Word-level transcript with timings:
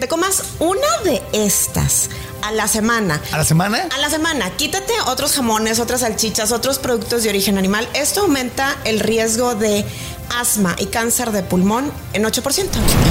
te 0.00 0.08
comas 0.08 0.42
una 0.58 0.88
de 1.04 1.22
estas 1.32 2.08
a 2.42 2.52
la 2.52 2.66
semana. 2.66 3.20
¿A 3.32 3.38
la 3.38 3.44
semana? 3.44 3.86
A 3.94 3.98
la 3.98 4.08
semana. 4.08 4.50
Quítate 4.56 4.94
otros 5.06 5.34
jamones, 5.34 5.78
otras 5.78 6.00
salchichas, 6.00 6.52
otros 6.52 6.78
productos 6.78 7.22
de 7.22 7.28
origen 7.28 7.58
animal. 7.58 7.86
Esto 7.92 8.22
aumenta 8.22 8.76
el 8.84 8.98
riesgo 8.98 9.54
de 9.54 9.84
asma 10.30 10.76
y 10.78 10.86
cáncer 10.86 11.32
de 11.32 11.42
pulmón 11.42 11.92
en 12.12 12.24
8%. 12.24 12.66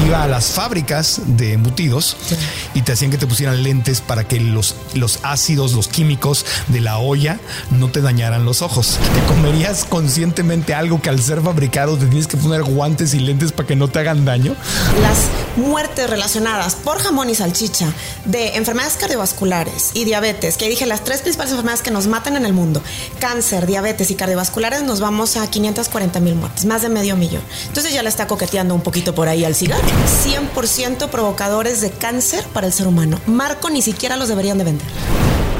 Iba 0.05 0.23
a 0.23 0.27
las 0.27 0.51
fábricas 0.51 1.21
de 1.25 1.53
embutidos 1.53 2.17
y 2.73 2.81
te 2.81 2.93
hacían 2.93 3.11
que 3.11 3.17
te 3.17 3.27
pusieran 3.27 3.63
lentes 3.63 4.01
para 4.01 4.27
que 4.27 4.39
los, 4.39 4.75
los 4.93 5.19
ácidos, 5.23 5.73
los 5.73 5.87
químicos 5.87 6.45
de 6.67 6.81
la 6.81 6.97
olla 6.99 7.39
no 7.71 7.89
te 7.89 8.01
dañaran 8.01 8.45
los 8.45 8.61
ojos. 8.61 8.97
Te 9.13 9.33
comerías 9.33 9.85
conscientemente 9.85 10.73
algo 10.73 11.01
que 11.01 11.09
al 11.09 11.21
ser 11.21 11.41
fabricado 11.41 11.97
te 11.97 12.05
tienes 12.05 12.27
que 12.27 12.37
poner 12.37 12.63
guantes 12.63 13.13
y 13.13 13.19
lentes 13.19 13.51
para 13.51 13.67
que 13.67 13.75
no 13.75 13.87
te 13.87 13.99
hagan 13.99 14.25
daño. 14.25 14.55
Las 15.01 15.25
muertes 15.57 16.09
relacionadas 16.09 16.75
por 16.75 16.99
jamón 16.99 17.29
y 17.29 17.35
salchicha 17.35 17.91
de 18.25 18.55
enfermedades 18.55 18.97
cardiovasculares 18.97 19.91
y 19.93 20.05
diabetes, 20.05 20.57
que 20.57 20.69
dije 20.69 20.85
las 20.85 21.03
tres 21.03 21.21
principales 21.21 21.51
enfermedades 21.51 21.81
que 21.81 21.91
nos 21.91 22.07
matan 22.07 22.35
en 22.35 22.45
el 22.45 22.53
mundo, 22.53 22.81
cáncer, 23.19 23.65
diabetes 23.65 24.11
y 24.11 24.15
cardiovasculares, 24.15 24.83
nos 24.83 24.99
vamos 24.99 25.37
a 25.37 25.49
540 25.49 26.19
mil 26.19 26.35
muertes, 26.35 26.65
más 26.65 26.81
de 26.81 26.89
medio 26.89 27.08
millón. 27.15 27.41
Entonces 27.67 27.93
ya 27.93 28.03
le 28.03 28.09
está 28.09 28.27
coqueteando 28.27 28.75
un 28.75 28.81
poquito 28.81 29.15
por 29.15 29.27
ahí 29.27 29.45
al 29.45 29.55
cigarro. 29.55 29.83
100% 30.25 31.09
provocadores 31.09 31.81
de 31.81 31.91
cáncer 31.91 32.43
para 32.53 32.67
el 32.67 32.73
ser 32.73 32.87
humano. 32.87 33.19
Marco 33.25 33.69
ni 33.69 33.81
siquiera 33.81 34.15
los 34.17 34.27
deberían 34.27 34.57
de 34.57 34.63
vender. 34.65 34.87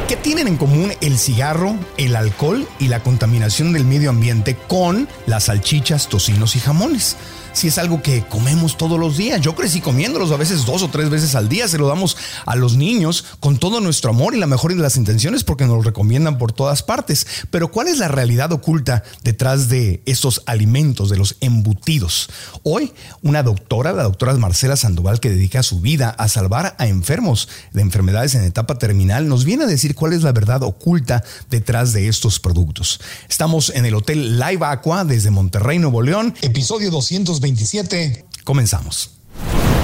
¿Qué 0.08 0.18
tienen 0.18 0.48
en 0.48 0.58
común 0.58 0.92
el 1.02 1.20
cigarro, 1.20 1.76
el 1.98 2.16
alcohol 2.16 2.68
y 2.80 2.88
la 2.88 3.04
contaminación 3.04 3.74
del 3.74 3.86
medio 3.86 4.10
ambiente 4.10 4.56
con 4.56 5.08
las 5.28 5.44
salchichas, 5.46 6.08
tocinos 6.10 6.56
y 6.56 6.60
jamones? 6.60 7.16
Si 7.60 7.68
es 7.68 7.78
algo 7.78 8.02
que 8.02 8.24
comemos 8.24 8.78
todos 8.78 8.98
los 8.98 9.18
días. 9.18 9.42
Yo 9.42 9.54
crecí 9.54 9.82
comiéndolos 9.82 10.32
a 10.32 10.38
veces 10.38 10.66
dos 10.66 10.82
o 10.82 10.88
tres 10.88 11.10
veces 11.10 11.36
al 11.36 11.50
día. 11.50 11.68
Se 11.68 11.78
lo 11.78 11.90
damos 11.90 12.16
a 12.46 12.56
los 12.56 12.78
niños 12.78 13.26
con 13.42 13.58
todo 13.58 13.82
nuestro 13.82 14.12
amor 14.12 14.34
y 14.34 14.40
la 14.40 14.48
mejor 14.48 14.74
de 14.74 14.82
las 14.82 14.96
intenciones 14.96 15.44
porque 15.44 15.66
nos 15.66 15.84
recomiendan 15.84 16.38
por 16.38 16.54
todas 16.54 16.84
partes. 16.84 17.28
Pero 17.52 17.70
¿cuál 17.70 17.90
es 17.90 17.98
la 17.98 18.08
realidad 18.08 18.54
oculta 18.54 19.04
detrás 19.26 19.68
de 19.68 20.02
estos 20.06 20.42
alimentos, 20.46 21.10
de 21.10 21.18
los 21.18 21.36
embutidos? 21.42 22.30
Hoy, 22.64 22.94
una 23.24 23.44
doctora, 23.44 23.92
la 23.92 24.04
doctora 24.04 24.34
Marcela 24.36 24.78
Sandoval, 24.78 25.20
que 25.20 25.30
dedica 25.30 25.62
su 25.62 25.82
vida 25.82 26.12
a 26.12 26.30
salvar 26.30 26.78
a 26.80 26.88
enfermos 26.88 27.50
de 27.74 27.82
enfermedades 27.82 28.36
en 28.36 28.46
etapa 28.46 28.78
terminal, 28.78 29.28
nos 29.28 29.44
viene 29.44 29.66
a 29.66 29.68
decir 29.68 29.96
cuál 29.96 30.14
es 30.14 30.24
la 30.24 30.32
verdad 30.32 30.64
oculta 30.64 31.26
detrás 31.50 31.92
de 31.92 32.08
estos 32.08 32.40
productos. 32.40 33.02
Estamos 33.28 33.70
en 33.76 33.86
el 33.86 33.96
Hotel 33.96 34.40
Live 34.40 34.66
Aqua 34.66 35.04
desde 35.04 35.30
Monterrey, 35.30 35.78
Nuevo 35.78 36.02
León, 36.02 36.34
episodio 36.42 36.90
200 36.90 37.42
27. 37.50 38.26
Comenzamos. 38.44 39.22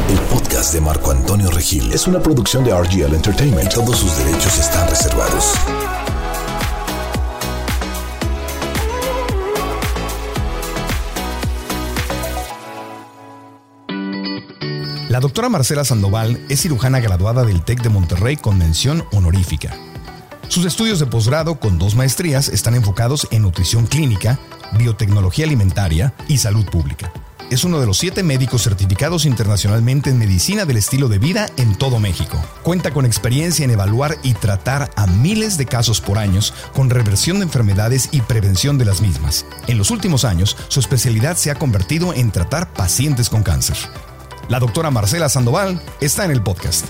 El 0.07 0.19
podcast 0.19 0.71
de 0.71 0.81
Marco 0.81 1.09
Antonio 1.09 1.49
Regil 1.49 1.91
es 1.93 2.05
una 2.05 2.21
producción 2.21 2.63
de 2.63 2.71
RGL 2.71 3.15
Entertainment. 3.15 3.73
Todos 3.73 3.97
sus 3.97 4.15
derechos 4.19 4.59
están 4.59 4.87
reservados. 4.87 5.53
La 15.09 15.19
doctora 15.19 15.49
Marcela 15.49 15.83
Sandoval 15.85 16.45
es 16.49 16.61
cirujana 16.61 16.99
graduada 16.99 17.45
del 17.45 17.63
TEC 17.63 17.81
de 17.81 17.89
Monterrey 17.89 18.35
con 18.35 18.59
mención 18.59 19.03
honorífica. 19.11 19.75
Sus 20.49 20.65
estudios 20.65 20.99
de 20.99 21.07
posgrado 21.07 21.59
con 21.59 21.79
dos 21.79 21.95
maestrías 21.95 22.47
están 22.49 22.75
enfocados 22.75 23.27
en 23.31 23.41
nutrición 23.41 23.87
clínica, 23.87 24.37
biotecnología 24.77 25.45
alimentaria 25.45 26.13
y 26.27 26.37
salud 26.37 26.65
pública. 26.65 27.11
Es 27.49 27.63
uno 27.63 27.79
de 27.79 27.85
los 27.85 27.97
siete 27.97 28.23
médicos 28.23 28.63
certificados 28.63 29.25
internacionalmente 29.25 30.09
en 30.09 30.17
medicina 30.17 30.65
del 30.65 30.77
estilo 30.77 31.07
de 31.07 31.19
vida 31.19 31.47
en 31.57 31.75
todo 31.75 31.99
México. 31.99 32.43
Cuenta 32.63 32.91
con 32.91 33.05
experiencia 33.05 33.63
en 33.63 33.71
evaluar 33.71 34.17
y 34.23 34.33
tratar 34.33 34.89
a 34.95 35.05
miles 35.07 35.57
de 35.57 35.65
casos 35.65 36.01
por 36.01 36.17
año 36.17 36.35
con 36.73 36.89
reversión 36.89 37.37
de 37.37 37.43
enfermedades 37.43 38.09
y 38.11 38.21
prevención 38.21 38.77
de 38.77 38.85
las 38.85 39.01
mismas. 39.01 39.45
En 39.67 39.77
los 39.77 39.91
últimos 39.91 40.25
años, 40.25 40.57
su 40.67 40.79
especialidad 40.79 41.37
se 41.37 41.51
ha 41.51 41.55
convertido 41.55 42.13
en 42.13 42.31
tratar 42.31 42.73
pacientes 42.73 43.29
con 43.29 43.43
cáncer. 43.43 43.77
La 44.49 44.59
doctora 44.59 44.91
Marcela 44.91 45.29
Sandoval 45.29 45.81
está 46.01 46.25
en 46.25 46.31
el 46.31 46.41
podcast. 46.41 46.85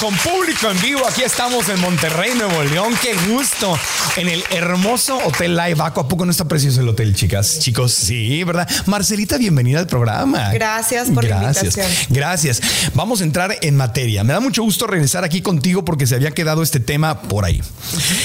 Con 0.00 0.14
público 0.16 0.70
en 0.70 0.80
vivo. 0.80 1.06
Aquí 1.06 1.22
estamos 1.22 1.68
en 1.68 1.78
Monterrey, 1.78 2.32
Nuevo 2.34 2.62
León. 2.64 2.94
Qué 3.02 3.14
gusto. 3.28 3.78
En 4.16 4.28
el 4.28 4.42
hermoso 4.50 5.18
Hotel 5.18 5.54
Live 5.54 5.76
Aqua. 5.82 6.04
¿A 6.04 6.08
poco 6.08 6.24
no 6.24 6.30
está 6.30 6.46
precioso 6.46 6.80
el 6.80 6.88
hotel, 6.88 7.14
chicas? 7.14 7.58
Chicos, 7.58 7.92
sí, 7.92 8.42
¿verdad? 8.44 8.66
Marcelita, 8.86 9.36
bienvenida 9.36 9.78
al 9.78 9.86
programa. 9.86 10.52
Gracias 10.52 11.10
por 11.10 11.24
la 11.24 11.42
invitación. 11.42 11.86
Gracias. 12.08 12.62
Vamos 12.94 13.20
a 13.20 13.24
entrar 13.24 13.58
en 13.60 13.76
materia. 13.76 14.24
Me 14.24 14.32
da 14.32 14.40
mucho 14.40 14.62
gusto 14.62 14.86
regresar 14.86 15.22
aquí 15.22 15.42
contigo 15.42 15.84
porque 15.84 16.06
se 16.06 16.14
había 16.14 16.30
quedado 16.30 16.62
este 16.62 16.80
tema 16.80 17.20
por 17.20 17.44
ahí. 17.44 17.60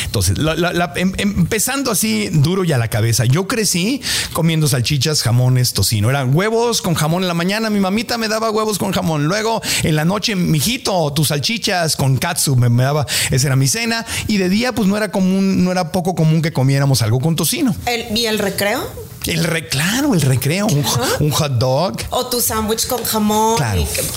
Entonces, 0.05 0.37
em, 0.95 1.13
empezando 1.17 1.91
así 1.91 2.29
duro 2.31 2.63
y 2.63 2.71
a 2.71 2.77
la 2.77 2.87
cabeza. 2.87 3.25
Yo 3.25 3.47
crecí 3.47 4.01
comiendo 4.31 4.69
salchichas, 4.69 5.21
jamones, 5.21 5.73
tocino. 5.73 6.09
Eran 6.09 6.33
huevos 6.33 6.81
con 6.81 6.93
jamón 6.93 7.23
en 7.23 7.27
la 7.27 7.33
mañana. 7.33 7.69
Mi 7.69 7.81
mamita 7.81 8.17
me 8.17 8.29
daba 8.29 8.49
huevos 8.49 8.77
con 8.77 8.93
jamón. 8.93 9.25
Luego, 9.25 9.61
en 9.83 9.97
la 9.97 10.05
noche, 10.05 10.37
mijito, 10.37 11.11
tu 11.13 11.25
salchicha 11.25 11.64
con 11.97 12.17
katsu, 12.17 12.55
me, 12.55 12.83
daba, 12.83 13.05
esa 13.31 13.47
era 13.47 13.55
mi 13.55 13.67
cena. 13.67 14.05
Y 14.27 14.37
de 14.37 14.49
día, 14.49 14.73
pues 14.73 14.87
no 14.87 14.97
era 14.97 15.11
común, 15.11 15.63
no 15.63 15.71
era 15.71 15.91
poco 15.91 16.15
común 16.15 16.41
que 16.41 16.53
comiéramos 16.53 17.01
algo 17.01 17.19
con 17.19 17.35
tocino. 17.35 17.75
¿Y 18.13 18.25
el 18.25 18.39
recreo? 18.39 18.87
El 19.27 19.43
re, 19.43 19.67
claro, 19.67 20.13
el 20.13 20.21
recreo, 20.21 20.67
un, 20.67 21.31
hot 21.31 21.53
dog. 21.53 21.97
O 22.09 22.27
tu 22.27 22.41
sándwich 22.41 22.87
con 22.87 23.03
jamón. 23.03 23.57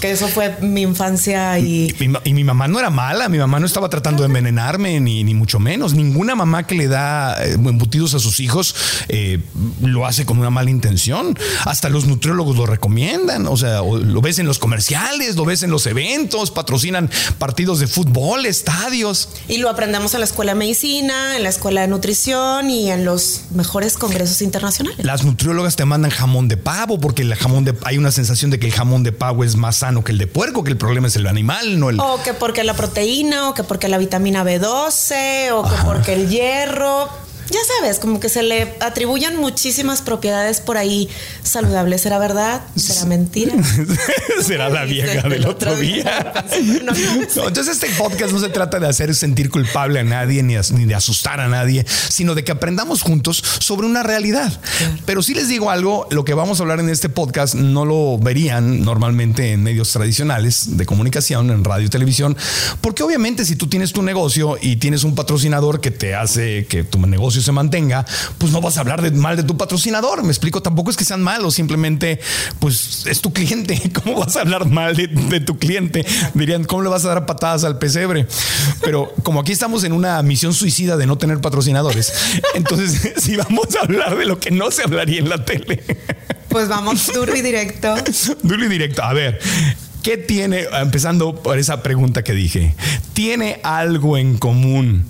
que, 0.00 0.10
eso 0.10 0.28
fue 0.28 0.56
mi 0.60 0.82
infancia 0.82 1.58
y... 1.58 1.94
y... 2.24 2.34
mi 2.34 2.44
mamá 2.44 2.68
no 2.68 2.78
era 2.78 2.90
mala, 2.90 3.28
mi 3.28 3.38
mamá 3.38 3.60
no 3.60 3.66
estaba 3.66 3.88
tratando 3.88 4.22
de 4.22 4.26
envenenarme, 4.26 5.00
ni, 5.00 5.24
ni 5.24 5.34
mucho 5.34 5.58
menos. 5.58 5.94
Ninguna 5.94 6.34
mamá 6.34 6.66
que 6.66 6.74
le 6.74 6.88
da 6.88 7.42
eh, 7.44 7.52
embutidos 7.52 8.14
a 8.14 8.18
sus 8.18 8.40
hijos 8.40 8.74
eh, 9.08 9.40
lo 9.80 10.06
hace 10.06 10.26
con 10.26 10.38
una 10.38 10.50
mala 10.50 10.70
intención. 10.70 11.38
Hasta 11.64 11.88
los 11.88 12.06
nutriólogos 12.06 12.56
lo 12.56 12.66
recomiendan. 12.66 13.46
O 13.46 13.56
sea, 13.56 13.80
lo 13.82 14.20
ves 14.20 14.38
en 14.38 14.46
los 14.46 14.58
comerciales, 14.58 15.36
lo 15.36 15.44
ves 15.44 15.62
en 15.62 15.70
los 15.70 15.86
eventos, 15.86 16.50
patrocinan 16.50 17.10
partidos 17.38 17.80
de 17.80 17.86
fútbol, 17.86 18.46
estadios. 18.46 19.30
Y 19.48 19.58
lo 19.58 19.68
aprendemos 19.68 20.14
en 20.14 20.20
la 20.20 20.26
escuela 20.26 20.52
de 20.52 20.58
medicina, 20.58 21.36
en 21.36 21.42
la 21.42 21.48
escuela 21.48 21.82
de 21.82 21.88
nutrición 21.88 22.70
y 22.70 22.90
en 22.90 23.04
los 23.04 23.42
mejores 23.54 23.96
congresos 23.96 24.42
internacionales. 24.42 24.97
Las 25.02 25.24
nutriólogas 25.24 25.76
te 25.76 25.84
mandan 25.84 26.10
jamón 26.10 26.48
de 26.48 26.56
pavo 26.56 26.98
porque 26.98 27.22
el 27.22 27.34
jamón 27.34 27.64
de 27.64 27.74
hay 27.84 27.98
una 27.98 28.10
sensación 28.10 28.50
de 28.50 28.58
que 28.58 28.66
el 28.66 28.72
jamón 28.72 29.02
de 29.02 29.12
pavo 29.12 29.44
es 29.44 29.56
más 29.56 29.76
sano 29.76 30.02
que 30.02 30.12
el 30.12 30.18
de 30.18 30.26
puerco, 30.26 30.64
que 30.64 30.70
el 30.70 30.76
problema 30.76 31.06
es 31.06 31.16
el 31.16 31.26
animal, 31.26 31.78
no 31.78 31.90
el 31.90 32.00
O 32.00 32.20
que 32.22 32.34
porque 32.34 32.64
la 32.64 32.74
proteína 32.74 33.48
o 33.48 33.54
que 33.54 33.64
porque 33.64 33.88
la 33.88 33.98
vitamina 33.98 34.44
B12 34.44 35.52
o 35.52 35.62
que 35.62 35.76
porque 35.84 36.14
el 36.14 36.28
hierro 36.28 37.08
ya 37.50 37.60
sabes, 37.76 37.98
como 37.98 38.20
que 38.20 38.28
se 38.28 38.42
le 38.42 38.74
atribuyen 38.80 39.36
muchísimas 39.36 40.02
propiedades 40.02 40.60
por 40.60 40.76
ahí 40.76 41.08
saludables. 41.42 42.02
¿Será 42.02 42.18
verdad? 42.18 42.62
¿Será 42.76 43.06
mentira? 43.06 43.54
¿Será 44.42 44.68
la 44.68 44.84
vieja 44.84 45.28
del 45.28 45.46
otro 45.46 45.74
día? 45.76 46.44
entonces 46.52 47.68
este 47.68 47.88
podcast 47.98 48.32
no 48.32 48.40
se 48.40 48.48
trata 48.48 48.78
de 48.78 48.86
hacer 48.86 49.14
sentir 49.14 49.50
culpable 49.50 50.00
a 50.00 50.04
nadie 50.04 50.42
ni, 50.42 50.54
de 50.54 50.94
asustar 50.94 51.40
a 51.40 51.48
nadie, 51.48 51.86
sino 52.08 52.34
de 52.34 52.44
que 52.44 52.52
aprendamos 52.52 53.02
juntos 53.02 53.42
sobre 53.60 53.86
una 53.86 54.02
realidad. 54.02 54.52
Pero 55.06 55.22
si 55.22 55.34
les 55.34 55.48
digo 55.48 55.70
algo, 55.70 56.06
lo 56.10 56.24
que 56.24 56.34
vamos 56.34 56.60
a 56.60 56.62
hablar 56.62 56.80
en 56.80 56.90
este 56.90 57.08
podcast 57.08 57.54
no 57.54 57.84
lo 57.84 58.18
verían 58.18 58.82
normalmente 58.82 59.52
en 59.52 59.62
medios 59.62 59.90
tradicionales 59.92 60.76
de 60.76 60.86
comunicación, 60.86 61.50
en 61.50 61.64
radio 61.64 61.86
y 61.86 61.90
televisión, 61.90 62.36
porque 62.80 63.02
obviamente 63.02 63.44
si 63.44 63.56
tú 63.56 63.68
tienes 63.68 63.92
tu 63.92 64.02
negocio 64.02 64.58
y 64.60 64.76
tienes 64.76 65.04
un 65.04 65.14
patrocinador 65.14 65.80
que 65.80 65.90
te 65.90 66.14
hace 66.14 66.66
que 66.66 66.84
tu 66.84 66.98
negocio 67.06 67.37
se 67.42 67.52
mantenga, 67.52 68.04
pues 68.38 68.52
no 68.52 68.60
vas 68.60 68.76
a 68.76 68.80
hablar 68.80 69.02
de, 69.02 69.10
mal 69.10 69.36
de 69.36 69.42
tu 69.42 69.56
patrocinador. 69.56 70.22
Me 70.22 70.28
explico, 70.28 70.62
tampoco 70.62 70.90
es 70.90 70.96
que 70.96 71.04
sean 71.04 71.22
malos, 71.22 71.54
simplemente 71.54 72.20
pues 72.58 73.06
es 73.06 73.20
tu 73.20 73.32
cliente. 73.32 73.80
¿Cómo 74.04 74.20
vas 74.20 74.36
a 74.36 74.40
hablar 74.40 74.66
mal 74.66 74.96
de, 74.96 75.40
tu 75.40 75.58
cliente? 75.58 76.04
Dirían, 76.34 76.64
¿cómo 76.64 76.82
le 76.82 76.88
vas 76.88 77.04
a 77.04 77.08
dar 77.08 77.26
patadas 77.26 77.64
al 77.64 77.78
pesebre? 77.78 78.26
Pero 78.82 79.12
como 79.22 79.40
aquí 79.40 79.52
estamos 79.52 79.84
en 79.84 79.92
una 79.92 80.22
misión 80.22 80.54
suicida 80.54 80.96
de 80.96 81.06
no 81.06 81.18
tener 81.18 81.40
patrocinadores, 81.40 82.12
entonces 82.54 83.14
si 83.22 83.36
vamos 83.36 83.68
a 83.76 83.84
hablar 83.84 84.16
de 84.16 84.26
lo 84.26 84.38
que 84.38 84.50
no 84.50 84.70
se 84.70 84.82
hablaría 84.82 85.20
en 85.20 85.28
la 85.28 85.44
tele. 85.44 85.82
Pues 86.48 86.68
vamos 86.68 87.12
duro 87.12 87.36
y 87.36 87.42
directo. 87.42 87.94
Duro 88.42 88.64
y 88.64 88.68
directo. 88.68 89.02
A 89.02 89.12
ver, 89.12 89.38
¿Qué 90.02 90.16
tiene, 90.16 90.64
empezando 90.80 91.42
por 91.42 91.58
esa 91.58 91.82
pregunta 91.82 92.22
que 92.22 92.32
dije, 92.32 92.74
¿tiene 93.14 93.60
algo 93.62 94.16
en 94.16 94.38
común 94.38 95.04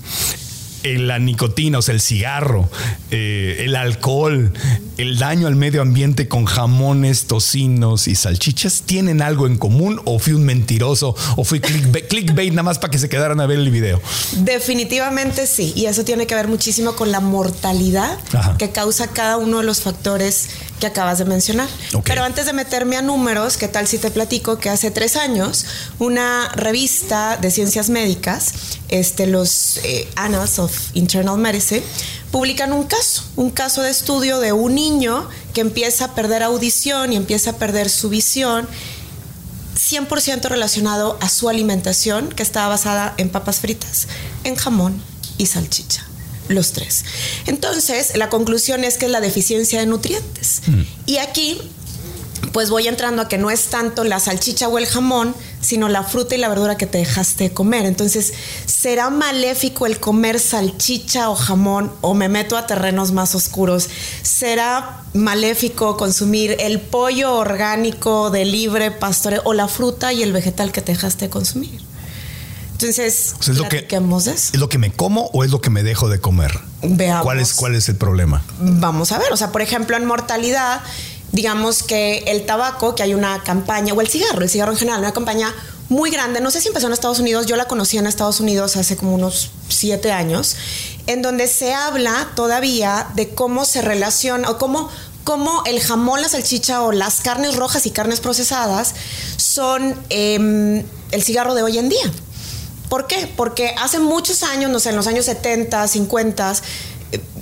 la 0.97 1.19
nicotina, 1.19 1.79
o 1.79 1.83
sea, 1.83 1.95
el 1.95 2.01
cigarro, 2.01 2.69
eh, 3.11 3.65
el 3.65 3.77
alcohol, 3.77 4.53
el 4.97 5.19
daño 5.19 5.47
al 5.47 5.57
medio 5.57 5.83
ambiente 5.83 6.29
con 6.29 6.45
jamones, 6.45 7.27
tocinos 7.27 8.09
y 8.09 8.15
salchichas, 8.15 8.83
¿tienen 8.87 9.21
algo 9.23 9.47
en 9.47 9.59
común 9.59 10.01
o 10.05 10.19
fui 10.19 10.33
un 10.33 10.45
mentiroso 10.45 11.15
o 11.37 11.45
fui 11.45 11.61
clickbait, 11.61 12.51
nada 12.51 12.63
más 12.63 12.79
para 12.79 12.91
que 12.91 12.99
se 12.99 13.09
quedaran 13.09 13.41
a 13.41 13.47
ver 13.47 13.59
el 13.59 13.71
video? 13.71 14.01
Definitivamente 14.39 15.47
sí, 15.47 15.73
y 15.77 15.87
eso 15.87 16.05
tiene 16.05 16.27
que 16.27 16.35
ver 16.35 16.49
muchísimo 16.49 16.97
con 16.97 17.13
la 17.13 17.21
mortalidad 17.21 18.19
que 18.59 18.71
causa 18.71 19.09
cada 19.09 19.37
uno 19.37 19.59
de 19.59 19.65
los 19.65 19.81
factores 19.83 20.49
que 20.79 20.87
acabas 20.87 21.19
de 21.19 21.25
mencionar. 21.25 21.69
Pero 22.05 22.25
antes 22.25 22.47
de 22.47 22.53
meterme 22.53 22.97
a 22.97 23.03
números, 23.03 23.57
¿qué 23.57 23.69
tal 23.69 23.87
si 23.87 23.99
te 23.99 24.11
platico 24.11 24.59
que 24.59 24.71
hace 24.71 24.91
tres 24.91 25.17
años 25.17 25.67
una 25.99 26.49
revista 26.55 27.37
de 27.37 27.51
ciencias 27.51 27.91
médicas, 27.91 28.53
este, 28.89 29.27
los 29.27 29.79
eh, 29.79 30.09
Annals 30.17 30.59
of 30.59 30.73
Internal 30.95 31.39
Medicine, 31.39 31.83
publican 32.31 32.73
un 32.73 32.85
caso, 32.85 33.25
un 33.37 33.51
caso 33.51 33.83
de 33.83 33.91
estudio 33.91 34.41
de 34.41 34.53
un 34.53 34.75
niño 34.75 35.29
que 35.55 35.61
empieza 35.61 36.07
a 36.07 36.15
perder 36.15 36.43
audición 36.43 37.13
y 37.13 37.17
empieza 37.17 37.51
a 37.51 37.57
perder 37.57 37.91
su 37.91 38.09
visión 38.09 38.69
100% 39.77 40.49
relacionado 40.49 41.17
a 41.21 41.29
su 41.29 41.49
alimentación 41.49 42.29
que 42.29 42.43
estaba 42.43 42.69
basada 42.69 43.15
en 43.17 43.31
papas 43.31 43.61
fritas, 43.61 44.09
en 44.45 44.57
jamón 44.57 45.01
y 45.39 45.47
salchicha 45.47 46.08
los 46.49 46.73
tres. 46.73 47.05
Entonces, 47.47 48.17
la 48.17 48.29
conclusión 48.29 48.85
es 48.85 48.99
que 48.99 49.07
es 49.07 49.11
la 49.11 49.21
deficiencia 49.21 49.81
de 49.81 49.87
nutrientes. 49.87 50.63
Mm. 50.67 50.83
Y 51.07 51.17
aquí, 51.19 51.61
pues 52.53 52.71
voy 52.71 52.89
entrando 52.89 53.23
a 53.23 53.29
que 53.29 53.39
no 53.39 53.51
es 53.51 53.65
tanto 53.67 54.05
la 54.05 54.21
salchicha 54.21 54.69
o 54.69 54.79
el 54.79 54.87
jamón, 54.87 55.35
sino 55.61 55.89
la 55.89 56.03
fruta 56.03 56.35
y 56.35 56.39
la 56.39 56.49
verdura 56.49 56.77
que 56.77 56.87
te 56.87 56.99
dejaste 56.99 57.53
comer. 57.53 57.87
Entonces, 57.87 58.33
¿será 58.67 59.11
maléfico 59.11 59.87
el 59.87 60.01
comer 60.01 60.41
salchicha 60.41 61.31
o 61.31 61.35
jamón 61.35 61.93
o 62.01 62.15
me 62.15 62.29
meto 62.29 62.57
a 62.57 62.67
terrenos 62.67 63.13
más 63.13 63.35
oscuros? 63.35 63.89
¿Será 64.23 65.05
maléfico 65.15 65.97
consumir 65.97 66.57
el 66.61 66.81
pollo 66.81 67.35
orgánico 67.35 68.31
de 68.31 68.45
libre 68.45 68.91
pastoreo 68.91 69.43
o 69.45 69.53
la 69.53 69.69
fruta 69.69 70.13
y 70.13 70.23
el 70.23 70.33
vegetal 70.33 70.73
que 70.73 70.83
te 70.83 70.93
dejaste 70.93 71.29
consumir? 71.29 71.88
Entonces, 72.81 73.35
¿es, 73.41 73.49
lo 73.49 73.69
que, 73.69 73.89
¿es 73.89 74.57
lo 74.57 74.69
que 74.69 74.79
me 74.79 74.93
como 74.93 75.31
o 75.33 75.43
es 75.43 75.51
lo 75.51 75.61
que 75.61 75.69
me 75.69 75.83
dejo 75.83 76.09
de 76.09 76.21
comer? 76.21 76.61
Veamos. 76.83 77.25
¿Cuál 77.25 77.41
es, 77.41 77.55
¿Cuál 77.55 77.75
es 77.75 77.89
el 77.89 77.97
problema? 77.97 78.45
Vamos 78.61 79.11
a 79.11 79.19
ver. 79.19 79.33
O 79.33 79.37
sea, 79.37 79.51
por 79.51 79.63
ejemplo, 79.63 79.97
en 79.97 80.05
mortalidad, 80.05 80.81
digamos 81.33 81.83
que 81.83 82.19
el 82.29 82.47
tabaco, 82.47 82.95
que 82.95 83.03
hay 83.03 83.15
una 83.15 83.43
campaña, 83.43 83.95
o 83.95 84.01
el 84.01 84.07
cigarro, 84.07 84.43
el 84.43 84.49
cigarro 84.49 84.71
en 84.71 84.79
general, 84.79 85.01
una 85.01 85.13
campaña 85.13 85.53
muy 85.89 86.11
grande, 86.13 86.41
no 86.41 86.53
sé 86.53 86.61
si 86.61 86.69
empezó 86.69 86.87
en 86.87 86.93
Estados 86.93 87.19
Unidos, 87.19 87.47
yo 87.47 87.57
la 87.57 87.65
conocí 87.65 87.99
en 87.99 88.07
Estados 88.07 88.39
Unidos 88.39 88.77
hace 88.77 88.97
como 88.97 89.13
unos 89.13 89.51
siete 89.69 90.13
años, 90.13 90.55
en 91.09 91.21
donde 91.21 91.49
se 91.49 91.75
habla 91.75 92.29
todavía 92.37 93.09
de 93.17 93.31
cómo 93.31 93.65
se 93.65 93.83
relaciona 93.83 94.51
o 94.51 94.59
cómo, 94.59 94.89
cómo 95.25 95.65
el 95.67 95.81
jamón, 95.81 96.23
la 96.23 96.29
salchicha 96.29 96.83
o 96.83 96.93
las 96.93 97.23
carnes 97.23 97.57
rojas 97.57 97.87
y 97.87 97.91
carnes 97.91 98.21
procesadas 98.21 98.95
son 99.37 99.97
em, 100.11 100.85
el 101.11 101.23
cigarro 101.25 101.55
de 101.55 101.65
hoy 101.65 101.79
en 101.79 101.89
día. 101.89 102.13
¿Por 102.89 103.07
qué? 103.07 103.33
Porque 103.37 103.75
hace 103.79 103.99
muchos 103.99 104.43
años, 104.43 104.71
no 104.71 104.81
sé, 104.81 104.91
en 104.91 104.97
los 104.97 105.07
años 105.07 105.25
70, 105.27 105.87
50, 105.89 106.55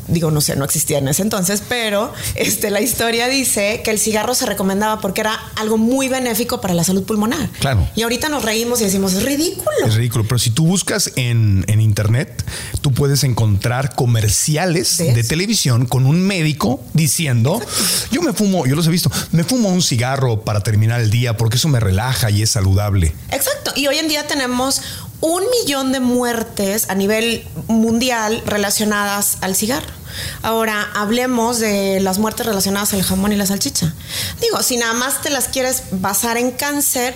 digo, 0.08 0.30
no 0.30 0.40
sé, 0.40 0.56
no 0.56 0.64
existía 0.64 0.98
en 0.98 1.08
ese 1.08 1.22
entonces, 1.22 1.62
pero 1.68 2.12
este, 2.34 2.70
la 2.70 2.80
historia 2.80 3.28
dice 3.28 3.80
que 3.84 3.90
el 3.90 3.98
cigarro 3.98 4.34
se 4.34 4.46
recomendaba 4.46 5.00
porque 5.00 5.22
era 5.22 5.34
algo 5.56 5.78
muy 5.78 6.08
benéfico 6.08 6.60
para 6.60 6.74
la 6.74 6.84
salud 6.84 7.04
pulmonar. 7.04 7.48
Claro. 7.60 7.88
Y 7.94 8.02
ahorita 8.02 8.28
nos 8.28 8.44
reímos 8.44 8.80
y 8.80 8.84
decimos, 8.84 9.14
es 9.14 9.22
ridículo. 9.24 9.70
Es 9.86 9.94
ridículo, 9.94 10.24
pero 10.24 10.38
si 10.38 10.50
tú 10.50 10.66
buscas 10.66 11.10
en, 11.16 11.64
internet, 11.76 12.44
tú 12.80 12.92
puedes 12.92 13.22
encontrar 13.22 13.94
comerciales 13.94 14.98
de, 14.98 15.24
televisión 15.24 15.86
con 15.86 16.06
un 16.06 16.20
médico 16.20 16.80
diciendo, 16.94 17.60
yo 18.10 18.22
me 18.22 18.32
fumo, 18.32 18.66
yo 18.66 18.74
los 18.76 18.86
he 18.86 18.90
visto, 18.90 19.10
me 19.32 19.44
fumo 19.44 19.68
un 19.68 19.82
cigarro 19.82 20.42
para 20.42 20.60
terminar 20.60 21.00
el 21.00 21.10
día 21.10 21.36
porque 21.36 21.56
eso 21.56 21.68
me 21.68 21.80
relaja 21.80 22.30
y 22.30 22.42
es 22.42 22.50
saludable. 22.50 23.14
Exacto. 23.30 23.72
Y 23.76 23.86
hoy 23.86 23.98
en 23.98 24.08
día 24.08 24.26
tenemos 24.26 24.80
un 25.20 25.42
millón 25.50 25.92
de 25.92 26.00
muertes 26.00 26.88
a 26.90 26.94
nivel 26.94 27.46
mundial 27.68 28.42
relacionadas 28.46 29.38
al 29.40 29.54
cigarro. 29.56 29.92
Ahora, 30.42 30.88
hablemos 30.94 31.58
de 31.58 32.00
las 32.00 32.18
muertes 32.18 32.46
relacionadas 32.46 32.94
al 32.94 33.02
jamón 33.02 33.32
y 33.32 33.36
la 33.36 33.46
salchicha. 33.46 33.92
Digo, 34.40 34.62
si 34.62 34.76
nada 34.76 34.92
más 34.94 35.20
te 35.22 35.30
las 35.30 35.48
quieres 35.48 35.84
basar 35.90 36.36
en 36.36 36.52
cáncer, 36.52 37.14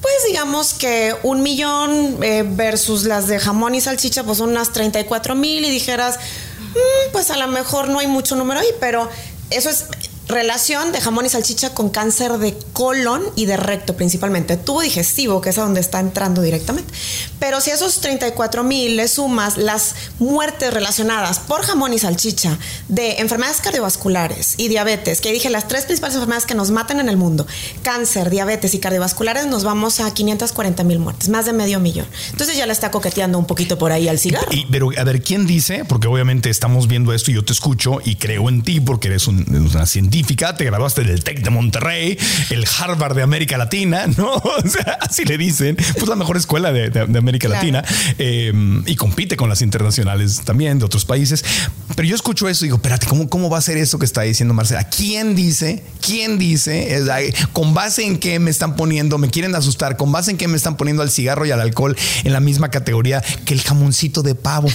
pues 0.00 0.14
digamos 0.28 0.74
que 0.74 1.14
un 1.22 1.42
millón 1.42 2.22
eh, 2.22 2.44
versus 2.46 3.04
las 3.04 3.26
de 3.26 3.38
jamón 3.38 3.74
y 3.74 3.80
salchicha, 3.80 4.24
pues 4.24 4.38
son 4.38 4.50
unas 4.50 4.72
34 4.72 5.34
mil 5.34 5.64
y 5.64 5.70
dijeras, 5.70 6.18
mm, 6.18 7.12
pues 7.12 7.30
a 7.30 7.36
lo 7.36 7.48
mejor 7.48 7.88
no 7.88 7.98
hay 7.98 8.06
mucho 8.06 8.36
número 8.36 8.60
ahí, 8.60 8.68
pero 8.80 9.08
eso 9.50 9.70
es 9.70 9.86
Relación 10.28 10.92
de 10.92 11.00
jamón 11.00 11.24
y 11.24 11.30
salchicha 11.30 11.72
con 11.72 11.88
cáncer 11.88 12.36
de 12.36 12.54
colon 12.74 13.22
y 13.34 13.46
de 13.46 13.56
recto 13.56 13.96
principalmente. 13.96 14.58
Tubo 14.58 14.82
digestivo, 14.82 15.40
que 15.40 15.48
es 15.48 15.56
a 15.56 15.62
donde 15.62 15.80
está 15.80 16.00
entrando 16.00 16.42
directamente. 16.42 16.92
Pero 17.40 17.62
si 17.62 17.70
a 17.70 17.74
esos 17.74 18.02
34 18.02 18.62
mil 18.62 18.96
le 18.96 19.08
sumas 19.08 19.56
las 19.56 19.94
muertes 20.18 20.74
relacionadas 20.74 21.38
por 21.38 21.62
jamón 21.62 21.94
y 21.94 21.98
salchicha 21.98 22.58
de 22.88 23.20
enfermedades 23.20 23.62
cardiovasculares 23.62 24.56
y 24.58 24.68
diabetes, 24.68 25.22
que 25.22 25.32
dije 25.32 25.48
las 25.48 25.66
tres 25.66 25.86
principales 25.86 26.16
enfermedades 26.16 26.44
que 26.44 26.54
nos 26.54 26.70
matan 26.72 27.00
en 27.00 27.08
el 27.08 27.16
mundo, 27.16 27.46
cáncer, 27.82 28.28
diabetes 28.28 28.74
y 28.74 28.80
cardiovasculares, 28.80 29.46
nos 29.46 29.64
vamos 29.64 29.98
a 30.00 30.12
540 30.12 30.84
mil 30.84 30.98
muertes, 30.98 31.30
más 31.30 31.46
de 31.46 31.54
medio 31.54 31.80
millón. 31.80 32.06
Entonces 32.32 32.54
ya 32.54 32.66
le 32.66 32.72
está 32.74 32.90
coqueteando 32.90 33.38
un 33.38 33.46
poquito 33.46 33.78
por 33.78 33.92
ahí 33.92 34.08
al 34.08 34.18
cigarro. 34.18 34.48
Y, 34.50 34.66
pero 34.66 34.90
a 34.94 35.04
ver, 35.04 35.22
¿quién 35.22 35.46
dice? 35.46 35.86
Porque 35.86 36.06
obviamente 36.06 36.50
estamos 36.50 36.86
viendo 36.86 37.14
esto 37.14 37.30
y 37.30 37.34
yo 37.34 37.46
te 37.46 37.54
escucho 37.54 38.00
y 38.04 38.16
creo 38.16 38.50
en 38.50 38.60
ti 38.60 38.80
porque 38.80 39.08
eres 39.08 39.26
un, 39.26 39.46
una 39.48 39.86
científica 39.86 40.17
te 40.22 40.64
graduaste 40.64 41.04
del 41.04 41.24
TEC 41.24 41.42
de 41.42 41.50
Monterrey, 41.50 42.18
el 42.50 42.64
Harvard 42.78 43.14
de 43.14 43.22
América 43.22 43.56
Latina, 43.58 44.06
¿no? 44.16 44.32
O 44.58 44.68
sea, 44.68 44.98
así 45.00 45.24
le 45.24 45.38
dicen, 45.38 45.76
pues 45.76 46.08
la 46.08 46.16
mejor 46.16 46.36
escuela 46.36 46.72
de, 46.72 47.00
América 47.00 47.48
Latina 47.48 47.84
eh, 48.18 48.52
y 48.86 48.96
compite 48.96 49.36
con 49.36 49.48
las 49.48 49.62
internacionales 49.62 50.42
también 50.44 50.78
de 50.78 50.84
otros 50.84 51.04
países. 51.04 51.44
Pero 51.94 52.08
yo 52.08 52.14
escucho 52.14 52.48
eso 52.48 52.64
y 52.64 52.68
digo, 52.68 52.76
espérate, 52.76 53.06
¿cómo, 53.06 53.28
¿cómo 53.28 53.50
va 53.50 53.58
a 53.58 53.62
ser 53.62 53.76
eso 53.76 53.98
que 53.98 54.04
está 54.04 54.22
diciendo 54.22 54.54
Marcela? 54.54 54.84
¿Quién 54.84 55.34
dice? 55.34 55.82
¿Quién 56.00 56.38
dice? 56.38 57.02
¿Con 57.52 57.74
base 57.74 58.04
en 58.04 58.18
qué 58.18 58.38
me 58.38 58.50
están 58.50 58.76
poniendo? 58.76 59.18
¿Me 59.18 59.30
quieren 59.30 59.54
asustar? 59.54 59.96
¿Con 59.96 60.12
base 60.12 60.30
en 60.30 60.36
qué 60.36 60.48
me 60.48 60.56
están 60.56 60.76
poniendo 60.76 61.02
al 61.02 61.10
cigarro 61.10 61.46
y 61.46 61.50
al 61.50 61.60
alcohol 61.60 61.96
en 62.24 62.32
la 62.32 62.40
misma 62.40 62.70
categoría 62.70 63.22
que 63.44 63.54
el 63.54 63.62
jamoncito 63.62 64.22
de 64.22 64.34
pavo? 64.34 64.68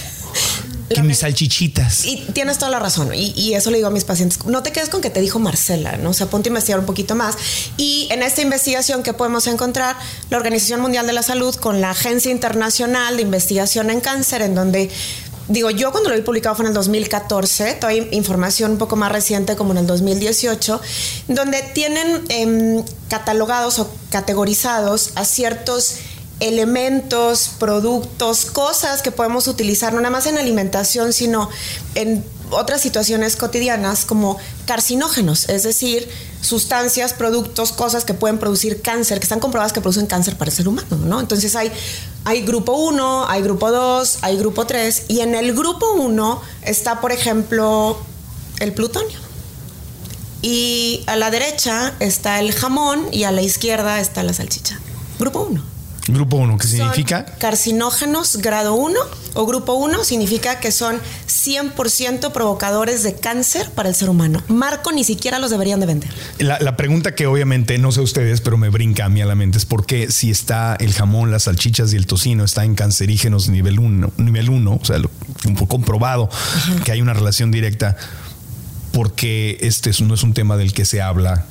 Que 0.88 1.02
mis 1.02 1.18
salchichitas. 1.18 2.04
Y 2.04 2.16
tienes 2.32 2.58
toda 2.58 2.70
la 2.70 2.78
razón. 2.78 3.10
Y, 3.14 3.54
eso 3.54 3.70
le 3.70 3.76
digo 3.78 3.88
a 3.88 3.90
mis 3.90 4.04
pacientes. 4.04 4.44
No 4.46 4.62
te 4.62 4.72
quedes 4.72 4.88
con 4.88 5.00
que 5.00 5.10
te 5.10 5.20
dijo 5.20 5.38
Marcela, 5.38 5.96
¿no? 5.96 6.10
O 6.10 6.12
sea, 6.14 6.26
ponte 6.26 6.48
a 6.48 6.50
investigar 6.50 6.80
un 6.80 6.86
poquito 6.86 7.14
más. 7.14 7.36
Y 7.76 8.08
en 8.10 8.22
esta 8.22 8.42
investigación 8.42 9.02
que 9.02 9.12
podemos 9.12 9.46
encontrar, 9.46 9.96
la 10.30 10.36
Organización 10.36 10.80
Mundial 10.80 11.06
de 11.06 11.12
la 11.12 11.22
Salud 11.22 11.54
con 11.54 11.80
la 11.80 11.90
Agencia 11.90 12.30
Internacional 12.30 13.16
de 13.16 13.22
Investigación 13.22 13.90
en 13.90 14.00
Cáncer, 14.00 14.42
en 14.42 14.54
donde 14.54 14.90
digo, 15.48 15.70
yo 15.70 15.92
cuando 15.92 16.10
lo 16.10 16.16
vi 16.16 16.22
publicado 16.22 16.54
fue 16.54 16.64
en 16.64 16.68
el 16.68 16.74
2014, 16.74 17.74
todavía 17.74 18.06
información 18.12 18.72
un 18.72 18.78
poco 18.78 18.96
más 18.96 19.12
reciente 19.12 19.56
como 19.56 19.72
en 19.72 19.78
el 19.78 19.86
2018, 19.86 20.80
donde 21.28 21.62
tienen 21.74 22.24
em, 22.28 22.82
catalogados 23.08 23.78
o 23.78 23.90
categorizados 24.10 25.12
a 25.16 25.24
ciertos 25.24 25.96
elementos, 26.40 27.50
productos, 27.58 28.46
cosas 28.46 29.02
que 29.02 29.10
podemos 29.10 29.46
utilizar 29.48 29.92
no 29.92 30.00
nada 30.00 30.10
más 30.10 30.26
en 30.26 30.36
alimentación, 30.36 31.12
sino 31.12 31.48
en 31.94 32.24
otras 32.50 32.80
situaciones 32.80 33.36
cotidianas 33.36 34.04
como 34.04 34.38
carcinógenos, 34.66 35.48
es 35.48 35.62
decir, 35.62 36.08
sustancias, 36.40 37.14
productos, 37.14 37.72
cosas 37.72 38.04
que 38.04 38.14
pueden 38.14 38.38
producir 38.38 38.82
cáncer, 38.82 39.18
que 39.18 39.24
están 39.24 39.40
comprobadas 39.40 39.72
que 39.72 39.80
producen 39.80 40.06
cáncer 40.06 40.36
para 40.36 40.50
el 40.50 40.56
ser 40.56 40.68
humano, 40.68 40.96
¿no? 40.98 41.20
Entonces 41.20 41.56
hay, 41.56 41.72
hay 42.24 42.42
grupo 42.42 42.72
1, 42.72 43.28
hay 43.28 43.42
grupo 43.42 43.70
2, 43.70 44.18
hay 44.22 44.36
grupo 44.36 44.66
3 44.66 45.04
y 45.08 45.20
en 45.20 45.34
el 45.34 45.54
grupo 45.54 45.92
1 45.94 46.42
está, 46.62 47.00
por 47.00 47.12
ejemplo, 47.12 47.98
el 48.60 48.72
plutonio. 48.72 49.18
Y 50.42 51.02
a 51.06 51.16
la 51.16 51.30
derecha 51.30 51.94
está 52.00 52.38
el 52.38 52.52
jamón 52.52 53.06
y 53.12 53.24
a 53.24 53.32
la 53.32 53.40
izquierda 53.40 54.00
está 54.00 54.22
la 54.22 54.34
salchicha. 54.34 54.78
Grupo 55.18 55.40
1. 55.40 55.73
Grupo 56.06 56.36
1, 56.36 56.58
¿qué 56.58 56.66
significa? 56.66 57.24
Carcinógenos 57.38 58.36
grado 58.36 58.74
1 58.74 58.94
o 59.34 59.46
grupo 59.46 59.72
1 59.72 60.04
significa 60.04 60.60
que 60.60 60.70
son 60.70 61.00
100% 61.26 62.30
provocadores 62.30 63.02
de 63.02 63.14
cáncer 63.14 63.70
para 63.70 63.88
el 63.88 63.94
ser 63.94 64.10
humano. 64.10 64.42
Marco 64.48 64.92
ni 64.92 65.02
siquiera 65.02 65.38
los 65.38 65.50
deberían 65.50 65.80
de 65.80 65.86
vender. 65.86 66.10
La, 66.38 66.76
pregunta 66.76 67.14
que 67.14 67.26
obviamente 67.26 67.78
no 67.78 67.90
sé 67.90 68.02
ustedes, 68.02 68.42
pero 68.42 68.58
me 68.58 68.68
brinca 68.68 69.06
a 69.06 69.08
mí 69.08 69.22
a 69.22 69.26
la 69.26 69.34
mente 69.34 69.56
es 69.56 69.64
por 69.64 69.86
qué 69.86 70.10
si 70.10 70.30
está 70.30 70.76
el 70.78 70.92
jamón, 70.92 71.30
las 71.30 71.44
salchichas 71.44 71.94
y 71.94 71.96
el 71.96 72.06
tocino 72.06 72.44
está 72.44 72.64
en 72.64 72.74
cancerígenos 72.74 73.48
nivel 73.48 73.78
1, 73.78 74.12
nivel 74.18 74.50
1, 74.50 74.78
o 74.80 74.84
sea, 74.84 74.98
lo, 74.98 75.10
comprobado 75.68 76.28
que 76.84 76.92
hay 76.92 77.00
una 77.00 77.14
relación 77.14 77.50
directa, 77.50 77.96
porque 78.92 79.56
este 79.62 79.90
no 80.02 80.14
es 80.14 80.22
un 80.22 80.34
tema 80.34 80.56
del 80.58 80.74
que 80.74 80.84
se 80.84 81.00
habla 81.00 81.46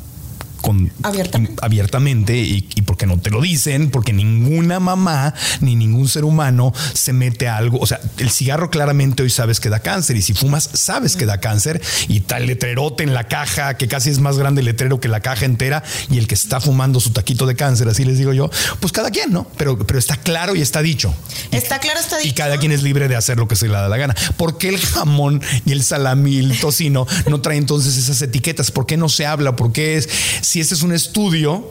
con, 0.64 0.94
abiertamente, 1.04 2.38
y, 2.38 2.70
y, 2.74 2.82
porque 2.84 3.06
no 3.06 3.18
te 3.20 3.30
lo 3.30 3.42
dicen, 3.42 3.92
porque 3.92 4.14
ninguna 4.14 4.80
mamá 4.80 5.34
ni 5.60 5.76
ningún 5.76 6.08
ser 6.08 6.24
humano 6.24 6.74
se 6.94 7.12
mete 7.12 7.50
a 7.50 7.58
algo. 7.58 7.80
O 7.80 7.86
sea, 7.86 8.00
el 8.18 8.30
cigarro 8.30 8.70
claramente 8.70 9.24
hoy 9.24 9.30
sabes 9.30 9.60
que 9.60 9.68
da 9.68 9.82
cáncer 9.82 10.16
y 10.16 10.22
si 10.22 10.34
fumas 10.34 10.70
sabes 10.72 11.18
que 11.18 11.26
da 11.26 11.42
cáncer 11.42 11.82
y 12.08 12.22
tal 12.22 12.48
letrerote 12.48 13.04
en 13.04 13.14
la 13.14 13.28
caja 13.28 13.76
que 13.76 13.90
casi 13.90 14.10
es 14.10 14.20
más 14.20 14.38
grande 14.38 14.62
el 14.62 14.66
letrero 14.68 15.02
que 15.02 15.10
la 15.10 15.20
caja 15.20 15.44
entera 15.44 15.84
y 16.10 16.18
el 16.18 16.28
que 16.28 16.36
está 16.36 16.62
fumando 16.62 17.02
su 17.02 17.12
taquito 17.12 17.46
de 17.46 17.58
cáncer, 17.58 17.90
así 17.90 18.06
les 18.06 18.18
digo 18.18 18.32
yo, 18.32 18.50
pues 18.80 18.94
cada 18.94 19.12
quien, 19.12 19.34
¿no? 19.34 19.46
Pero, 19.58 19.78
pero 19.78 20.00
está 20.00 20.16
claro 20.16 20.56
y 20.56 20.62
está 20.62 20.82
dicho. 20.82 21.14
Está 21.52 21.80
claro, 21.80 22.00
está 22.00 22.20
dicho. 22.20 22.30
Y 22.30 22.32
cada 22.32 22.58
quien 22.58 22.72
es 22.72 22.84
libre 22.84 23.10
de 23.10 23.18
hacer 23.18 23.38
lo 23.38 23.50
que 23.50 23.58
se 23.58 23.68
le 23.68 23.74
da 23.74 23.90
la 23.90 23.98
gana. 23.98 24.16
¿Por 24.38 24.58
qué 24.58 24.70
el 24.70 24.80
jamón 24.80 25.42
y 25.66 25.74
el 25.74 25.84
salami 25.84 26.36
y 26.36 26.40
el 26.40 26.58
tocino 26.58 27.06
no 27.30 27.42
traen 27.42 27.64
entonces 27.64 27.98
esas 27.98 28.22
etiquetas? 28.22 28.72
¿Por 28.72 28.86
qué 28.86 28.96
no 28.96 29.10
se 29.10 29.26
habla? 29.26 29.58
¿Por 29.58 29.74
qué 29.74 29.98
es, 29.98 30.08
si 30.54 30.60
ese 30.60 30.76
es 30.76 30.84
un 30.84 30.94
estudio 30.94 31.68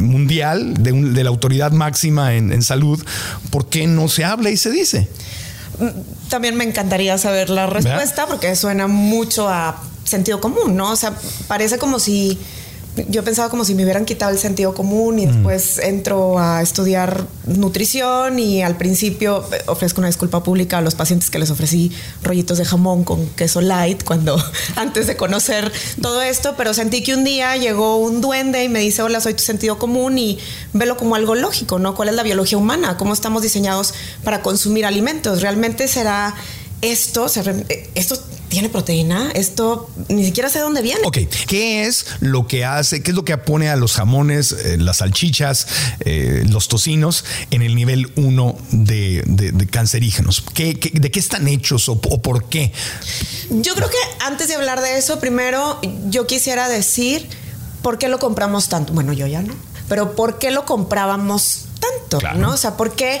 mundial 0.00 0.74
de, 0.80 1.24
la 1.24 1.30
autoridad 1.30 1.72
máxima 1.72 2.34
en, 2.34 2.62
salud, 2.62 3.04
¿por 3.50 3.66
qué 3.66 3.88
no 3.88 4.06
se 4.06 4.24
habla 4.24 4.50
y 4.50 4.56
se 4.56 4.70
dice? 4.70 5.08
Mm, 5.80 6.28
también 6.28 6.56
me 6.56 6.62
encantaría 6.62 7.18
saber 7.18 7.50
la 7.50 7.66
respuesta 7.66 8.28
porque 8.28 8.54
suena 8.54 8.86
mucho 8.86 9.48
a 9.48 9.82
sentido 10.04 10.40
común, 10.40 10.76
¿no? 10.76 10.92
O 10.92 10.96
sea, 10.96 11.12
parece 11.48 11.78
como 11.78 11.98
si 11.98 12.38
yo 13.08 13.24
pensaba 13.24 13.48
como 13.48 13.64
si 13.64 13.74
me 13.74 13.82
hubieran 13.82 14.04
quitado 14.04 14.30
el 14.32 14.38
sentido 14.38 14.74
común 14.74 15.18
y 15.18 15.26
mm. 15.26 15.32
después 15.32 15.78
entro 15.78 16.38
a 16.38 16.62
estudiar 16.62 17.26
nutrición 17.46 18.38
y 18.38 18.62
al 18.62 18.76
principio 18.76 19.44
eh, 19.52 19.62
ofrezco 19.66 20.00
una 20.00 20.08
disculpa 20.08 20.42
pública 20.42 20.78
a 20.78 20.80
los 20.80 20.94
pacientes 20.94 21.30
que 21.30 21.38
les 21.38 21.50
ofrecí 21.50 21.92
rollitos 22.22 22.58
de 22.58 22.64
jamón 22.64 23.04
con 23.04 23.26
queso 23.30 23.60
light 23.60 24.04
cuando 24.04 24.36
antes 24.76 25.06
de 25.06 25.16
conocer 25.16 25.72
todo 26.00 26.22
esto, 26.22 26.54
pero 26.56 26.74
sentí 26.74 27.02
que 27.02 27.14
un 27.14 27.24
día 27.24 27.56
llegó 27.56 27.96
un 27.96 28.20
duende 28.20 28.64
y 28.64 28.68
me 28.68 28.80
dice, 28.80 29.02
hola, 29.02 29.20
soy 29.20 29.34
tu 29.34 29.42
sentido 29.42 29.78
común 29.78 30.18
y 30.18 30.38
velo 30.72 30.96
como 30.96 31.16
algo 31.16 31.34
lógico, 31.34 31.78
¿no? 31.78 31.94
¿Cuál 31.94 32.10
es 32.10 32.14
la 32.14 32.22
biología 32.22 32.58
humana? 32.58 32.96
¿Cómo 32.96 33.12
estamos 33.12 33.42
diseñados 33.42 33.94
para 34.22 34.42
consumir 34.42 34.86
alimentos? 34.86 35.42
¿Realmente 35.42 35.88
será 35.88 36.34
esto, 36.80 37.26
esto 37.94 38.18
tiene 38.54 38.68
proteína, 38.68 39.32
esto 39.32 39.90
ni 40.08 40.24
siquiera 40.24 40.48
sé 40.48 40.60
dónde 40.60 40.80
viene. 40.80 41.00
Ok, 41.04 41.18
¿qué 41.48 41.86
es 41.86 42.06
lo 42.20 42.46
que 42.46 42.64
hace, 42.64 43.02
qué 43.02 43.10
es 43.10 43.16
lo 43.16 43.24
que 43.24 43.36
pone 43.36 43.68
a 43.68 43.74
los 43.74 43.94
jamones, 43.94 44.52
eh, 44.52 44.76
las 44.78 44.98
salchichas, 44.98 45.66
eh, 46.00 46.44
los 46.48 46.68
tocinos 46.68 47.24
en 47.50 47.62
el 47.62 47.74
nivel 47.74 48.12
1 48.14 48.56
de, 48.70 49.66
cancerígenos? 49.72 50.44
¿Qué, 50.54 50.74
de 50.92 51.10
qué 51.10 51.18
están 51.18 51.48
hechos 51.48 51.88
o, 51.88 51.94
o 51.94 52.22
por 52.22 52.48
qué? 52.48 52.72
Yo 53.50 53.74
creo 53.74 53.90
que 53.90 53.96
antes 54.20 54.46
de 54.46 54.54
hablar 54.54 54.80
de 54.82 54.98
eso, 54.98 55.18
primero 55.18 55.80
yo 56.08 56.28
quisiera 56.28 56.68
decir 56.68 57.28
por 57.82 57.98
qué 57.98 58.06
lo 58.06 58.20
compramos 58.20 58.68
tanto. 58.68 58.92
Bueno, 58.92 59.12
yo 59.12 59.26
ya 59.26 59.42
no, 59.42 59.52
pero 59.88 60.14
por 60.14 60.38
qué 60.38 60.52
lo 60.52 60.64
comprábamos 60.64 61.64
tanto, 62.08 62.26
¿no? 62.38 62.52
O 62.52 62.56
sea, 62.56 62.76
¿por 62.76 62.94
qué, 62.94 63.20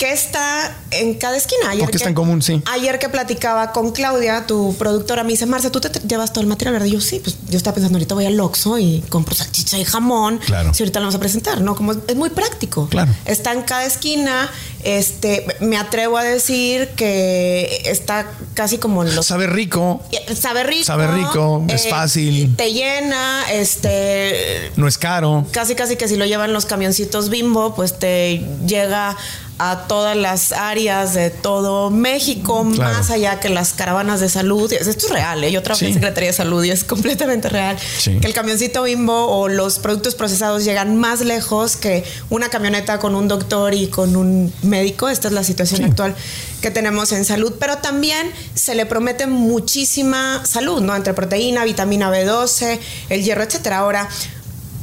está 0.00 0.76
en 0.90 1.14
cada 1.14 1.36
esquina? 1.36 1.70
Ayer 1.70 1.84
Porque 1.84 1.96
está 1.96 2.08
en 2.08 2.14
común, 2.14 2.42
sí. 2.42 2.62
Ayer 2.66 2.98
que 2.98 3.08
platicaba 3.08 3.72
con 3.72 3.92
Claudia, 3.92 4.46
tu 4.46 4.74
productora, 4.76 5.24
me 5.24 5.30
dice, 5.30 5.46
Marcia, 5.46 5.70
¿tú 5.70 5.80
te 5.80 5.90
llevas 6.06 6.32
todo 6.32 6.42
el 6.42 6.48
material, 6.48 6.74
verdad? 6.74 6.86
yo, 6.86 7.00
sí, 7.00 7.20
pues 7.22 7.36
yo 7.48 7.56
estaba 7.56 7.74
pensando, 7.74 7.96
ahorita 7.96 8.14
voy 8.14 8.26
al 8.26 8.38
Oxxo 8.40 8.78
y 8.78 9.04
compro 9.08 9.34
salchicha 9.34 9.78
y 9.78 9.84
jamón. 9.84 10.38
Claro. 10.38 10.72
Si 10.74 10.82
ahorita 10.82 11.00
lo 11.00 11.04
vamos 11.04 11.14
a 11.14 11.20
presentar, 11.20 11.60
¿no? 11.60 11.74
Como 11.74 11.92
es, 11.92 12.16
muy 12.16 12.30
práctico. 12.30 12.88
Claro. 12.88 13.12
Está 13.24 13.52
en 13.52 13.62
cada 13.62 13.84
esquina. 13.84 14.50
Este, 14.88 15.44
me 15.60 15.76
atrevo 15.76 16.16
a 16.16 16.22
decir 16.22 16.88
que 16.96 17.82
está 17.84 18.26
casi 18.54 18.78
como 18.78 19.04
los... 19.04 19.26
Sabe 19.26 19.46
rico. 19.46 20.00
Sabe 20.34 20.64
rico. 20.64 20.84
Sabe 20.84 21.06
rico, 21.08 21.62
es 21.68 21.84
eh, 21.84 21.90
fácil. 21.90 22.56
Te 22.56 22.72
llena, 22.72 23.44
este... 23.52 24.72
No 24.76 24.88
es 24.88 24.96
caro. 24.96 25.44
Casi, 25.50 25.74
casi 25.74 25.96
que 25.96 26.08
si 26.08 26.16
lo 26.16 26.24
llevan 26.24 26.54
los 26.54 26.64
camioncitos 26.64 27.28
bimbo, 27.28 27.74
pues 27.74 27.98
te 27.98 28.42
llega 28.66 29.14
a 29.58 29.86
todas 29.88 30.16
las 30.16 30.52
áreas 30.52 31.14
de 31.14 31.30
todo 31.30 31.90
México, 31.90 32.64
más 32.64 33.10
allá 33.10 33.40
que 33.40 33.48
las 33.48 33.72
caravanas 33.72 34.20
de 34.20 34.28
salud. 34.28 34.72
Esto 34.72 34.90
es 34.90 35.10
real, 35.10 35.42
¿eh? 35.42 35.50
yo 35.50 35.62
trabajo 35.62 35.84
en 35.84 35.94
Secretaría 35.94 36.28
de 36.28 36.32
Salud 36.32 36.62
y 36.64 36.70
es 36.70 36.84
completamente 36.84 37.48
real. 37.48 37.76
Que 38.04 38.26
el 38.26 38.32
camioncito 38.32 38.84
bimbo 38.84 39.26
o 39.26 39.48
los 39.48 39.78
productos 39.78 40.14
procesados 40.14 40.64
llegan 40.64 40.96
más 40.96 41.20
lejos 41.20 41.76
que 41.76 42.04
una 42.30 42.48
camioneta 42.48 42.98
con 42.98 43.14
un 43.14 43.26
doctor 43.28 43.74
y 43.74 43.88
con 43.88 44.16
un 44.16 44.52
médico. 44.62 45.08
Esta 45.08 45.28
es 45.28 45.34
la 45.34 45.42
situación 45.42 45.84
actual 45.84 46.14
que 46.60 46.70
tenemos 46.70 47.12
en 47.12 47.24
salud, 47.24 47.54
pero 47.58 47.78
también 47.78 48.30
se 48.54 48.74
le 48.74 48.86
promete 48.86 49.26
muchísima 49.26 50.44
salud, 50.44 50.80
¿no? 50.80 50.94
Entre 50.94 51.14
proteína, 51.14 51.64
vitamina 51.64 52.10
B12, 52.10 52.78
el 53.08 53.22
hierro, 53.22 53.42
etcétera. 53.42 53.78
Ahora, 53.78 54.08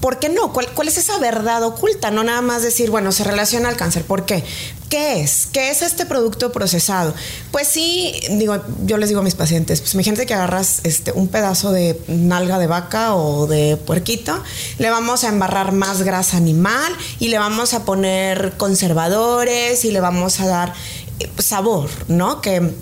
¿por 0.05 0.19
qué 0.19 0.29
no? 0.29 0.53
¿Cuál, 0.53 0.87
es 0.87 0.99
esa 0.99 1.17
verdad 1.17 1.63
oculta? 1.63 2.11
No 2.11 2.23
nada 2.23 2.43
más 2.43 2.61
decir, 2.61 2.91
bueno, 2.91 3.11
se 3.11 3.23
relaciona 3.23 3.69
al 3.69 3.75
cáncer. 3.75 4.03
¿Por 4.03 4.23
qué? 4.23 4.43
¿Qué 4.87 5.21
es? 5.21 5.47
¿Qué 5.51 5.71
es 5.71 5.81
este 5.81 6.05
producto 6.05 6.51
procesado? 6.51 7.15
Pues 7.49 7.67
sí, 7.67 8.13
digo, 8.29 8.61
yo 8.85 8.97
les 8.97 9.09
digo 9.09 9.21
a 9.21 9.23
mis 9.23 9.33
pacientes, 9.33 9.81
pues 9.81 9.95
imagínate 9.95 10.27
que 10.27 10.35
agarras 10.35 10.81
este, 10.83 11.11
un 11.11 11.27
pedazo 11.27 11.71
de 11.71 11.99
nalga 12.07 12.59
de 12.59 12.67
vaca 12.67 13.15
o 13.15 13.47
de 13.47 13.77
puerquito, 13.77 14.43
le 14.77 14.91
vamos 14.91 15.23
a 15.23 15.29
embarrar 15.29 15.71
más 15.71 16.03
grasa 16.03 16.37
animal 16.37 16.93
y 17.19 17.29
le 17.29 17.39
vamos 17.39 17.73
a 17.73 17.83
poner 17.83 18.53
conservadores 18.57 19.85
y 19.85 19.91
le 19.91 20.01
vamos 20.01 20.39
a 20.39 20.45
dar 20.45 20.73
eh, 21.19 21.27
sabor, 21.39 21.89
¿no? 22.07 22.41
Que 22.41 22.75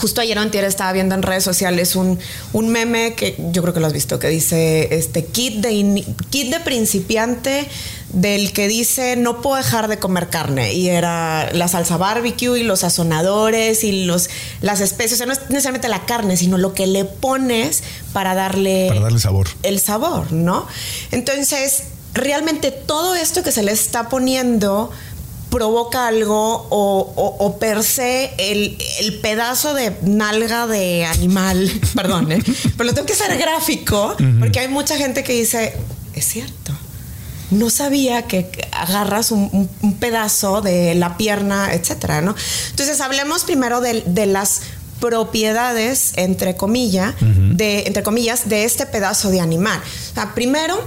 Justo 0.00 0.22
ayer 0.22 0.38
o 0.38 0.40
antier 0.40 0.64
estaba 0.64 0.92
viendo 0.92 1.14
en 1.14 1.22
redes 1.22 1.44
sociales 1.44 1.94
un, 1.94 2.18
un, 2.54 2.68
meme 2.70 3.14
que 3.14 3.36
yo 3.52 3.60
creo 3.60 3.74
que 3.74 3.80
lo 3.80 3.86
has 3.86 3.92
visto, 3.92 4.18
que 4.18 4.28
dice 4.28 4.88
este 4.94 5.26
kit 5.26 5.56
de, 5.56 6.04
kit 6.30 6.50
de 6.50 6.60
principiante 6.60 7.68
del 8.12 8.52
que 8.52 8.66
dice 8.66 9.16
no 9.16 9.42
puedo 9.42 9.56
dejar 9.56 9.88
de 9.88 9.98
comer 9.98 10.30
carne 10.30 10.72
y 10.72 10.88
era 10.88 11.52
la 11.52 11.68
salsa 11.68 11.96
barbecue 11.96 12.58
y 12.58 12.62
los 12.62 12.80
sazonadores 12.80 13.84
y 13.84 14.04
los 14.04 14.30
las 14.62 14.80
especies, 14.80 15.12
o 15.12 15.16
sea, 15.18 15.26
no 15.26 15.32
es 15.32 15.40
necesariamente 15.50 15.88
la 15.88 16.06
carne, 16.06 16.36
sino 16.38 16.56
lo 16.56 16.72
que 16.72 16.86
le 16.86 17.04
pones 17.04 17.82
para 18.14 18.34
darle 18.34 18.86
para 18.88 19.00
darle 19.00 19.20
sabor. 19.20 19.48
El 19.62 19.80
sabor, 19.80 20.32
¿no? 20.32 20.66
Entonces, 21.10 21.82
realmente 22.14 22.70
todo 22.70 23.14
esto 23.14 23.42
que 23.42 23.52
se 23.52 23.62
le 23.62 23.72
está 23.72 24.08
poniendo 24.08 24.90
provoca 25.50 26.06
algo 26.06 26.66
o, 26.70 27.56
per 27.58 27.82
se 27.82 28.32
el, 28.38 28.78
pedazo 29.20 29.74
de 29.74 29.96
nalga 30.02 30.66
de 30.66 31.04
animal, 31.04 31.70
perdón, 31.94 32.32
¿eh? 32.32 32.42
pero 32.76 32.88
lo 32.88 32.94
tengo 32.94 33.06
que 33.06 33.12
hacer 33.12 33.36
gráfico 33.36 34.16
porque 34.38 34.60
hay 34.60 34.68
mucha 34.68 34.96
gente 34.96 35.24
que 35.24 35.32
dice, 35.32 35.74
es 36.14 36.24
cierto. 36.24 36.72
No 37.50 37.68
sabía 37.68 38.28
que 38.28 38.48
agarras 38.70 39.32
un, 39.32 39.68
pedazo 39.98 40.60
de 40.60 40.94
la 40.94 41.16
pierna, 41.16 41.74
etcétera, 41.74 42.20
¿no? 42.20 42.36
Entonces, 42.70 43.00
hablemos 43.00 43.42
primero 43.42 43.80
de, 43.80 44.04
de 44.06 44.26
las 44.26 44.62
propiedades, 45.00 46.12
entre 46.16 46.56
comillas, 46.56 47.14
de, 47.20 47.84
entre 47.86 48.02
comillas, 48.02 48.48
de 48.48 48.64
este 48.64 48.86
pedazo 48.86 49.30
de 49.30 49.40
animal. 49.40 49.80
O 50.12 50.14
sea, 50.14 50.34
primero, 50.34 50.80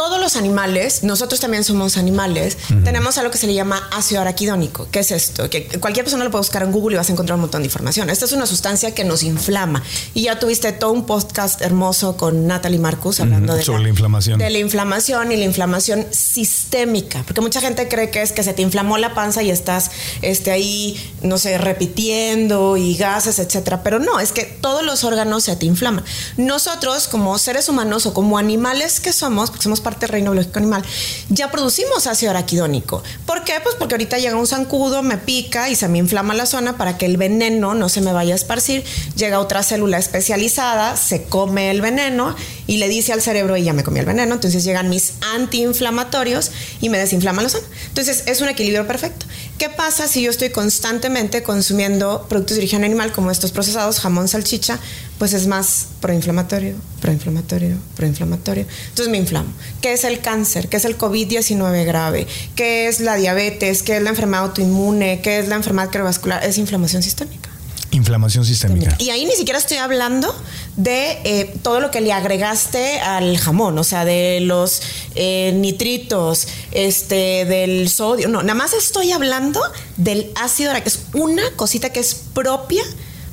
todos 0.00 0.18
los 0.18 0.34
animales, 0.36 1.02
nosotros 1.02 1.40
también 1.40 1.62
somos 1.62 1.98
animales, 1.98 2.56
tenemos 2.84 3.18
algo 3.18 3.30
que 3.30 3.36
se 3.36 3.46
le 3.46 3.52
llama 3.52 3.86
ácido 3.92 4.22
araquidónico. 4.22 4.88
¿Qué 4.90 5.00
es 5.00 5.10
esto? 5.10 5.50
Que 5.50 5.66
cualquier 5.78 6.06
persona 6.06 6.24
lo 6.24 6.30
puede 6.30 6.40
buscar 6.40 6.62
en 6.62 6.72
Google 6.72 6.94
y 6.94 6.96
vas 6.96 7.10
a 7.10 7.12
encontrar 7.12 7.34
un 7.34 7.42
montón 7.42 7.60
de 7.60 7.66
información. 7.66 8.08
Esta 8.08 8.24
es 8.24 8.32
una 8.32 8.46
sustancia 8.46 8.94
que 8.94 9.04
nos 9.04 9.22
inflama. 9.22 9.82
Y 10.14 10.22
ya 10.22 10.38
tuviste 10.38 10.72
todo 10.72 10.92
un 10.92 11.04
podcast 11.04 11.60
hermoso 11.60 12.16
con 12.16 12.46
Natalie 12.46 12.78
Marcus 12.78 13.20
hablando 13.20 13.54
de, 13.54 13.62
Sobre 13.62 13.82
la, 13.82 13.88
inflamación. 13.90 14.38
De 14.38 14.48
la 14.48 14.56
inflamación 14.56 15.32
y 15.32 15.36
la 15.36 15.44
inflamación 15.44 16.06
sistémica. 16.12 17.22
Porque 17.26 17.42
mucha 17.42 17.60
gente 17.60 17.86
cree 17.86 18.10
que 18.10 18.22
es 18.22 18.32
que 18.32 18.42
se 18.42 18.54
te 18.54 18.62
inflamó 18.62 18.96
la 18.96 19.12
panza 19.12 19.42
y 19.42 19.50
estás 19.50 19.90
este, 20.22 20.50
ahí, 20.50 20.96
no 21.20 21.36
sé, 21.36 21.58
repitiendo 21.58 22.78
y 22.78 22.96
gases, 22.96 23.38
etcétera. 23.38 23.82
Pero 23.82 23.98
no, 23.98 24.18
es 24.18 24.32
que 24.32 24.44
todos 24.44 24.82
los 24.82 25.04
órganos 25.04 25.44
se 25.44 25.56
te 25.56 25.66
inflaman. 25.66 26.06
Nosotros, 26.38 27.06
como 27.06 27.36
seres 27.36 27.68
humanos 27.68 28.06
o 28.06 28.14
como 28.14 28.38
animales 28.38 28.98
que 29.00 29.12
somos, 29.12 29.50
porque 29.50 29.64
somos 29.64 29.82
parte 29.90 30.06
del 30.06 30.12
reino 30.12 30.30
biológico 30.30 30.58
animal, 30.58 30.82
ya 31.28 31.50
producimos 31.50 32.06
ácido 32.06 32.30
araquidónico. 32.30 33.02
¿Por 33.26 33.44
qué? 33.44 33.54
Pues 33.62 33.74
porque 33.74 33.94
ahorita 33.94 34.18
llega 34.18 34.36
un 34.36 34.46
zancudo, 34.46 35.02
me 35.02 35.18
pica 35.18 35.68
y 35.68 35.74
se 35.74 35.88
me 35.88 35.98
inflama 35.98 36.34
la 36.34 36.46
zona 36.46 36.76
para 36.76 36.96
que 36.96 37.06
el 37.06 37.16
veneno 37.16 37.74
no 37.74 37.88
se 37.88 38.00
me 38.00 38.12
vaya 38.12 38.34
a 38.34 38.36
esparcir. 38.36 38.84
Llega 39.16 39.40
otra 39.40 39.62
célula 39.62 39.98
especializada, 39.98 40.96
se 40.96 41.24
come 41.24 41.70
el 41.70 41.80
veneno 41.80 42.36
y 42.66 42.78
le 42.78 42.88
dice 42.88 43.12
al 43.12 43.20
cerebro, 43.20 43.56
y 43.56 43.64
ya 43.64 43.72
me 43.72 43.82
comí 43.82 43.98
el 43.98 44.06
veneno, 44.06 44.34
entonces 44.34 44.64
llegan 44.64 44.88
mis 44.88 45.14
antiinflamatorios 45.34 46.52
y 46.80 46.88
me 46.88 46.98
desinflaman 46.98 47.44
la 47.44 47.50
zona. 47.50 47.66
Entonces 47.88 48.22
es 48.26 48.40
un 48.40 48.48
equilibrio 48.48 48.86
perfecto. 48.86 49.26
¿Qué 49.58 49.68
pasa 49.68 50.08
si 50.08 50.22
yo 50.22 50.30
estoy 50.30 50.50
constantemente 50.50 51.42
consumiendo 51.42 52.26
productos 52.28 52.56
de 52.56 52.62
origen 52.62 52.84
animal 52.84 53.12
como 53.12 53.30
estos 53.30 53.52
procesados, 53.52 54.00
jamón, 54.00 54.28
salchicha? 54.28 54.78
Pues 55.20 55.34
es 55.34 55.46
más 55.46 55.88
proinflamatorio, 56.00 56.76
proinflamatorio, 57.02 57.76
proinflamatorio. 57.94 58.64
Entonces 58.88 59.12
me 59.12 59.18
inflamo. 59.18 59.50
¿Qué 59.82 59.92
es 59.92 60.04
el 60.04 60.20
cáncer? 60.20 60.68
¿Qué 60.70 60.78
es 60.78 60.86
el 60.86 60.96
COVID-19 60.96 61.84
grave? 61.84 62.26
¿Qué 62.56 62.88
es 62.88 63.00
la 63.00 63.16
diabetes? 63.16 63.82
¿Qué 63.82 63.98
es 63.98 64.02
la 64.02 64.08
enfermedad 64.08 64.44
autoinmune? 64.44 65.20
¿Qué 65.20 65.38
es 65.38 65.48
la 65.48 65.56
enfermedad 65.56 65.90
cardiovascular? 65.90 66.42
Es 66.42 66.56
inflamación 66.56 67.02
sistémica. 67.02 67.50
Inflamación 67.90 68.46
sistémica. 68.46 68.96
Y 68.98 69.10
ahí 69.10 69.26
ni 69.26 69.32
siquiera 69.32 69.58
estoy 69.58 69.76
hablando 69.76 70.34
de 70.78 71.18
eh, 71.24 71.54
todo 71.62 71.80
lo 71.80 71.90
que 71.90 72.00
le 72.00 72.14
agregaste 72.14 73.00
al 73.00 73.36
jamón, 73.36 73.76
o 73.76 73.84
sea, 73.84 74.06
de 74.06 74.40
los 74.40 74.80
eh, 75.16 75.52
nitritos, 75.54 76.48
este, 76.72 77.44
del 77.44 77.90
sodio. 77.90 78.28
No, 78.28 78.42
nada 78.42 78.54
más 78.54 78.72
estoy 78.72 79.12
hablando 79.12 79.60
del 79.98 80.32
ácido, 80.36 80.72
que 80.72 80.88
es 80.88 81.00
una 81.12 81.42
cosita 81.56 81.90
que 81.90 82.00
es 82.00 82.14
propia 82.14 82.82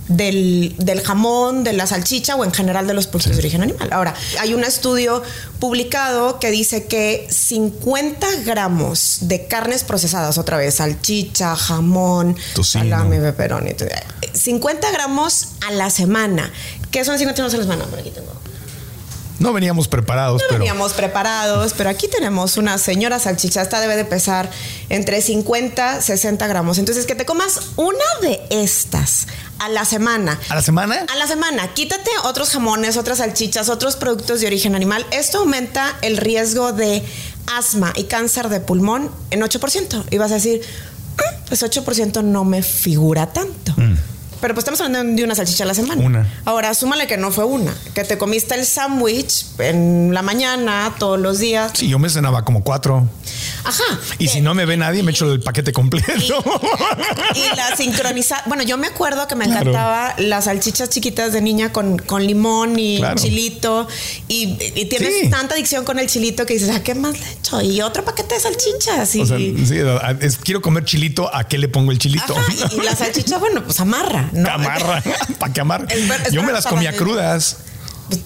del, 0.07 1.01
jamón, 1.03 1.63
de 1.63 1.73
la 1.73 1.87
salchicha 1.87 2.35
o 2.35 2.45
en 2.45 2.51
general 2.51 2.87
de 2.87 2.93
los 2.93 3.07
productos 3.07 3.33
de 3.33 3.39
origen 3.39 3.63
animal. 3.63 3.89
Ahora, 3.91 4.13
hay 4.39 4.53
un 4.53 4.63
estudio 4.63 5.21
publicado 5.59 6.39
que 6.39 6.51
dice 6.51 6.85
que 6.85 7.27
50 7.29 8.27
gramos 8.45 9.19
de 9.21 9.47
carnes 9.47 9.83
procesadas, 9.83 10.37
otra 10.37 10.57
vez, 10.57 10.75
salchicha, 10.75 11.55
jamón, 11.55 12.35
salami, 12.63 13.17
pepperoni, 13.17 13.75
50 14.33 14.91
gramos 14.91 15.49
a 15.67 15.71
la 15.71 15.89
semana. 15.89 16.51
¿Qué 16.91 17.03
son 17.03 17.17
50 17.17 17.41
gramos 17.41 17.53
a 17.53 17.57
la 17.57 17.63
semana? 17.63 17.85
Por 17.85 17.99
aquí 17.99 18.11
tengo. 18.11 18.31
No 19.39 19.53
veníamos 19.53 19.87
preparados, 19.87 20.41
no 20.41 20.47
pero. 20.47 20.59
veníamos 20.59 20.93
preparados, 20.93 21.73
pero 21.77 21.89
aquí 21.89 22.07
tenemos 22.07 22.57
una 22.57 22.77
señora 22.77 23.19
salchicha. 23.19 23.61
Esta 23.61 23.79
debe 23.79 23.95
de 23.95 24.05
pesar 24.05 24.49
entre 24.89 25.21
50 25.21 26.01
60 26.01 26.47
gramos. 26.47 26.79
Entonces, 26.79 27.05
que 27.05 27.13
te 27.13 27.25
comas 27.25 27.59
una 27.75 28.05
de 28.21 28.41
estas 28.49 29.27
a 29.59 29.69
la 29.69 29.85
semana. 29.85 30.39
¿A 30.49 30.55
la 30.55 30.61
semana? 30.61 31.05
A 31.11 31.15
la 31.15 31.27
semana. 31.27 31.73
Quítate 31.73 32.09
otros 32.23 32.49
jamones, 32.49 32.97
otras 32.97 33.19
salchichas, 33.19 33.69
otros 33.69 33.95
productos 33.95 34.41
de 34.41 34.47
origen 34.47 34.75
animal. 34.75 35.05
Esto 35.11 35.39
aumenta 35.39 35.95
el 36.01 36.17
riesgo 36.17 36.73
de 36.73 37.03
asma 37.55 37.93
y 37.95 38.05
cáncer 38.05 38.49
de 38.49 38.59
pulmón 38.59 39.11
en 39.31 39.41
8%. 39.41 40.05
Y 40.11 40.17
vas 40.17 40.31
a 40.31 40.35
decir, 40.35 40.61
mm, 40.61 41.47
pues 41.47 41.63
8% 41.63 42.21
no 42.23 42.43
me 42.43 42.61
figura 42.63 43.27
tanto. 43.33 43.73
Mm. 43.77 43.95
Pero 44.41 44.53
pues 44.53 44.63
estamos 44.63 44.81
hablando 44.81 45.15
de 45.15 45.23
una 45.23 45.35
salchicha 45.35 45.63
a 45.63 45.67
la 45.67 45.73
semana. 45.73 46.01
Una. 46.01 46.41
Ahora, 46.45 46.73
súmale 46.73 47.07
que 47.07 47.17
no 47.17 47.31
fue 47.31 47.45
una, 47.45 47.75
que 47.93 48.03
te 48.03 48.17
comiste 48.17 48.55
el 48.55 48.65
sándwich 48.65 49.45
en 49.59 50.13
la 50.13 50.21
mañana, 50.21 50.93
todos 50.99 51.19
los 51.19 51.39
días. 51.39 51.71
Sí, 51.73 51.87
yo 51.87 51.99
me 51.99 52.09
cenaba 52.09 52.43
como 52.43 52.63
cuatro. 52.63 53.07
Ajá. 53.63 53.99
Y 54.19 54.27
si 54.27 54.41
no 54.41 54.53
me 54.53 54.65
ve 54.65 54.77
nadie, 54.77 55.03
me 55.03 55.11
echo 55.11 55.31
el 55.31 55.41
paquete 55.41 55.73
completo. 55.73 56.11
Y, 57.35 57.55
la 57.55 57.75
sincronizada. 57.75 58.43
Bueno, 58.47 58.63
yo 58.63 58.77
me 58.77 58.87
acuerdo 58.87 59.27
que 59.27 59.35
me 59.35 59.45
encantaba 59.45 60.15
las 60.17 60.45
salchichas 60.45 60.89
chiquitas 60.89 61.33
de 61.33 61.41
niña 61.41 61.71
con, 61.71 61.97
con 61.97 62.25
limón 62.25 62.77
y 62.79 63.01
chilito. 63.15 63.87
Y, 64.27 64.55
tienes 64.85 65.29
tanta 65.29 65.55
adicción 65.55 65.85
con 65.85 65.99
el 65.99 66.07
chilito 66.07 66.45
que 66.45 66.53
dices, 66.53 66.69
¿a 66.69 66.83
qué 66.83 66.95
más 66.95 67.19
le 67.19 67.31
echo? 67.31 67.61
Y 67.61 67.81
otro 67.81 68.05
paquete 68.05 68.35
de 68.35 68.41
salchichas. 68.41 69.15
Y, 69.15 69.21
o 69.21 69.25
sea, 69.25 69.37
sí, 69.37 70.37
quiero 70.43 70.61
comer 70.61 70.85
chilito, 70.85 71.33
¿a 71.33 71.43
qué 71.47 71.57
le 71.57 71.67
pongo 71.67 71.91
el 71.91 71.99
chilito? 71.99 72.35
y 72.71 72.81
la 72.81 72.95
salchicha, 72.95 73.37
bueno, 73.37 73.63
pues 73.63 73.79
amarra. 73.79 74.26
¿No? 74.31 74.49
Amarra, 74.49 75.01
para 75.39 75.53
que 75.53 75.61
amar. 75.61 75.87
Yo 76.31 76.43
me 76.43 76.51
las 76.51 76.65
comía 76.65 76.95
crudas. 76.95 77.57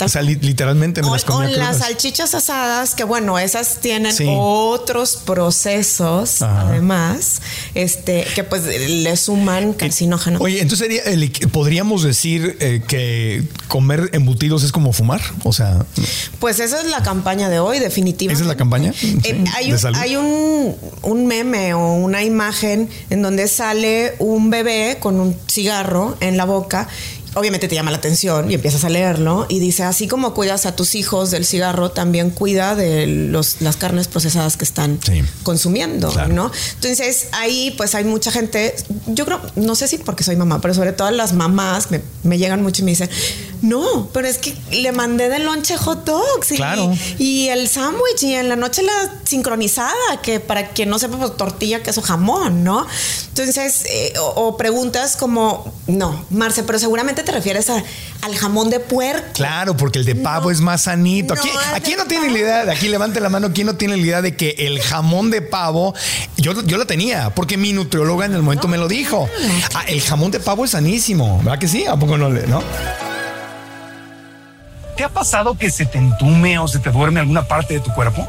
O 0.04 0.10
sea, 0.10 0.22
literalmente 0.22 1.02
me 1.02 1.10
las 1.10 1.26
comía 1.26 1.50
crudas. 1.50 1.68
las 1.68 1.78
salchichas 1.80 2.36
asadas, 2.36 2.96
que 2.96 3.04
bueno, 3.04 3.40
esas 3.40 3.80
tienen 3.80 4.16
otros 4.28 5.18
procesos, 5.18 6.42
además, 6.42 7.42
este, 7.74 8.26
que 8.36 8.44
pues 8.44 8.64
le 8.66 9.16
suman 9.18 9.74
carcinógeno. 9.74 10.40
Oye, 10.40 10.62
entonces 10.62 10.90
podríamos 11.52 12.04
decir 12.04 12.58
eh, 12.60 12.82
que 12.88 13.44
comer 13.68 14.10
embutidos 14.14 14.64
es 14.64 14.72
como 14.72 14.94
fumar, 14.94 15.22
o 15.44 15.54
sea. 15.54 15.86
Pues 16.40 16.60
esa 16.60 16.82
es 16.82 16.88
la 16.88 17.02
campaña 17.04 17.50
de 17.50 17.60
hoy, 17.60 17.80
definitivamente. 17.80 18.34
¿Esa 18.34 18.44
es 18.44 18.48
la 18.48 18.58
campaña? 18.58 18.94
Eh, 19.24 19.44
hay, 19.56 19.74
un, 19.74 19.96
hay 19.96 20.16
un, 20.16 20.76
un 21.02 21.28
meme 21.28 21.74
o 21.74 21.94
una 21.94 22.24
imagen 22.24 22.90
en 23.10 23.22
donde 23.22 23.48
sale 23.48 24.16
un 24.20 24.50
bebé 24.50 24.98
con 25.00 25.20
un 25.20 25.36
cigarro 25.48 26.18
en 26.20 26.38
la 26.38 26.46
boca 26.46 26.88
obviamente 27.34 27.68
te 27.68 27.76
llama 27.76 27.92
la 27.92 27.98
atención 27.98 28.52
y 28.52 28.56
empiezas 28.56 28.84
a 28.84 28.90
leerlo 28.90 29.46
y 29.50 29.60
dice, 29.60 29.84
así 29.84 30.08
como 30.08 30.34
cuidas 30.34 30.66
a 30.66 30.76
tus 30.76 30.96
hijos 30.96 31.32
del 31.32 31.46
cigarro, 31.46 31.92
también 31.92 32.30
cuida 32.30 32.76
de 32.76 33.08
los, 33.08 33.62
las 33.62 33.78
carnes 33.78 34.08
procesadas 34.08 34.58
que 34.58 34.66
están 34.66 35.00
consumiendo, 35.44 36.12
¿no? 36.28 36.52
Entonces 36.76 37.28
ahí 37.32 37.74
pues 37.78 37.96
hay 37.96 38.04
mucha 38.04 38.32
gente, 38.32 38.76
yo 39.08 39.26
creo, 39.26 39.42
no 39.56 39.76
sé 39.76 39.88
si 39.88 39.98
porque 39.98 40.24
soy 40.24 40.36
mamá, 40.36 40.62
pero 40.62 40.74
sobre 40.74 40.94
todo 40.94 41.10
las 41.12 41.34
mamás 41.34 41.92
me, 41.92 42.02
me 42.24 42.38
llegan 42.38 42.62
mucho 42.62 42.82
y 42.82 42.86
me 42.86 42.92
dicen, 42.92 43.10
no, 43.62 44.10
pero 44.12 44.28
es 44.28 44.40
que 44.40 44.56
le 44.72 44.92
mandé 44.92 45.30
de 45.30 45.40
lonche 45.40 45.78
hot 45.78 46.04
dogs 46.04 46.52
y, 47.20 47.48
el 47.50 47.68
sándwich 47.68 48.24
y 48.24 48.34
en 48.34 48.50
la 48.50 48.56
noche 48.56 48.82
la 48.82 48.92
sincronizada, 49.24 49.94
que 50.24 50.40
para 50.40 50.70
quien 50.70 50.90
no 50.90 50.98
sepa, 50.98 51.18
pues 51.18 51.38
tortilla, 51.38 51.84
queso, 51.84 52.02
jamón, 52.02 52.64
¿no? 52.64 52.88
Entonces, 53.30 53.86
eh, 53.86 54.14
o, 54.20 54.58
preguntas 54.58 55.16
como, 55.16 55.72
no, 55.88 56.26
Marce, 56.30 56.64
pero 56.64 56.80
seguramente 56.80 57.24
te 57.24 57.32
refieres 57.32 57.70
al 57.70 58.36
jamón 58.36 58.70
de 58.70 58.80
puerco. 58.80 59.28
Claro, 59.34 59.78
porque 59.78 60.00
el 60.00 60.06
de 60.06 60.16
pavo 60.16 60.50
es 60.50 60.60
más 60.60 60.84
sanito. 60.84 61.34
aquí, 61.34 61.50
aquí 61.74 61.96
no 61.98 62.06
tiene 62.06 62.32
la 62.32 62.40
idea, 62.40 62.66
de 62.66 62.72
aquí 62.72 62.88
levante 62.88 63.20
la 63.20 63.30
mano, 63.30 63.52
¿quién 63.54 63.68
no 63.68 63.76
tiene 63.76 63.98
la 63.98 64.04
idea 64.04 64.22
de 64.22 64.36
que 64.36 64.56
el 64.60 64.82
jamón 64.82 65.30
de 65.30 65.42
pavo, 65.42 65.94
yo, 66.38 66.60
yo 66.64 66.78
lo 66.78 66.88
tenía, 66.88 67.34
porque 67.36 67.58
mi 67.58 67.74
nutrióloga 67.74 68.26
en 68.26 68.34
el 68.34 68.42
momento 68.42 68.68
me 68.68 68.78
lo 68.78 68.88
dijo. 68.88 69.30
Ah, 69.76 69.84
el 69.88 70.02
jamón 70.02 70.32
de 70.32 70.40
pavo 70.40 70.66
es 70.66 70.72
sanísimo, 70.72 71.38
¿verdad 71.40 71.60
que 71.60 71.68
sí? 71.68 71.86
¿A 71.86 71.96
poco 71.96 72.18
no 72.18 72.30
le, 72.30 72.48
no? 72.48 72.64
¿Te 75.02 75.06
ha 75.06 75.10
pasado 75.10 75.58
que 75.58 75.72
se 75.72 75.88
te 75.88 75.98
entume 75.98 76.60
o 76.60 76.68
se 76.68 76.78
te 76.78 76.92
duerme 76.92 77.22
alguna 77.22 77.48
parte 77.48 77.74
de 77.74 77.80
tu 77.80 77.92
cuerpo? 77.92 78.28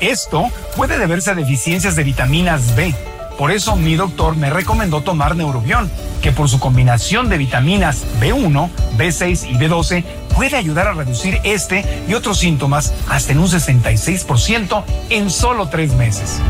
Esto 0.00 0.48
puede 0.74 0.96
deberse 0.96 1.30
a 1.30 1.34
deficiencias 1.34 1.96
de 1.96 2.02
vitaminas 2.02 2.74
B. 2.74 2.94
Por 3.36 3.50
eso 3.50 3.76
mi 3.76 3.94
doctor 3.94 4.34
me 4.34 4.48
recomendó 4.48 5.02
tomar 5.02 5.36
Neurobión, 5.36 5.90
que 6.22 6.32
por 6.32 6.48
su 6.48 6.58
combinación 6.58 7.28
de 7.28 7.36
vitaminas 7.36 8.06
B1, 8.22 8.70
B6 8.96 9.50
y 9.50 9.54
B12 9.58 10.02
puede 10.34 10.56
ayudar 10.56 10.88
a 10.88 10.94
reducir 10.94 11.42
este 11.44 11.84
y 12.08 12.14
otros 12.14 12.38
síntomas 12.38 12.94
hasta 13.10 13.32
en 13.32 13.40
un 13.40 13.48
66% 13.48 14.82
en 15.10 15.28
solo 15.28 15.68
tres 15.68 15.92
meses. 15.92 16.40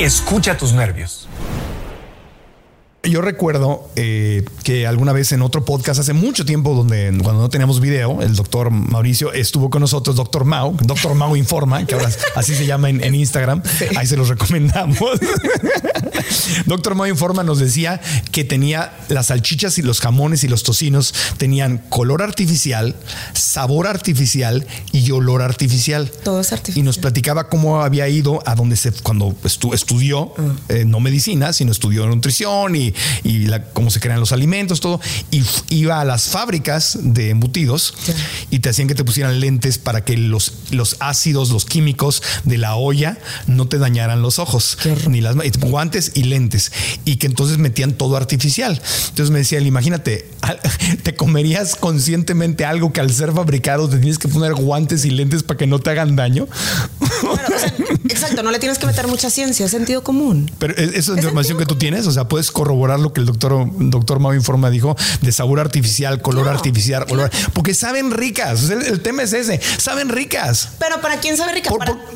Escucha 0.00 0.56
tus 0.56 0.72
nervios. 0.72 1.21
Yo 3.04 3.20
recuerdo 3.20 3.90
eh, 3.96 4.44
que 4.62 4.86
alguna 4.86 5.12
vez 5.12 5.32
en 5.32 5.42
otro 5.42 5.64
podcast 5.64 5.98
hace 5.98 6.12
mucho 6.12 6.44
tiempo, 6.44 6.72
donde 6.72 7.12
cuando 7.24 7.42
no 7.42 7.48
teníamos 7.48 7.80
video, 7.80 8.22
el 8.22 8.36
doctor 8.36 8.70
Mauricio 8.70 9.32
estuvo 9.32 9.70
con 9.70 9.80
nosotros, 9.80 10.14
doctor 10.14 10.44
Mau, 10.44 10.76
doctor 10.80 11.16
Mau 11.16 11.34
Informa, 11.34 11.84
que 11.84 11.96
ahora 11.96 12.08
así 12.36 12.54
se 12.54 12.64
llama 12.64 12.90
en, 12.90 13.12
Instagram. 13.12 13.60
Ahí 13.96 14.06
se 14.06 14.16
los 14.16 14.28
recomendamos. 14.28 15.18
doctor 16.66 16.94
Mau 16.94 17.08
Informa 17.08 17.42
nos 17.42 17.58
decía 17.58 18.00
que 18.30 18.44
tenía 18.44 18.96
las 19.08 19.26
salchichas 19.26 19.78
y 19.78 19.82
los 19.82 20.00
jamones 20.00 20.44
y 20.44 20.48
los 20.48 20.62
tocinos 20.62 21.12
tenían 21.38 21.78
color 21.88 22.22
artificial, 22.22 22.94
sabor 23.34 23.88
artificial 23.88 24.64
y 24.92 25.10
olor 25.10 25.42
artificial. 25.42 26.08
Todo 26.22 26.40
es 26.40 26.52
artificial. 26.52 26.78
Y 26.78 26.86
nos 26.86 26.98
platicaba 26.98 27.48
cómo 27.48 27.82
había 27.82 28.08
ido 28.08 28.44
a 28.46 28.54
donde 28.54 28.76
se, 28.76 28.92
cuando 28.92 29.34
estudió, 29.44 30.34
ah. 30.38 30.52
eh, 30.68 30.84
no 30.84 31.00
medicina, 31.00 31.52
sino 31.52 31.72
estudió 31.72 32.06
nutrición 32.06 32.76
y 32.76 32.91
y, 33.24 33.46
cómo 33.72 33.90
se 33.90 34.00
crean 34.00 34.20
los 34.20 34.32
alimentos, 34.32 34.80
todo. 34.80 35.00
Y 35.30 35.42
iba 35.68 36.00
a 36.00 36.04
las 36.04 36.28
fábricas 36.28 36.98
de 37.00 37.30
embutidos 37.30 37.94
y 38.50 38.60
te 38.60 38.68
hacían 38.68 38.88
que 38.88 38.94
te 38.94 39.04
pusieran 39.04 39.40
lentes 39.40 39.78
para 39.78 40.04
que 40.04 40.16
los, 40.16 40.54
los 40.70 40.96
ácidos, 41.00 41.50
los 41.50 41.64
químicos 41.64 42.22
de 42.44 42.58
la 42.58 42.76
olla 42.76 43.18
no 43.46 43.66
te 43.66 43.78
dañaran 43.78 44.22
los 44.22 44.38
ojos, 44.38 44.78
ni 45.08 45.20
las 45.20 45.36
guantes 45.58 46.12
y 46.14 46.24
lentes. 46.24 46.72
Y 47.04 47.16
que 47.16 47.26
entonces 47.26 47.58
metían 47.58 47.92
todo 47.92 48.16
artificial. 48.16 48.80
Entonces 49.08 49.30
me 49.30 49.38
decía, 49.38 49.60
imagínate, 49.60 50.28
te 51.02 51.14
comerías 51.14 51.76
conscientemente 51.76 52.64
algo 52.64 52.92
que 52.92 53.00
al 53.00 53.12
ser 53.12 53.32
fabricado 53.32 53.88
te 53.88 53.98
tienes 53.98 54.18
que 54.18 54.28
poner 54.28 54.54
guantes 54.54 55.04
y 55.04 55.10
lentes 55.10 55.42
para 55.42 55.58
que 55.58 55.66
no 55.66 55.78
te 55.78 55.90
hagan 55.90 56.16
daño. 56.16 56.48
exacto, 58.08 58.42
no 58.42 58.50
le 58.50 58.58
tienes 58.58 58.78
que 58.78 58.86
meter 58.86 59.06
mucha 59.06 59.30
ciencia, 59.30 59.66
es 59.66 59.70
sentido 59.70 60.02
común. 60.02 60.50
Pero 60.58 60.74
esa 60.76 61.12
es 61.12 61.18
información 61.18 61.58
que 61.58 61.66
tú 61.66 61.76
tienes, 61.76 62.06
o 62.06 62.12
sea, 62.12 62.28
puedes 62.28 62.50
corroborar 62.50 62.81
lo 62.86 63.12
que 63.12 63.20
el 63.20 63.26
doctor, 63.26 63.66
doctor 63.72 64.18
Mau 64.18 64.34
Informa 64.34 64.70
dijo 64.70 64.96
de 65.20 65.32
sabor 65.32 65.60
artificial, 65.60 66.20
color 66.20 66.48
artificial, 66.48 67.06
olor, 67.10 67.30
porque 67.52 67.74
saben 67.74 68.10
ricas. 68.10 68.70
El, 68.70 69.00
tema 69.00 69.22
es 69.22 69.32
ese, 69.32 69.60
saben 69.78 70.08
ricas. 70.08 70.70
Pero 70.78 71.00
¿para 71.00 71.18
quién 71.18 71.36
sabe 71.36 71.52
ricas? 71.52 71.72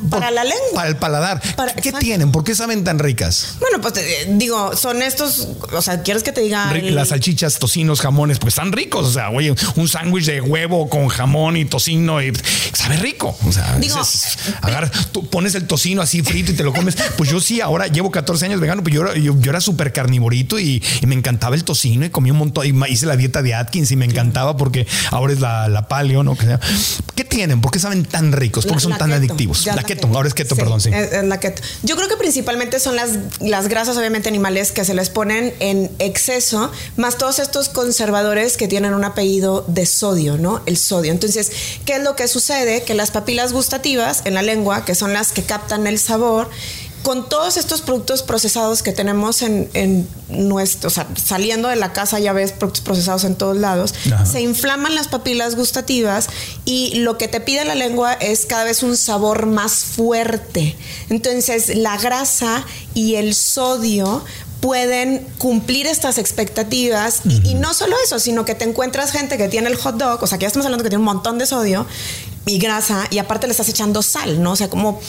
para, 0.09 0.31
la 0.31 0.43
lengua. 0.43 0.57
Para 0.73 0.89
el 0.89 0.97
paladar. 0.97 1.41
¿Qué 1.81 1.91
tienen? 1.93 2.31
¿Por 2.31 2.43
qué 2.43 2.55
saben 2.55 2.83
tan 2.83 2.99
ricas? 2.99 3.57
Bueno, 3.59 3.81
pues 3.81 3.97
eh, 3.97 4.27
digo, 4.29 4.75
son 4.75 5.01
estos, 5.01 5.47
o 5.71 5.81
sea, 5.81 6.01
¿quieres 6.03 6.23
que 6.23 6.31
te 6.31 6.41
diga? 6.41 6.71
Las 6.73 7.09
salchichas, 7.09 7.59
tocinos, 7.59 8.01
jamones, 8.01 8.39
pues 8.39 8.53
están 8.53 8.71
ricos. 8.71 9.07
O 9.07 9.11
sea, 9.11 9.29
oye, 9.29 9.53
un 9.75 9.87
sándwich 9.87 10.25
de 10.25 10.41
huevo 10.41 10.89
con 10.89 11.07
jamón 11.07 11.57
y 11.57 11.65
tocino 11.65 12.21
y 12.21 12.33
sabe 12.73 12.97
rico. 12.97 13.35
O 13.45 13.51
sea, 13.51 13.77
dices, 13.77 14.37
agarra, 14.61 14.91
tú 15.11 15.27
pones 15.29 15.55
el 15.55 15.67
tocino 15.67 16.01
así 16.01 16.21
frito 16.21 16.51
y 16.51 16.55
te 16.55 16.63
lo 16.63 16.73
comes. 16.73 16.95
Pues 17.17 17.29
yo 17.29 17.39
sí, 17.39 17.61
ahora 17.61 17.87
llevo 17.87 18.11
14 18.11 18.45
años 18.45 18.59
vegano, 18.59 18.83
pues 18.83 18.93
yo, 18.93 19.13
yo, 19.15 19.39
yo 19.39 19.49
era 19.49 19.61
súper 19.61 19.93
carnivorito 19.93 20.56
y, 20.59 20.83
me 21.05 21.15
encantaba 21.15 21.55
el 21.55 21.63
tocino 21.63 22.05
y 22.05 22.09
comí 22.09 22.31
un 22.31 22.37
montón. 22.37 22.65
Y 22.65 22.91
hice 22.91 23.05
la 23.05 23.15
dieta 23.15 23.41
de 23.41 23.53
Atkins 23.53 23.91
y 23.91 23.95
me 23.95 24.05
encantaba 24.05 24.57
porque 24.57 24.85
ahora 25.11 25.33
es 25.33 25.39
la, 25.39 25.67
la 25.67 25.87
paleo, 25.87 26.23
¿no? 26.23 26.37
¿Qué 27.15 27.23
tienen? 27.23 27.61
¿Por 27.61 27.71
qué 27.71 27.79
saben 27.79 28.05
tan 28.05 28.31
ricos? 28.31 28.65
¿Por 28.65 28.75
qué 28.75 28.81
son 28.81 28.97
tan 28.97 29.11
adictivos? 29.11 29.65
La, 29.65 29.83
keto, 29.83 30.07
ahora 30.07 30.27
es 30.27 30.33
keto, 30.33 30.55
perdón, 30.55 30.81
sí. 30.81 30.91
La 31.23 31.39
keto. 31.39 31.61
Yo 31.83 31.95
creo 31.95 32.07
que 32.07 32.17
principalmente 32.17 32.79
son 32.79 32.95
las, 32.95 33.11
las 33.39 33.67
grasas, 33.67 33.97
obviamente, 33.97 34.29
animales 34.29 34.71
que 34.71 34.85
se 34.85 34.93
les 34.93 35.09
ponen 35.09 35.53
en 35.59 35.91
exceso, 35.99 36.71
más 36.95 37.17
todos 37.17 37.39
estos 37.39 37.69
conservadores 37.69 38.57
que 38.57 38.67
tienen 38.67 38.93
un 38.93 39.03
apellido 39.03 39.65
de 39.67 39.85
sodio, 39.85 40.37
¿no? 40.37 40.61
El 40.65 40.77
sodio. 40.77 41.11
Entonces, 41.11 41.51
¿qué 41.85 41.95
es 41.95 42.03
lo 42.03 42.15
que 42.15 42.27
sucede? 42.27 42.83
Que 42.83 42.93
las 42.93 43.11
papilas 43.11 43.53
gustativas 43.53 44.21
en 44.25 44.33
la 44.33 44.41
lengua, 44.41 44.85
que 44.85 44.95
son 44.95 45.13
las 45.13 45.31
que 45.31 45.43
captan 45.43 45.87
el 45.87 45.99
sabor, 45.99 46.49
con 47.07 47.29
todos 47.29 47.55
estos 47.55 47.79
productos 47.79 48.21
procesados 48.21 48.83
que 48.83 48.91
tenemos 48.91 49.41
en, 49.41 50.09
nuestro, 50.27 50.87
o 50.87 50.89
sea, 50.89 51.07
saliendo 51.15 51.69
de 51.69 51.77
la 51.77 51.93
casa 51.93 52.19
ya 52.19 52.33
ves 52.33 52.51
productos 52.51 52.83
procesados 52.83 53.23
en 53.23 53.35
todos 53.35 53.55
lados, 53.55 53.93
se 54.29 54.41
inflaman 54.41 54.93
las 54.93 55.07
papilas 55.07 55.55
gustativas 55.55 56.27
y 56.65 56.95
lo 56.95 57.17
que 57.17 57.29
te 57.29 57.39
pide 57.39 57.63
la 57.63 57.75
lengua 57.75 58.11
es 58.11 58.45
cada 58.45 58.65
vez 58.65 58.83
un 58.83 58.97
sabor 58.97 59.45
más 59.45 59.85
fuerte. 59.85 60.75
Entonces, 61.07 61.77
la 61.77 61.95
grasa 61.95 62.65
y 62.93 63.15
el 63.15 63.35
sodio 63.35 64.25
pueden 64.59 65.25
cumplir 65.37 65.87
estas 65.87 66.17
expectativas 66.17 67.21
y, 67.23 67.51
y, 67.51 67.53
no 67.53 67.73
solo 67.73 67.95
eso, 68.03 68.19
sino 68.19 68.43
que 68.43 68.53
te 68.53 68.65
encuentras 68.65 69.13
gente 69.13 69.37
que 69.37 69.47
tiene 69.47 69.69
el 69.69 69.77
hot 69.77 69.95
dog, 69.95 70.21
o 70.21 70.27
sea, 70.27 70.39
que 70.39 70.41
ya 70.41 70.47
estamos 70.47 70.65
hablando 70.65 70.83
que 70.83 70.89
tiene 70.89 70.99
un 70.99 71.05
montón 71.05 71.37
de 71.37 71.45
sodio 71.45 71.85
y 72.45 72.57
grasa 72.59 73.07
y 73.11 73.19
aparte 73.19 73.47
le 73.47 73.51
estás 73.51 73.69
echando 73.69 74.01
sal, 74.01 74.43
¿no? 74.43 74.51
O 74.51 74.55
sea, 74.57 74.69
como 74.69 74.99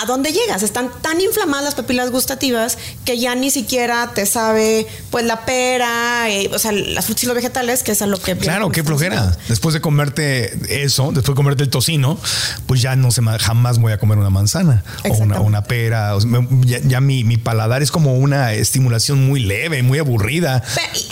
¿a 0.00 0.06
dónde 0.06 0.32
llegas? 0.32 0.62
Están 0.62 0.90
tan 1.02 1.20
inflamadas 1.20 1.64
las 1.64 1.74
papilas 1.74 2.10
gustativas 2.10 2.78
que 3.04 3.18
ya 3.18 3.34
ni 3.34 3.50
siquiera 3.50 4.12
te 4.14 4.26
sabe, 4.26 4.86
pues, 5.10 5.24
la 5.24 5.44
pera, 5.44 6.30
eh, 6.30 6.50
o 6.52 6.58
sea, 6.58 6.72
las 6.72 7.04
frutas 7.04 7.24
y 7.24 7.26
los 7.26 7.34
vegetales, 7.34 7.82
que 7.82 7.92
es 7.92 8.02
a 8.02 8.06
lo 8.06 8.20
que... 8.20 8.36
Claro, 8.36 8.70
qué 8.70 8.82
flojera. 8.82 9.36
Después 9.48 9.74
de 9.74 9.80
comerte 9.80 10.82
eso, 10.82 11.12
después 11.12 11.34
de 11.34 11.34
comerte 11.34 11.62
el 11.62 11.70
tocino, 11.70 12.18
pues 12.66 12.80
ya 12.82 12.96
no 12.96 13.10
se 13.10 13.20
jamás 13.38 13.78
voy 13.78 13.92
a 13.92 13.98
comer 13.98 14.18
una 14.18 14.30
manzana 14.30 14.82
o 15.08 15.42
una, 15.44 15.64
pera. 15.64 16.14
ya, 16.64 17.00
mi, 17.00 17.36
paladar 17.36 17.82
es 17.82 17.90
como 17.90 18.16
una 18.16 18.54
estimulación 18.54 19.26
muy 19.26 19.40
leve, 19.40 19.82
muy 19.82 19.98
aburrida 19.98 20.62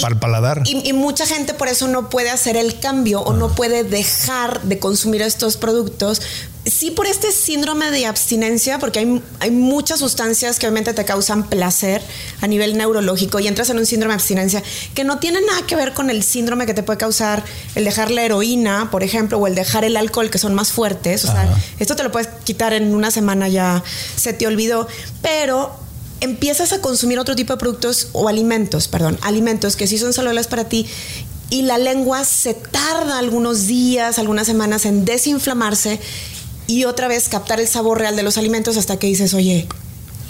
para 0.01 0.15
el 0.15 0.21
paladar. 0.21 0.63
Y, 0.65 0.93
mucha 0.93 1.27
gente 1.27 1.55
por 1.55 1.69
eso 1.69 1.87
no 1.89 2.11
puede 2.11 2.31
hacer 2.31 2.57
el 2.57 2.81
cambio 2.81 3.21
o 3.21 3.33
no 3.33 3.47
ah. 3.47 3.55
puede 3.55 3.85
dejar 3.85 4.63
de 4.63 4.79
consumir 4.79 5.23
estos 5.23 5.57
productos 5.57 6.21
sí 6.71 6.91
por 6.91 7.07
este 7.07 7.33
síndrome 7.33 7.91
de 7.91 8.07
abstinencia, 8.07 8.79
porque 8.79 9.01
hay, 9.01 9.23
hay, 9.41 9.51
muchas 9.51 10.01
sustancias 10.01 10.59
que 10.59 10.67
obviamente 10.67 10.93
te 10.93 11.05
causan 11.05 11.49
placer 11.49 12.03
a 12.41 12.47
nivel 12.47 12.77
neurológico 12.77 13.39
y 13.39 13.47
entras 13.47 13.71
en 13.71 13.79
un 13.79 13.87
síndrome 13.87 14.13
de 14.13 14.17
abstinencia 14.17 14.63
que 14.95 15.05
no 15.05 15.19
tiene 15.19 15.41
nada 15.41 15.67
que 15.67 15.77
ver 15.77 15.95
con 15.95 16.11
el 16.11 16.23
síndrome 16.23 16.67
que 16.67 16.75
te 16.75 16.83
puede 16.83 16.99
causar 16.99 17.45
el 17.75 17.85
dejar 17.85 18.11
la 18.11 18.23
heroína, 18.23 18.91
por 18.91 19.03
ejemplo, 19.03 19.39
o 19.39 19.47
el 19.47 19.55
dejar 19.55 19.85
el 19.85 19.97
alcohol, 19.97 20.31
que 20.31 20.39
son 20.39 20.55
más 20.55 20.73
fuertes. 20.73 21.25
O 21.25 21.29
sea, 21.29 21.49
esto 21.79 21.97
te 21.97 22.03
lo 22.03 22.13
puedes 22.13 22.29
quitar 22.45 22.73
en 22.73 22.95
una 22.95 23.11
semana 23.11 23.49
ya 23.49 23.83
se 24.17 24.33
te 24.33 24.47
olvidó, 24.47 24.89
pero 25.23 25.73
empiezas 26.21 26.73
a 26.73 26.81
consumir 26.81 27.19
otro 27.19 27.37
tipo 27.37 27.53
de 27.53 27.59
productos 27.59 28.09
o 28.13 28.29
alimentos, 28.29 28.89
perdón, 28.89 29.19
alimentos 29.23 29.77
que 29.77 29.87
sí 29.87 29.99
son 29.99 30.13
saludables 30.13 30.49
para 30.49 30.65
ti 30.65 30.87
y 31.51 31.63
la 31.63 31.79
lengua 31.79 32.25
se 32.25 32.55
tarda 32.55 33.19
algunos 33.19 33.67
días, 33.67 34.19
algunas 34.19 34.47
semanas 34.47 34.85
en 34.85 35.05
desinflamarse 35.05 36.01
y 36.69 36.85
otra 36.85 37.09
vez 37.09 37.29
captar 37.29 37.59
el 37.59 37.67
sabor 37.67 37.99
real 37.99 38.15
de 38.15 38.23
los 38.23 38.39
alimentos 38.39 38.77
hasta 38.77 38.99
que 38.99 39.09
dices, 39.09 39.35
oye, 39.35 39.67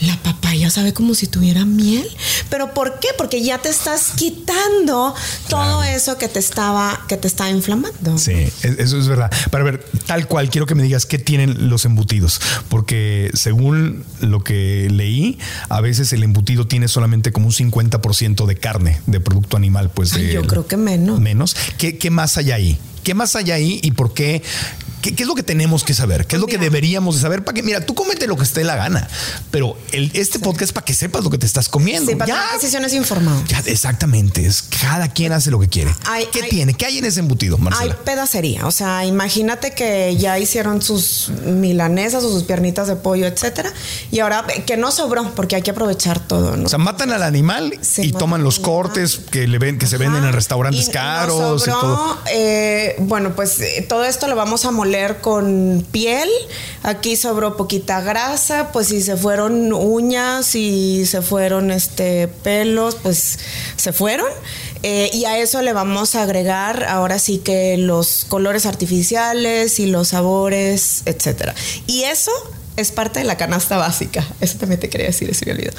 la 0.01 0.17
papaya 0.23 0.71
sabe 0.71 0.93
como 0.93 1.15
si 1.15 1.27
tuviera 1.27 1.65
miel. 1.65 2.07
¿Pero 2.49 2.73
por 2.73 3.01
qué? 3.01 3.09
Porque 3.19 3.43
ya 3.43 3.59
te 3.59 3.69
estás 3.69 4.13
quitando 4.15 5.15
todo 5.49 5.83
eso 5.83 6.17
que 6.19 6.29
te 6.29 6.39
estaba, 6.39 7.05
que 7.09 7.17
te 7.17 7.27
está 7.27 7.51
inflamando. 7.51 8.17
Sí, 8.17 8.33
e-, 8.33 8.77
eso 8.79 8.99
es 8.99 9.09
verdad. 9.09 9.31
Para 9.51 9.65
ver, 9.65 9.85
tal 10.07 10.29
cual, 10.29 10.51
quiero 10.51 10.67
que 10.67 10.77
me 10.77 10.85
digas 10.85 11.05
qué 11.05 11.19
tienen 11.19 11.69
los 11.69 11.85
embutidos. 11.85 12.41
Porque 12.69 13.31
según 13.35 14.05
lo 14.21 14.45
que 14.45 14.89
leí, 14.91 15.39
a 15.69 15.81
veces 15.81 16.13
el 16.13 16.23
embutido 16.23 16.69
tiene 16.69 16.87
solamente 16.87 17.33
como 17.33 17.47
un 17.47 17.53
50% 17.53 18.47
de 18.47 18.57
carne, 18.57 19.01
de 19.07 19.19
producto 19.19 19.57
animal. 19.57 19.91
Pues 19.91 20.13
yo 20.13 20.47
creo 20.47 20.67
que 20.67 20.77
menos. 20.77 21.19
Menos. 21.19 21.57
¿Qué, 21.77 21.99
¿Qué 21.99 22.11
más 22.11 22.39
hay 22.39 22.53
ahí? 22.53 22.79
¿Qué 23.03 23.15
más 23.15 23.35
hay 23.37 23.51
ahí 23.51 23.81
y 23.83 23.93
por 23.93 24.15
qué 24.15 24.43
¿Qué, 25.03 25.15
es 25.17 25.27
lo 25.27 25.35
que 25.35 25.43
tenemos 25.43 25.85
que 25.85 25.95
saber? 25.95 26.27
¿Qué 26.27 26.37
es 26.37 26.41
lo 26.41 26.47
que 26.47 26.59
deberíamos 26.59 27.17
de 27.17 27.23
saber? 27.23 27.45
Para 27.45 27.55
que, 27.55 27.63
mira, 27.63 27.85
tú 27.85 27.95
comete 27.95 28.27
lo 28.27 28.37
que 28.37 28.43
esté 28.43 28.65
la 28.65 28.77
gana, 28.77 29.09
pero 29.51 29.77
el, 29.93 30.11
este 30.15 30.39
podcast 30.39 30.63
es 30.65 30.73
para 30.73 30.85
que 30.85 30.95
sepas 30.95 31.25
lo 31.25 31.31
que 31.31 31.39
te 31.39 31.47
estás 31.47 31.69
comiendo. 31.69 32.11
Sí, 32.11 32.17
para 32.17 32.29
ya, 32.29 32.55
decisiones 32.55 32.93
informadas. 32.95 33.43
Exactamente. 33.67 34.45
Es 34.45 34.63
cada 34.63 35.09
quien 35.09 35.33
hace 35.33 35.51
lo 35.51 35.61
que 35.61 35.69
quiere. 35.69 35.95
¿Qué 36.33 36.43
tiene? 36.45 36.75
¿Qué 36.75 36.87
hay 36.87 36.99
en 36.99 37.05
ese 37.05 37.21
embutido, 37.21 37.59
Marcela? 37.59 37.95
Hay 37.95 38.05
pedacería. 38.05 38.67
O 38.67 38.71
sea, 38.71 39.05
imagínate 39.05 39.73
que 39.73 40.17
ya 40.17 40.39
hicieron 40.39 40.83
sus 40.83 41.31
milanesas 41.45 42.25
o 42.25 42.31
sus 42.33 42.45
piernitas 42.45 42.89
de 42.89 42.97
pollo, 42.97 43.27
etcétera, 43.27 43.73
y 44.11 44.21
ahora 44.21 44.45
que 44.67 44.77
no 44.77 44.91
sobró, 44.91 45.35
porque 45.35 45.57
hay 45.57 45.63
que 45.63 45.71
aprovechar 45.71 46.21
todo. 46.21 46.57
¿no? 46.57 46.67
O 46.67 46.69
sea, 46.69 46.79
matan 46.79 47.13
al 47.13 47.23
animal 47.23 47.79
y 47.99 48.13
toman 48.13 48.43
los 48.43 48.59
cortes 48.59 49.21
que 49.31 49.47
le 49.47 49.59
ven, 49.59 49.79
que 49.79 49.87
se 49.87 49.97
venden 49.97 50.25
en 50.25 50.33
restaurantes 50.33 50.89
caros. 50.89 51.67
y 51.67 51.71
todo. 51.71 52.19
Eh, 52.33 52.97
bueno, 53.01 53.35
pues 53.35 53.61
eh, 53.61 53.87
todo 53.89 54.05
esto 54.05 54.29
lo 54.29 54.37
vamos 54.37 54.65
a 54.65 54.71
con 55.21 55.87
piel. 55.91 56.29
Aquí 56.83 57.17
sobró 57.17 57.57
poquita 57.57 58.01
grasa, 58.01 58.71
pues 58.73 58.89
si 58.89 59.03
se 59.03 59.17
fueron 59.17 59.73
uñas 59.73 60.55
y 60.55 61.07
se 61.07 61.23
fueron 61.23 61.71
este 61.71 62.29
pelos, 62.29 62.97
pues 62.97 63.39
se 63.77 63.93
fueron. 63.93 64.29
Eh, 64.83 65.11
y 65.13 65.25
a 65.25 65.39
eso 65.39 65.61
le 65.63 65.73
vamos 65.73 66.15
a 66.15 66.23
agregar 66.23 66.85
ahora 66.85 67.19
sí 67.19 67.39
que 67.39 67.77
los 67.77 68.25
colores 68.29 68.65
artificiales 68.65 69.81
y 69.81 69.87
los 69.87 70.09
sabores, 70.09 71.03
etcétera. 71.05 71.55
Y 71.87 72.03
eso 72.05 72.33
es 72.79 72.93
parte 72.93 73.19
de 73.19 73.25
la 73.25 73.37
canasta 73.37 73.77
básica. 73.77 74.25
Eso 74.41 74.57
también 74.57 74.81
te 74.81 74.89
quería 74.89 75.09
decir, 75.09 75.29
eso 75.29 75.45
me 75.45 75.53
olvidó. 75.53 75.73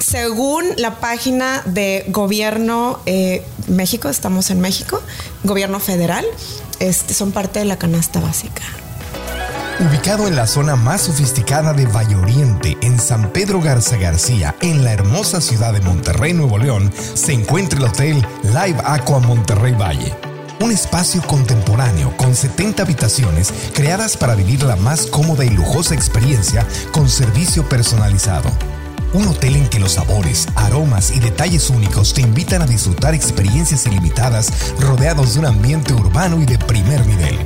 Según 0.00 0.64
la 0.76 0.98
página 0.98 1.62
de 1.64 2.04
Gobierno 2.08 2.98
eh, 3.06 3.44
México, 3.68 4.08
estamos 4.08 4.50
en 4.50 4.60
México, 4.60 5.00
Gobierno 5.44 5.78
Federal, 5.78 6.24
este, 6.80 7.14
son 7.14 7.30
parte 7.30 7.60
de 7.60 7.66
la 7.66 7.78
canasta 7.78 8.18
básica. 8.20 8.62
Ubicado 9.78 10.26
en 10.26 10.34
la 10.34 10.48
zona 10.48 10.74
más 10.74 11.02
sofisticada 11.02 11.72
de 11.72 11.86
Valle 11.86 12.16
Oriente, 12.16 12.76
en 12.82 12.98
San 12.98 13.32
Pedro 13.32 13.60
Garza 13.60 13.96
García, 13.96 14.56
en 14.60 14.84
la 14.84 14.92
hermosa 14.92 15.40
ciudad 15.40 15.72
de 15.72 15.80
Monterrey, 15.80 16.34
Nuevo 16.34 16.58
León, 16.58 16.92
se 17.14 17.32
encuentra 17.32 17.78
el 17.78 17.84
Hotel 17.86 18.26
Live 18.42 18.82
Aqua 18.84 19.20
Monterrey 19.20 19.72
Valle. 19.72 20.29
Un 20.60 20.72
espacio 20.72 21.22
contemporáneo 21.22 22.14
con 22.18 22.36
70 22.36 22.82
habitaciones 22.82 23.50
creadas 23.72 24.18
para 24.18 24.34
vivir 24.34 24.62
la 24.62 24.76
más 24.76 25.06
cómoda 25.06 25.42
y 25.42 25.48
lujosa 25.48 25.94
experiencia 25.94 26.66
con 26.92 27.08
servicio 27.08 27.66
personalizado. 27.66 28.50
Un 29.14 29.26
hotel 29.28 29.56
en 29.56 29.68
que 29.68 29.80
los 29.80 29.92
sabores, 29.92 30.48
aromas 30.56 31.12
y 31.12 31.18
detalles 31.18 31.70
únicos 31.70 32.12
te 32.12 32.20
invitan 32.20 32.60
a 32.60 32.66
disfrutar 32.66 33.14
experiencias 33.14 33.86
ilimitadas 33.86 34.52
rodeados 34.78 35.32
de 35.32 35.40
un 35.40 35.46
ambiente 35.46 35.94
urbano 35.94 36.42
y 36.42 36.44
de 36.44 36.58
primer 36.58 37.06
nivel. 37.06 37.38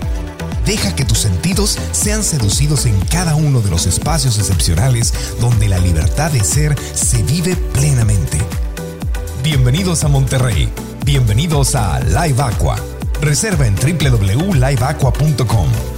Deja 0.66 0.96
que 0.96 1.04
tus 1.04 1.18
sentidos 1.18 1.78
sean 1.92 2.24
seducidos 2.24 2.84
en 2.84 2.98
cada 3.02 3.36
uno 3.36 3.60
de 3.60 3.70
los 3.70 3.86
espacios 3.86 4.38
excepcionales 4.38 5.14
donde 5.40 5.68
la 5.68 5.78
libertad 5.78 6.32
de 6.32 6.42
ser 6.42 6.74
se 6.94 7.22
vive 7.22 7.54
plenamente. 7.54 8.38
Bienvenidos 9.44 10.02
a 10.02 10.08
Monterrey. 10.08 10.68
Bienvenidos 11.04 11.76
a 11.76 12.00
Live 12.00 12.42
Aqua. 12.42 12.93
Reserva 13.24 13.66
en 13.66 13.74
www.liveaqua.com. 13.74 15.93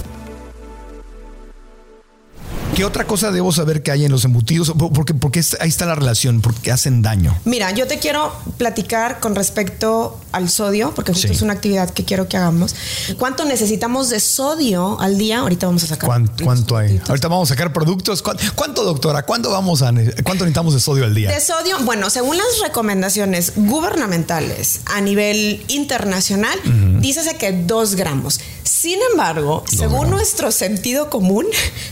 ¿Qué 2.77 2.85
otra 2.85 3.07
cosa 3.07 3.31
debo 3.31 3.51
saber 3.51 3.81
que 3.81 3.89
hay 3.89 4.05
en 4.05 4.11
los 4.11 4.23
embutidos? 4.23 4.71
Porque, 4.77 5.15
porque 5.15 5.43
ahí 5.59 5.67
está 5.67 5.87
la 5.87 5.95
relación, 5.95 6.41
porque 6.41 6.71
hacen 6.71 7.01
daño. 7.01 7.35
Mira, 7.43 7.71
yo 7.71 7.87
te 7.87 7.97
quiero 7.97 8.31
platicar 8.59 9.19
con 9.19 9.33
respecto 9.33 10.21
al 10.31 10.47
sodio, 10.47 10.93
porque 10.93 11.11
justo 11.11 11.31
es 11.31 11.41
una 11.41 11.53
actividad 11.53 11.89
que 11.89 12.05
quiero 12.05 12.29
que 12.29 12.37
hagamos. 12.37 12.75
¿Cuánto 13.17 13.45
necesitamos 13.45 14.11
de 14.11 14.19
sodio 14.19 15.01
al 15.01 15.17
día? 15.17 15.39
Ahorita 15.39 15.65
vamos 15.65 15.85
a 15.85 15.87
sacar. 15.87 16.07
¿Cuánto, 16.43 16.77
hay? 16.77 17.01
Ahorita 17.07 17.27
vamos 17.27 17.49
a 17.49 17.55
sacar 17.55 17.73
productos. 17.73 18.21
¿Cuánto, 18.21 18.83
doctora? 18.83 19.23
¿Cuánto 19.23 19.49
vamos 19.49 19.81
a 19.81 19.91
cuánto 20.23 20.43
necesitamos 20.43 20.75
de 20.75 20.79
sodio 20.79 21.05
al 21.05 21.15
día? 21.15 21.31
De 21.31 21.41
sodio, 21.41 21.79
bueno, 21.79 22.11
según 22.11 22.37
las 22.37 22.59
recomendaciones 22.61 23.53
gubernamentales 23.55 24.81
a 24.85 25.01
nivel 25.01 25.65
internacional, 25.67 26.59
dícese 27.01 27.37
que 27.37 27.53
dos 27.53 27.95
gramos. 27.95 28.39
Sin 28.61 28.99
embargo, 29.11 29.63
según 29.65 30.11
nuestro 30.11 30.51
sentido 30.51 31.09
común, 31.09 31.47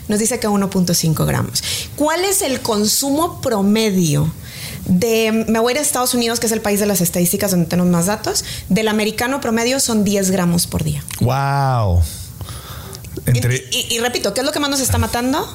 nos 0.07 0.19
dice 0.19 0.39
que 0.39 0.47
1.5 0.75 1.25
gramos. 1.25 1.63
¿Cuál 1.95 2.25
es 2.25 2.41
el 2.41 2.61
consumo 2.61 3.41
promedio? 3.41 4.31
De, 4.85 5.45
me 5.47 5.59
voy 5.59 5.71
a 5.71 5.75
ir 5.75 5.77
a 5.79 5.81
Estados 5.81 6.13
Unidos, 6.13 6.39
que 6.39 6.45
es 6.45 6.51
el 6.51 6.61
país 6.61 6.79
de 6.79 6.85
las 6.85 7.01
estadísticas 7.01 7.51
donde 7.51 7.65
tenemos 7.65 7.91
más 7.91 8.05
datos. 8.05 8.45
Del 8.69 8.87
americano 8.87 9.41
promedio 9.41 9.79
son 9.79 10.03
10 10.03 10.29
gramos 10.31 10.67
por 10.67 10.83
día. 10.83 11.03
¡Wow! 11.21 12.03
Y, 13.33 13.99
repito, 13.99 14.33
¿qué 14.33 14.41
es 14.41 14.45
lo 14.45 14.51
que 14.51 14.59
más 14.59 14.69
nos 14.69 14.79
está 14.79 14.97
matando? 14.97 15.47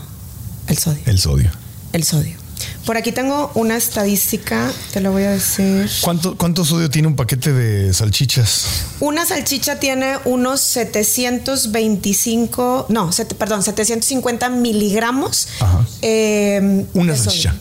El 0.67 0.79
sodio. 0.79 1.03
El 1.07 1.19
sodio. 1.19 1.51
El 1.93 2.05
sodio. 2.05 2.37
Por 2.85 2.97
aquí 2.97 3.13
tengo 3.13 3.51
una 3.55 3.77
estadística, 3.77 4.73
te 4.93 5.01
lo 5.01 5.13
voy 5.13 5.25
a 5.25 5.31
decir. 5.31 5.89
¿Cuánto, 6.01 6.37
cuánto 6.37 6.65
sodio 6.65 6.91
tiene 6.91 7.09
un 7.09 7.17
paquete 7.17 7.53
de 7.53 7.93
salchichas? 7.93 8.65
Una 9.01 9.27
salchicha 9.27 9.79
tiene 9.79 10.19
unos 10.25 10.61
725, 10.61 12.87
no, 12.89 13.11
perdón, 13.39 13.63
750 13.63 14.49
miligramos. 14.51 15.49
Ajá. 15.61 15.87
Eh, 16.03 16.87
una 16.95 17.17
salchicha. 17.17 17.55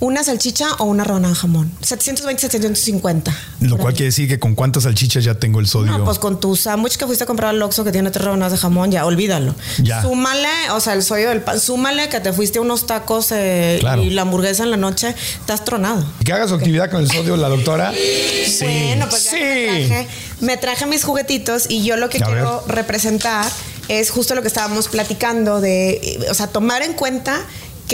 Una 0.00 0.24
salchicha 0.24 0.74
o 0.78 0.84
una 0.84 1.04
rona 1.04 1.28
de 1.28 1.34
jamón. 1.34 1.70
720, 1.80 2.40
750. 2.40 3.34
Lo 3.60 3.78
cual 3.78 3.94
quiere 3.94 4.06
decir 4.06 4.28
que 4.28 4.38
con 4.38 4.54
cuántas 4.54 4.82
salchichas 4.82 5.24
ya 5.24 5.34
tengo 5.34 5.60
el 5.60 5.68
sodio. 5.68 5.96
No, 5.96 6.04
pues 6.04 6.18
con 6.18 6.40
tu 6.40 6.56
sándwich 6.56 6.96
que 6.96 7.06
fuiste 7.06 7.24
a 7.24 7.26
comprar 7.26 7.50
al 7.50 7.62
Oxxo 7.62 7.84
que 7.84 7.92
tiene 7.92 8.10
tres 8.10 8.24
ronas 8.24 8.52
de 8.52 8.58
jamón, 8.58 8.90
ya 8.90 9.06
olvídalo. 9.06 9.54
Ya. 9.82 10.02
Súmale, 10.02 10.48
o 10.72 10.80
sea, 10.80 10.94
el 10.94 11.02
sodio 11.02 11.28
del 11.28 11.42
pan, 11.42 11.60
súmale 11.60 12.08
que 12.08 12.20
te 12.20 12.32
fuiste 12.32 12.58
a 12.58 12.62
unos 12.62 12.86
tacos 12.86 13.30
eh, 13.32 13.80
y 14.02 14.10
la 14.10 14.22
hamburguesa 14.22 14.64
en 14.64 14.72
la 14.72 14.76
noche, 14.76 15.14
estás 15.40 15.64
tronado. 15.64 16.04
Que 16.24 16.32
haga 16.32 16.48
su 16.48 16.54
actividad 16.54 16.90
con 16.90 17.00
el 17.00 17.10
sodio 17.10 17.36
la 17.36 17.48
doctora. 17.48 17.92
Sí. 17.92 18.64
Bueno, 18.64 19.06
pues 19.08 19.22
sí. 19.22 19.36
me, 19.36 19.86
traje, 19.86 20.08
me 20.40 20.56
traje 20.56 20.86
mis 20.86 21.04
juguetitos 21.04 21.66
y 21.70 21.84
yo 21.84 21.96
lo 21.96 22.08
que 22.08 22.18
quiero 22.18 22.64
representar 22.66 23.46
es 23.88 24.10
justo 24.10 24.34
lo 24.34 24.42
que 24.42 24.48
estábamos 24.48 24.88
platicando 24.88 25.60
de, 25.60 26.26
o 26.30 26.34
sea, 26.34 26.46
tomar 26.46 26.82
en 26.82 26.94
cuenta 26.94 27.40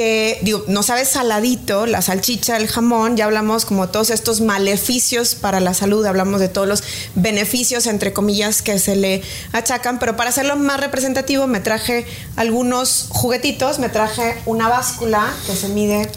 que 0.00 0.40
no 0.66 0.82
sabe 0.82 1.04
saladito, 1.04 1.84
la 1.84 2.00
salchicha, 2.00 2.56
el 2.56 2.68
jamón, 2.68 3.18
ya 3.18 3.26
hablamos 3.26 3.66
como 3.66 3.90
todos 3.90 4.08
estos 4.08 4.40
maleficios 4.40 5.34
para 5.34 5.60
la 5.60 5.74
salud, 5.74 6.06
hablamos 6.06 6.40
de 6.40 6.48
todos 6.48 6.66
los 6.66 6.82
beneficios, 7.16 7.86
entre 7.86 8.14
comillas, 8.14 8.62
que 8.62 8.78
se 8.78 8.96
le 8.96 9.20
achacan, 9.52 9.98
pero 9.98 10.16
para 10.16 10.30
hacerlo 10.30 10.56
más 10.56 10.80
representativo 10.80 11.46
me 11.46 11.60
traje 11.60 12.06
algunos 12.36 13.08
juguetitos, 13.10 13.78
me 13.78 13.90
traje 13.90 14.38
una 14.46 14.70
báscula 14.70 15.34
que 15.46 15.54
se 15.54 15.68
mide 15.68 16.08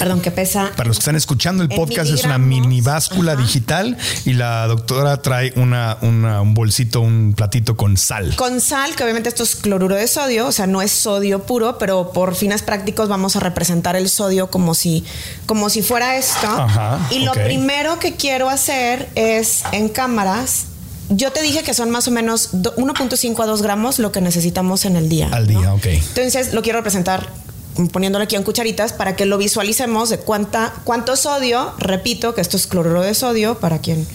perdón, 0.00 0.20
que 0.20 0.30
pesa. 0.30 0.72
Para 0.76 0.88
los 0.88 0.96
que 0.96 1.02
están 1.02 1.16
escuchando 1.16 1.62
el 1.62 1.68
podcast, 1.68 2.10
es 2.10 2.24
una 2.24 2.38
mini 2.38 2.80
báscula 2.80 3.36
digital 3.36 3.96
y 4.24 4.32
la 4.32 4.66
doctora 4.66 5.20
trae 5.20 5.52
una, 5.56 5.98
un 6.00 6.54
bolsito, 6.54 7.02
un 7.02 7.34
platito 7.36 7.76
con 7.76 7.96
sal. 7.96 8.34
Con 8.36 8.60
sal, 8.60 8.96
que 8.96 9.04
obviamente 9.04 9.28
esto 9.28 9.42
es 9.42 9.56
cloruro 9.56 9.94
de 9.94 10.08
sodio, 10.08 10.46
o 10.46 10.52
sea, 10.52 10.66
no 10.66 10.80
es 10.82 10.90
sodio 10.90 11.44
puro, 11.44 11.78
pero 11.78 12.12
por 12.12 12.34
fines 12.34 12.62
prácticos 12.62 13.08
vamos 13.08 13.36
a 13.36 13.40
representar 13.40 13.94
el 13.94 14.08
sodio 14.08 14.50
como 14.50 14.74
si, 14.74 15.04
como 15.46 15.68
si 15.68 15.82
fuera 15.82 16.16
esto. 16.16 16.48
y 17.10 17.20
lo 17.20 17.32
primero 17.32 17.98
que 17.98 18.16
quiero 18.16 18.48
hacer 18.48 19.08
es 19.14 19.62
en 19.72 19.88
cámaras 19.90 20.66
yo 21.10 21.32
te 21.32 21.42
dije 21.42 21.64
que 21.64 21.74
son 21.74 21.90
más 21.90 22.06
o 22.06 22.12
menos 22.12 22.52
1.5 22.52 23.42
a 23.42 23.46
2 23.46 23.62
gramos 23.62 23.98
lo 23.98 24.12
que 24.12 24.20
necesitamos 24.20 24.84
en 24.84 24.94
el 24.94 25.08
día. 25.08 25.28
Al 25.32 25.48
día, 25.48 25.74
ok. 25.74 25.86
Entonces 25.86 26.54
lo 26.54 26.62
quiero 26.62 26.78
representar 26.78 27.28
poniéndolo 27.88 28.24
aquí 28.24 28.36
en 28.36 28.42
cucharitas 28.42 28.92
para 28.92 29.16
que 29.16 29.26
lo 29.26 29.38
visualicemos 29.38 30.10
de 30.10 30.18
cuánta, 30.18 30.74
cuánto 30.84 31.16
sodio, 31.16 31.72
repito 31.78 32.34
que 32.34 32.40
esto 32.40 32.56
es 32.56 32.66
cloruro 32.66 33.02
de 33.02 33.14
sodio, 33.14 33.58
para 33.58 33.78
quien 33.78 34.06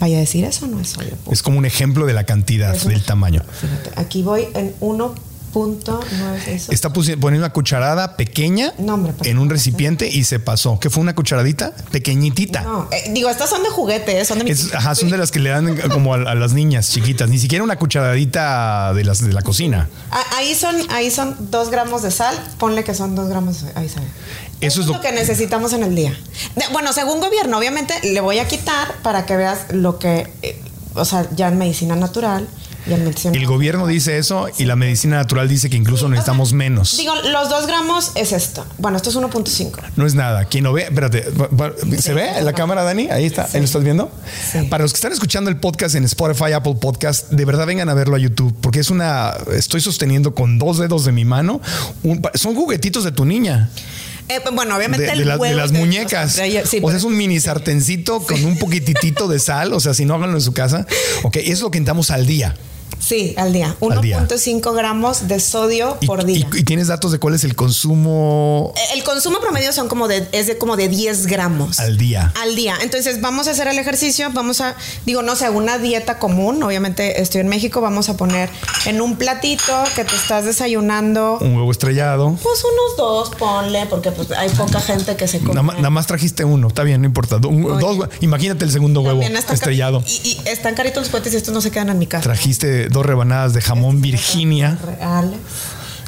vaya 0.00 0.16
a 0.16 0.20
decir 0.20 0.44
eso 0.44 0.66
no 0.66 0.80
es 0.80 0.88
sodio. 0.88 1.16
Es 1.30 1.42
como 1.42 1.58
un 1.58 1.64
ejemplo 1.64 2.06
de 2.06 2.12
la 2.12 2.24
cantidad, 2.24 2.76
del 2.76 3.02
tamaño. 3.02 3.42
Fíjate, 3.60 3.92
aquí 3.96 4.22
voy 4.22 4.48
en 4.54 4.74
1 4.80 5.31
punto 5.52 6.00
Está 6.46 6.92
poniendo 6.92 7.28
una 7.28 7.52
cucharada 7.52 8.16
pequeña 8.16 8.72
en 9.24 9.38
un 9.38 9.50
recipiente 9.50 10.08
y 10.08 10.24
se 10.24 10.40
pasó. 10.40 10.78
¿Qué 10.80 10.90
fue 10.90 11.02
una 11.02 11.14
cucharadita? 11.14 11.72
Pequeñitita. 11.90 12.62
No, 12.62 12.88
eh, 12.90 13.10
digo, 13.10 13.28
estas 13.28 13.50
son 13.50 13.62
de 13.62 13.68
juguete, 13.68 14.24
son 14.24 14.38
de 14.38 14.56
Ajá, 14.74 14.94
son 14.94 15.10
de 15.10 15.18
las 15.18 15.30
que 15.30 15.38
le 15.38 15.50
dan 15.50 15.76
como 15.90 16.14
a, 16.14 16.34
las 16.34 16.52
niñas 16.52 16.90
chiquitas. 16.90 17.28
Ni 17.28 17.38
siquiera 17.38 17.62
una 17.62 17.76
cucharadita 17.76 18.94
de 18.94 19.04
las 19.04 19.20
de 19.20 19.32
la 19.32 19.42
cocina. 19.42 19.88
Ah, 20.10 20.24
ahí 20.36 20.54
son, 20.54 20.74
ahí 20.90 21.10
son 21.10 21.36
dos 21.50 21.70
gramos 21.70 22.02
de 22.02 22.10
sal. 22.10 22.34
Ponle 22.58 22.84
que 22.84 22.94
son 22.94 23.14
dos 23.14 23.28
gramos. 23.28 23.64
Ahí 23.74 23.88
sale. 23.88 24.06
Eso 24.60 24.80
es 24.80 24.86
lo, 24.86 25.00
que 25.00 25.12
necesitamos 25.12 25.72
en 25.72 25.82
el 25.82 25.94
día. 25.94 26.16
bueno, 26.72 26.92
según 26.92 27.20
gobierno, 27.20 27.58
obviamente 27.58 27.94
le 28.04 28.20
voy 28.20 28.38
a 28.38 28.46
quitar 28.46 28.94
para 29.02 29.26
que 29.26 29.36
veas 29.36 29.72
lo 29.72 29.98
que, 29.98 30.32
eh, 30.42 30.60
o 30.94 31.04
sea, 31.04 31.28
ya 31.34 31.48
en 31.48 31.58
medicina 31.58 31.96
natural 31.96 32.48
el 32.86 33.46
gobierno 33.46 33.86
dice 33.86 34.18
eso 34.18 34.48
y 34.58 34.64
la 34.64 34.76
medicina 34.76 35.16
natural 35.16 35.48
dice 35.48 35.70
que 35.70 35.76
incluso 35.76 36.08
necesitamos 36.08 36.52
menos. 36.52 36.96
Digo, 36.96 37.14
los 37.14 37.48
dos 37.48 37.66
gramos 37.66 38.12
es 38.14 38.32
esto. 38.32 38.66
Bueno, 38.78 38.96
esto 38.96 39.10
es 39.10 39.16
1.5. 39.16 39.72
No 39.96 40.06
es 40.06 40.14
nada. 40.14 40.46
Quien 40.46 40.64
lo 40.64 40.72
ve, 40.72 40.84
espérate, 40.84 41.24
¿se 41.98 42.14
ve 42.14 42.38
en 42.38 42.44
la 42.44 42.52
cámara, 42.52 42.82
Dani? 42.82 43.08
Ahí 43.10 43.24
está. 43.24 43.48
¿Lo 43.52 43.64
estás 43.64 43.84
viendo? 43.84 44.10
Para 44.68 44.82
los 44.82 44.92
que 44.92 44.96
están 44.96 45.12
escuchando 45.12 45.50
el 45.50 45.58
podcast 45.58 45.94
en 45.94 46.04
Spotify, 46.04 46.52
Apple 46.52 46.76
Podcast, 46.80 47.30
de 47.30 47.44
verdad 47.44 47.66
vengan 47.66 47.88
a 47.88 47.94
verlo 47.94 48.16
a 48.16 48.18
YouTube 48.18 48.54
porque 48.60 48.80
es 48.80 48.90
una. 48.90 49.34
Estoy 49.52 49.80
sosteniendo 49.80 50.34
con 50.34 50.58
dos 50.58 50.78
dedos 50.78 51.04
de 51.04 51.12
mi 51.12 51.24
mano. 51.24 51.60
son 52.34 52.54
juguetitos 52.54 53.04
de 53.04 53.12
tu 53.12 53.24
niña. 53.24 53.70
Eh, 54.28 54.40
bueno, 54.52 54.76
obviamente 54.76 55.04
de, 55.04 55.24
las 55.24 55.72
muñecas. 55.72 56.32
o 56.32 56.34
sea, 56.34 56.46
es 56.96 57.04
un 57.04 57.16
mini 57.16 57.40
sartencito 57.40 58.20
con 58.20 58.44
un 58.44 58.58
poquitito 58.58 59.28
de 59.28 59.38
sal. 59.38 59.72
O 59.72 59.80
sea, 59.80 59.94
si 59.94 60.04
no 60.04 60.14
háganlo 60.14 60.36
en 60.36 60.42
su 60.42 60.52
casa. 60.52 60.86
Ok, 61.22 61.36
eso 61.36 61.52
es 61.52 61.60
lo 61.60 61.70
que 61.70 61.78
entramos 61.78 62.10
al 62.10 62.26
día. 62.26 62.56
Sí, 63.02 63.34
al 63.36 63.52
día. 63.52 63.76
1.5 63.80 64.74
gramos 64.74 65.26
de 65.26 65.40
sodio 65.40 65.98
por 66.06 66.24
día. 66.24 66.46
Y, 66.52 66.62
tienes 66.62 66.86
datos 66.86 67.10
de 67.10 67.18
cuál 67.18 67.34
es 67.34 67.42
el 67.42 67.56
consumo? 67.56 68.72
Eh, 68.76 68.80
el 68.94 69.02
consumo 69.02 69.40
promedio 69.40 69.72
son 69.72 69.88
como 69.88 70.06
de, 70.06 70.28
es 70.32 70.46
de 70.46 70.56
como 70.56 70.76
de 70.76 70.88
10 70.88 71.26
gramos. 71.26 71.80
Al 71.80 71.98
día. 71.98 72.32
Al 72.40 72.54
día. 72.54 72.76
Entonces 72.80 73.20
vamos 73.20 73.48
a 73.48 73.50
hacer 73.50 73.66
el 73.66 73.78
ejercicio, 73.78 74.30
vamos 74.32 74.60
a, 74.60 74.76
digo, 75.04 75.22
no 75.22 75.34
sé, 75.34 75.50
una 75.50 75.78
dieta 75.78 76.18
común. 76.18 76.62
Obviamente 76.62 77.20
estoy 77.20 77.40
en 77.40 77.48
México, 77.48 77.80
vamos 77.80 78.08
a 78.08 78.16
poner 78.16 78.48
en 78.86 79.00
un 79.00 79.16
platito 79.16 79.82
que 79.96 80.04
te 80.04 80.14
estás 80.14 80.44
desayunando. 80.44 81.38
Un 81.40 81.56
huevo 81.56 81.72
estrellado. 81.72 82.38
Pues 82.40 82.62
unos 82.64 82.96
dos, 82.96 83.30
ponle, 83.30 83.86
porque 83.86 84.12
pues, 84.12 84.30
hay 84.30 84.48
poca 84.50 84.80
gente 84.80 85.16
que 85.16 85.26
se 85.26 85.40
come. 85.40 85.60
Nada, 85.60 85.90
más 85.90 86.06
trajiste 86.06 86.44
uno, 86.44 86.68
está 86.68 86.84
bien, 86.84 87.00
no 87.00 87.06
importa. 87.06 87.38
dos, 87.38 88.08
imagínate 88.20 88.64
el 88.64 88.70
segundo 88.70 89.00
huevo 89.00 89.22
estrellado. 89.22 90.04
Y, 90.06 90.38
están 90.46 90.74
caritos 90.74 91.02
los 91.02 91.10
cohetes 91.10 91.32
y 91.34 91.36
estos 91.36 91.52
no 91.52 91.60
se 91.60 91.70
quedan 91.70 91.88
en 91.88 91.98
mi 91.98 92.06
casa. 92.06 92.22
Trajiste 92.22 92.91
dos 92.92 93.04
rebanadas 93.04 93.54
de 93.54 93.60
jamón 93.60 94.00
Virginia. 94.00 94.78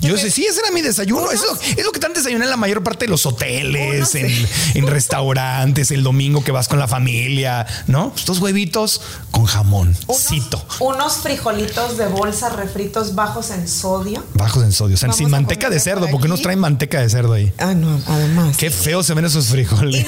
Yo 0.04 0.16
sé, 0.18 0.30
sí, 0.30 0.44
ese 0.44 0.60
era 0.60 0.70
mi 0.70 0.82
desayuno. 0.82 1.30
Eso 1.30 1.58
es 1.76 1.84
lo 1.84 1.92
que 1.92 1.98
están 1.98 2.12
desayunando 2.12 2.44
en 2.44 2.50
la 2.50 2.56
mayor 2.56 2.82
parte 2.82 3.06
de 3.06 3.10
los 3.10 3.26
hoteles, 3.26 4.14
en, 4.74 4.86
restaurantes, 4.86 5.90
el 5.90 6.02
domingo 6.02 6.44
que 6.44 6.52
vas 6.52 6.68
con 6.68 6.78
la 6.78 6.86
familia, 6.86 7.66
¿no? 7.86 8.12
Estos 8.16 8.38
huevitos 8.38 9.00
con 9.30 9.46
jamón. 9.46 9.96
Cito. 10.14 10.64
Unos 10.80 11.18
frijolitos 11.18 11.96
de 11.96 12.06
bolsa 12.06 12.50
refritos 12.50 13.14
bajos 13.14 13.50
en 13.50 13.68
sodio. 13.68 14.24
Bajos 14.34 14.62
en 14.62 14.72
sodio. 14.72 14.94
O 14.94 14.98
sea, 14.98 15.12
sin 15.12 15.30
manteca 15.30 15.70
de 15.70 15.80
cerdo, 15.80 16.08
porque 16.10 16.28
nos 16.28 16.42
traen 16.42 16.58
manteca 16.58 17.00
de 17.00 17.08
cerdo 17.08 17.32
ahí. 17.32 17.52
Ah, 17.58 17.74
no, 17.74 18.00
además. 18.06 18.56
Qué 18.56 18.70
feo 18.70 19.02
se 19.02 19.14
ven 19.14 19.24
esos 19.24 19.46
frijoles. 19.46 20.04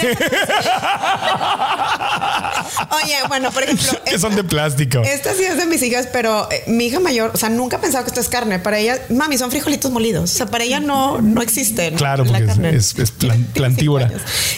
Oye, 3.02 3.16
bueno, 3.28 3.50
por 3.50 3.62
ejemplo. 3.62 3.86
que 4.04 4.18
son 4.18 4.34
de 4.34 4.44
plástico. 4.44 5.00
Esta 5.00 5.34
sí 5.34 5.44
es 5.44 5.56
de 5.56 5.66
mis 5.66 5.82
hijas, 5.82 6.08
pero 6.12 6.50
eh, 6.50 6.64
mi 6.66 6.86
hija 6.86 7.00
mayor, 7.00 7.30
o 7.34 7.36
sea, 7.36 7.48
nunca 7.48 7.80
pensaba 7.80 8.04
que 8.04 8.10
esto 8.10 8.20
es 8.20 8.28
carne. 8.28 8.58
Para 8.58 8.78
ella, 8.78 8.98
mami, 9.10 9.38
son 9.38 9.50
frijolitos 9.50 9.85
molidos. 9.90 10.32
O 10.32 10.36
sea, 10.36 10.46
para 10.46 10.64
ella 10.64 10.80
no, 10.80 11.20
no 11.20 11.42
existen. 11.42 11.96
Claro, 11.96 12.24
porque 12.24 12.44
es, 12.76 12.98
es, 12.98 13.10
plantívora. 13.54 14.10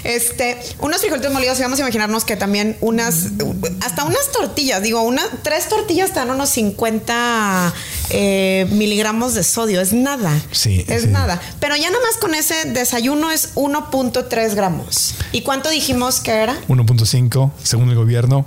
este, 0.04 0.58
unos 0.80 1.00
frijolitos 1.00 1.32
molidos, 1.32 1.58
y 1.58 1.62
vamos 1.62 1.78
a 1.78 1.82
imaginarnos 1.82 2.24
que 2.24 2.36
también 2.36 2.76
unas, 2.80 3.28
hasta 3.84 4.04
unas 4.04 4.32
tortillas, 4.32 4.82
digo, 4.82 5.02
una, 5.02 5.22
tres 5.42 5.68
tortillas 5.68 6.12
te 6.12 6.20
dan 6.20 6.30
unos 6.30 6.50
50 6.50 7.74
eh, 8.10 8.66
miligramos 8.70 9.34
de 9.34 9.42
sodio. 9.42 9.80
Es 9.80 9.92
nada. 9.92 10.40
Sí. 10.50 10.84
Es 10.88 11.06
nada. 11.06 11.40
Pero 11.60 11.76
ya 11.76 11.90
nada 11.90 12.02
más 12.04 12.16
con 12.18 12.34
ese 12.34 12.64
desayuno 12.66 13.30
es 13.30 13.54
1.3 13.54 14.54
gramos. 14.54 15.14
¿Y 15.32 15.42
cuánto 15.42 15.70
dijimos 15.70 16.20
que 16.20 16.32
era? 16.32 16.56
1.5 16.68 17.50
según 17.62 17.90
el 17.90 17.96
gobierno. 17.96 18.46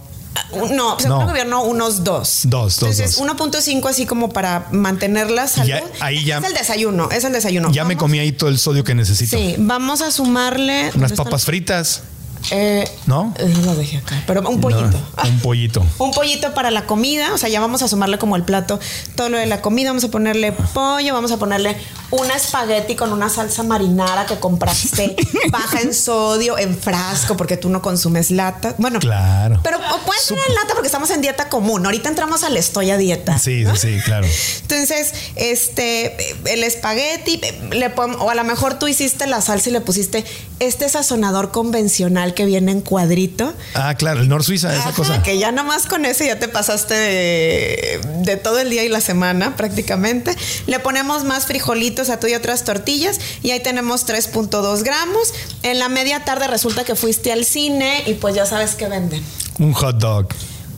No, 0.71 0.99
según 0.99 1.21
el 1.21 1.27
gobierno, 1.27 1.63
unos 1.63 2.03
dos. 2.03 2.41
Dos, 2.43 2.79
dos. 2.79 2.99
Entonces, 2.99 3.19
1.5 3.19 3.89
así 3.89 4.05
como 4.05 4.29
para 4.29 4.67
mantenerla 4.71 5.47
salud. 5.47 5.73
ahí 5.99 6.23
ya, 6.25 6.37
es 6.39 6.43
el 6.43 6.53
desayuno, 6.53 7.09
es 7.11 7.23
el 7.23 7.33
desayuno. 7.33 7.71
Ya 7.71 7.83
me 7.83 7.97
comí 7.97 8.19
ahí 8.19 8.31
todo 8.31 8.49
el 8.49 8.59
sodio 8.59 8.83
que 8.83 8.95
necesito. 8.95 9.37
Sí, 9.37 9.55
vamos 9.57 10.01
a 10.01 10.11
sumarle. 10.11 10.91
Unas 10.95 11.13
papas 11.13 11.45
fritas. 11.45 12.03
Eh, 12.49 12.89
¿No? 13.05 13.33
Eh, 13.37 13.53
lo 13.63 13.75
dejé 13.75 13.97
acá, 13.97 14.21
pero 14.25 14.41
un 14.49 14.59
pollito. 14.59 14.97
un 15.23 15.39
pollito. 15.43 15.85
un 15.99 16.11
pollito 16.11 16.53
para 16.53 16.71
la 16.71 16.85
comida, 16.85 17.33
o 17.33 17.37
sea, 17.37 17.49
ya 17.49 17.59
vamos 17.59 17.81
a 17.81 17.87
sumarle 17.87 18.17
como 18.17 18.35
el 18.35 18.43
plato 18.43 18.79
todo 19.15 19.29
lo 19.29 19.37
de 19.37 19.45
la 19.45 19.61
comida, 19.61 19.89
vamos 19.89 20.03
a 20.03 20.09
ponerle 20.09 20.51
pollo, 20.51 21.13
vamos 21.13 21.31
a 21.31 21.37
ponerle 21.37 21.77
una 22.11 22.35
espagueti 22.35 22.95
con 22.95 23.13
una 23.13 23.29
salsa 23.29 23.63
marinara 23.63 24.25
que 24.25 24.39
compraste 24.39 25.15
baja 25.51 25.81
en 25.81 25.93
sodio, 25.93 26.57
en 26.57 26.77
frasco, 26.77 27.37
porque 27.37 27.57
tú 27.57 27.69
no 27.69 27.81
consumes 27.81 28.31
lata. 28.31 28.75
Bueno, 28.77 28.99
claro. 28.99 29.59
Pero 29.63 29.79
puede 30.05 30.19
ser 30.19 30.37
en 30.47 30.55
lata 30.55 30.73
porque 30.73 30.87
estamos 30.87 31.09
en 31.11 31.21
dieta 31.21 31.49
común. 31.49 31.85
Ahorita 31.85 32.09
entramos 32.09 32.43
al 32.43 32.57
estoy 32.57 32.91
a 32.91 32.97
dieta. 32.97 33.37
Sí, 33.39 33.65
sí, 33.75 33.99
claro. 34.03 34.27
Entonces, 34.61 35.13
este, 35.35 36.15
el 36.45 36.63
espagueti, 36.63 37.39
le 37.71 37.91
o 37.95 38.29
a 38.29 38.35
lo 38.35 38.43
mejor 38.43 38.79
tú 38.79 38.87
hiciste 38.87 39.27
la 39.27 39.41
salsa 39.41 39.69
y 39.69 39.73
le 39.73 39.81
pusiste 39.81 40.25
este 40.59 40.87
sazonador 40.89 41.51
convencional 41.51 42.30
que 42.33 42.45
viene 42.45 42.71
en 42.71 42.81
cuadrito. 42.81 43.53
Ah, 43.73 43.95
claro, 43.95 44.21
el 44.21 44.29
Nor 44.29 44.43
Suiza, 44.43 44.75
esa 44.75 44.91
cosa. 44.91 45.23
Que 45.23 45.37
ya 45.37 45.51
nomás 45.51 45.85
con 45.85 46.05
ese 46.05 46.27
ya 46.27 46.39
te 46.39 46.47
pasaste 46.47 46.93
de, 46.93 48.01
de 48.23 48.37
todo 48.37 48.59
el 48.59 48.69
día 48.69 48.83
y 48.83 48.89
la 48.89 49.01
semana 49.01 49.55
prácticamente. 49.55 50.35
Le 50.67 50.79
ponemos 50.79 51.23
más 51.23 51.45
frijolitos 51.45 52.09
a 52.09 52.19
tú 52.19 52.27
y 52.27 52.33
otras 52.33 52.63
tortillas. 52.63 53.19
Y 53.43 53.51
ahí 53.51 53.59
tenemos 53.59 54.07
3.2 54.07 54.83
gramos. 54.83 55.33
En 55.63 55.79
la 55.79 55.89
media 55.89 56.23
tarde 56.23 56.47
resulta 56.47 56.83
que 56.83 56.95
fuiste 56.95 57.31
al 57.31 57.45
cine 57.45 58.03
y 58.07 58.13
pues 58.15 58.35
ya 58.35 58.45
sabes 58.45 58.75
que 58.75 58.87
venden. 58.87 59.23
Un 59.59 59.73
hot 59.73 59.97
dog. 59.97 60.27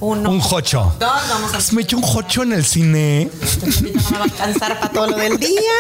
Un 0.04 0.40
jocho. 0.40 0.94
Me 1.72 1.82
echó 1.82 1.98
un 1.98 2.04
jocho 2.04 2.44
en 2.44 2.54
el 2.54 2.66
cine. 2.66 3.30
No 3.82 4.12
me 4.12 4.18
va 4.18 4.20
a 4.20 4.24
alcanzar 4.24 4.80
para 4.80 4.92
todo 4.92 5.08
lo 5.08 5.18
del 5.18 5.38
día. 5.38 5.72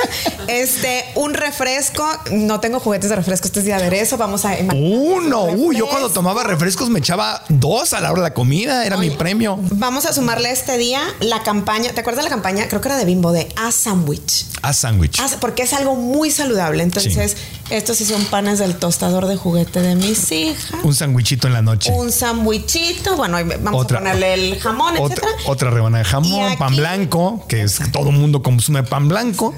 Este, 0.48 1.06
un 1.16 1.34
refresco. 1.34 2.08
No 2.32 2.60
tengo 2.60 2.80
juguetes 2.80 3.10
de 3.10 3.16
refresco. 3.16 3.48
Este 3.48 3.60
es 3.60 3.66
de 3.66 3.74
aderezo. 3.74 4.18
Vamos 4.18 4.46
a. 4.46 4.56
Uno. 4.74 5.46
Uy, 5.46 5.78
yo 5.78 5.88
cuando 5.88 6.10
tomaba 6.10 6.44
refrescos 6.44 6.90
me 6.90 7.00
echaba 7.00 7.44
dos 7.50 7.94
a 7.94 8.02
la 8.02 8.12
hora 8.12 8.24
de 8.24 8.30
la 8.30 8.34
comida. 8.34 8.86
Era 8.86 8.98
mi 8.98 9.10
premio. 9.10 9.58
Vamos 9.60 10.06
a 10.06 10.14
sumarle 10.14 10.52
este 10.52 10.78
día 10.78 11.02
la 11.20 11.44
campaña. 11.44 11.92
¿Te 11.94 12.02
acuerdas 12.02 12.24
de 12.24 12.30
la 12.30 12.36
campaña? 12.36 12.68
Creo 12.68 12.82
que 12.82 12.88
era 12.90 12.98
de 12.98 13.06
Bimbo 13.06 13.32
de 13.32 13.50
A 13.56 13.72
Sandwich. 13.72 14.46
A 14.62 14.74
Sandwich. 14.74 15.20
Porque 15.40 15.64
es 15.64 15.74
algo 15.74 15.96
muy 15.96 16.32
saludable. 16.32 16.84
Entonces, 16.84 17.36
estos 17.70 17.98
sí 17.98 18.06
son 18.06 18.24
panes 18.26 18.60
del 18.60 18.76
tostador 18.76 19.28
de 19.28 19.36
juguete 19.36 19.82
de 19.82 19.96
mis 19.96 20.32
hijas. 20.32 20.84
Un 20.84 20.94
sandwichito 20.94 21.48
en 21.48 21.54
la 21.54 21.62
noche. 21.62 21.92
Un 21.92 22.12
sandwichito. 22.12 23.16
Bueno, 23.16 23.38
vamos 23.62 23.86
a 23.86 23.88
ponerle 23.88 24.34
el 24.34 24.60
jamón, 24.60 24.98
otra, 24.98 25.16
etcétera. 25.16 25.32
Otra 25.48 25.70
rebanada 25.72 26.04
de 26.04 26.10
jamón, 26.10 26.58
pan 26.58 26.76
blanco, 26.76 27.46
que 27.48 27.64
es 27.64 27.80
todo 27.92 28.10
el 28.10 28.16
mundo 28.16 28.42
consume 28.42 28.84
pan 28.84 29.08
blanco. 29.08 29.54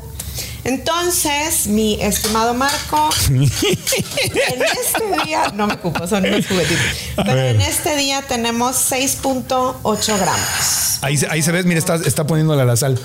Entonces, 0.63 1.67
mi 1.67 2.01
estimado 2.01 2.55
Marco, 2.55 3.09
en 3.29 3.43
este 3.43 5.23
día, 5.23 5.51
no 5.53 5.67
me 5.67 5.75
ocupo, 5.75 6.07
son 6.07 6.25
unos 6.25 6.47
juguetitos, 6.47 6.83
pero 7.15 7.39
en 7.39 7.61
este 7.61 7.95
día 7.95 8.23
tenemos 8.23 8.91
6.8 8.91 10.17
gramos. 10.17 10.99
Ahí, 11.01 11.19
ahí 11.29 11.43
se 11.43 11.51
ve, 11.51 11.63
mira, 11.63 11.77
está, 11.77 11.95
está 11.97 12.25
poniéndole 12.25 12.65
la 12.65 12.75
sal. 12.75 12.99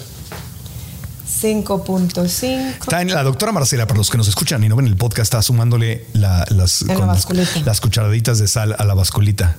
5.5. 1.41 2.81
Está 2.81 3.03
en 3.03 3.13
la 3.13 3.23
doctora 3.23 3.53
Marcela, 3.53 3.87
para 3.87 3.99
los 3.99 4.11
que 4.11 4.19
nos 4.19 4.29
escuchan 4.29 4.63
y 4.63 4.69
no 4.69 4.77
ven 4.77 4.87
el 4.87 4.97
podcast, 4.97 5.21
está 5.33 5.43
sumándole 5.43 6.07
las, 6.13 6.51
las, 6.51 7.81
cucharaditas 7.81 8.39
de 8.39 8.47
sal 8.47 8.77
a 8.79 8.85
la 8.85 8.95
basculita. 8.95 9.57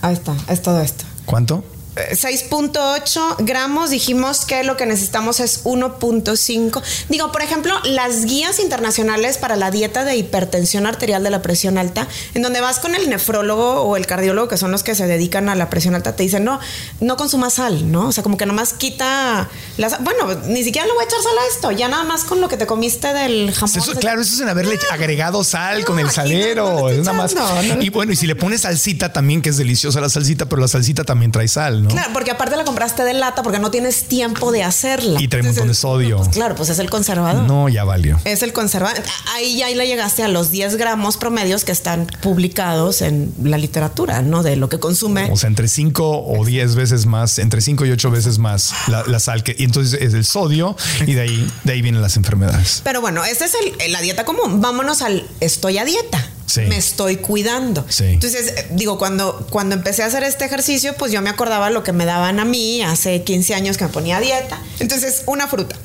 Ahí 0.00 0.14
está, 0.14 0.34
es 0.48 0.62
todo 0.62 0.80
esto. 0.80 1.04
¿Cuánto? 1.26 1.64
6.8 2.10 3.36
gramos, 3.38 3.90
dijimos 3.90 4.44
que 4.46 4.64
lo 4.64 4.76
que 4.76 4.86
necesitamos 4.86 5.40
es 5.40 5.64
1.5. 5.64 6.82
Digo, 7.08 7.32
por 7.32 7.42
ejemplo, 7.42 7.74
las 7.84 8.24
guías 8.24 8.58
internacionales 8.58 9.38
para 9.38 9.56
la 9.56 9.70
dieta 9.70 10.04
de 10.04 10.16
hipertensión 10.16 10.86
arterial 10.86 11.22
de 11.22 11.30
la 11.30 11.42
presión 11.42 11.78
alta, 11.78 12.08
en 12.34 12.42
donde 12.42 12.60
vas 12.60 12.78
con 12.78 12.94
el 12.94 13.08
nefrólogo 13.10 13.82
o 13.82 13.96
el 13.96 14.06
cardiólogo, 14.06 14.48
que 14.48 14.56
son 14.56 14.70
los 14.70 14.82
que 14.82 14.94
se 14.94 15.06
dedican 15.06 15.48
a 15.48 15.54
la 15.54 15.70
presión 15.70 15.94
alta, 15.94 16.16
te 16.16 16.22
dicen, 16.22 16.44
no, 16.44 16.60
no 17.00 17.16
consuma 17.16 17.50
sal, 17.50 17.90
¿no? 17.90 18.08
O 18.08 18.12
sea, 18.12 18.22
como 18.22 18.36
que 18.36 18.46
nomás 18.46 18.72
quita 18.72 19.48
las... 19.76 20.02
Bueno, 20.02 20.34
ni 20.46 20.62
siquiera 20.62 20.86
le 20.86 20.92
voy 20.92 21.02
a 21.02 21.06
echar 21.06 21.22
sal 21.22 21.38
a 21.38 21.54
esto, 21.54 21.72
ya 21.72 21.88
nada 21.88 22.04
más 22.04 22.24
con 22.24 22.40
lo 22.40 22.48
que 22.48 22.56
te 22.56 22.66
comiste 22.66 23.12
del 23.12 23.52
jamón. 23.52 23.78
Eso, 23.78 23.92
claro, 23.94 24.20
eso 24.20 24.34
es 24.34 24.40
en 24.40 24.48
haberle 24.48 24.78
agregado 24.90 25.44
sal 25.44 25.84
con 25.84 25.98
el 25.98 26.10
salero. 26.10 26.88
es 26.90 27.04
nada 27.04 27.12
más. 27.12 27.34
y 27.80 27.90
bueno, 27.90 28.12
y 28.12 28.16
si 28.16 28.26
le 28.26 28.36
pones 28.36 28.62
salsita 28.62 29.12
también, 29.12 29.42
que 29.42 29.50
es 29.50 29.56
deliciosa 29.56 30.00
la 30.00 30.08
salsita, 30.08 30.46
pero 30.48 30.60
la 30.60 30.68
salsita 30.68 31.04
también 31.04 31.32
trae 31.32 31.48
sal, 31.48 31.82
¿no? 31.82 31.87
Claro, 31.88 32.10
porque 32.12 32.30
aparte 32.30 32.56
la 32.56 32.64
compraste 32.64 33.04
de 33.04 33.14
lata 33.14 33.42
porque 33.42 33.58
no 33.58 33.70
tienes 33.70 34.04
tiempo 34.04 34.52
de 34.52 34.62
hacerla. 34.62 35.20
Y 35.20 35.28
trae 35.28 35.42
un 35.42 35.48
montón 35.48 35.68
de 35.68 35.74
sodio. 35.74 36.18
Pues 36.18 36.28
claro, 36.28 36.54
pues 36.54 36.68
es 36.68 36.78
el 36.78 36.90
conservador. 36.90 37.44
No, 37.44 37.68
ya 37.68 37.84
valió. 37.84 38.20
Es 38.24 38.42
el 38.42 38.52
conservador. 38.52 39.02
Ahí 39.34 39.56
ya 39.56 39.68
le 39.68 39.86
llegaste 39.86 40.22
a 40.22 40.28
los 40.28 40.50
10 40.50 40.76
gramos 40.76 41.16
promedios 41.16 41.64
que 41.64 41.72
están 41.72 42.06
publicados 42.20 43.02
en 43.02 43.32
la 43.42 43.58
literatura, 43.58 44.22
¿no? 44.22 44.42
De 44.42 44.56
lo 44.56 44.68
que 44.68 44.78
consume. 44.78 45.30
O 45.30 45.36
sea, 45.36 45.48
entre 45.48 45.68
5 45.68 46.24
o 46.26 46.44
10 46.44 46.74
veces 46.74 47.06
más, 47.06 47.38
entre 47.38 47.60
5 47.60 47.86
y 47.86 47.90
8 47.90 48.10
veces 48.10 48.38
más 48.38 48.72
la, 48.88 49.20
sal 49.20 49.42
que. 49.42 49.54
Y 49.58 49.64
entonces 49.64 50.00
es 50.00 50.14
el 50.14 50.24
sodio 50.24 50.76
y 51.06 51.14
de 51.14 51.22
ahí, 51.22 51.52
de 51.64 51.72
ahí 51.72 51.82
vienen 51.82 52.02
las 52.02 52.16
enfermedades. 52.16 52.82
Pero 52.84 53.00
bueno, 53.00 53.24
esta 53.24 53.44
es 53.44 53.56
la 53.88 54.00
dieta 54.00 54.24
común. 54.24 54.60
Vámonos 54.60 55.02
al 55.02 55.26
estoy 55.40 55.78
a 55.78 55.84
dieta 55.84 56.24
me 56.56 56.76
estoy 56.76 57.16
cuidando. 57.16 57.84
Entonces, 57.98 58.52
digo, 58.70 58.98
cuando, 58.98 59.46
cuando 59.50 59.74
empecé 59.74 60.02
a 60.02 60.06
hacer 60.06 60.22
este 60.24 60.44
ejercicio, 60.44 60.94
pues 60.96 61.12
yo 61.12 61.20
me 61.22 61.30
acordaba 61.30 61.70
lo 61.70 61.82
que 61.82 61.92
me 61.92 62.04
daban 62.04 62.40
a 62.40 62.44
mí 62.44 62.82
hace 62.82 63.22
15 63.22 63.54
años 63.54 63.76
que 63.76 63.84
me 63.84 63.90
ponía 63.90 64.18
a 64.18 64.20
dieta. 64.20 64.60
Entonces, 64.80 65.22
una 65.26 65.46
fruta. 65.48 65.76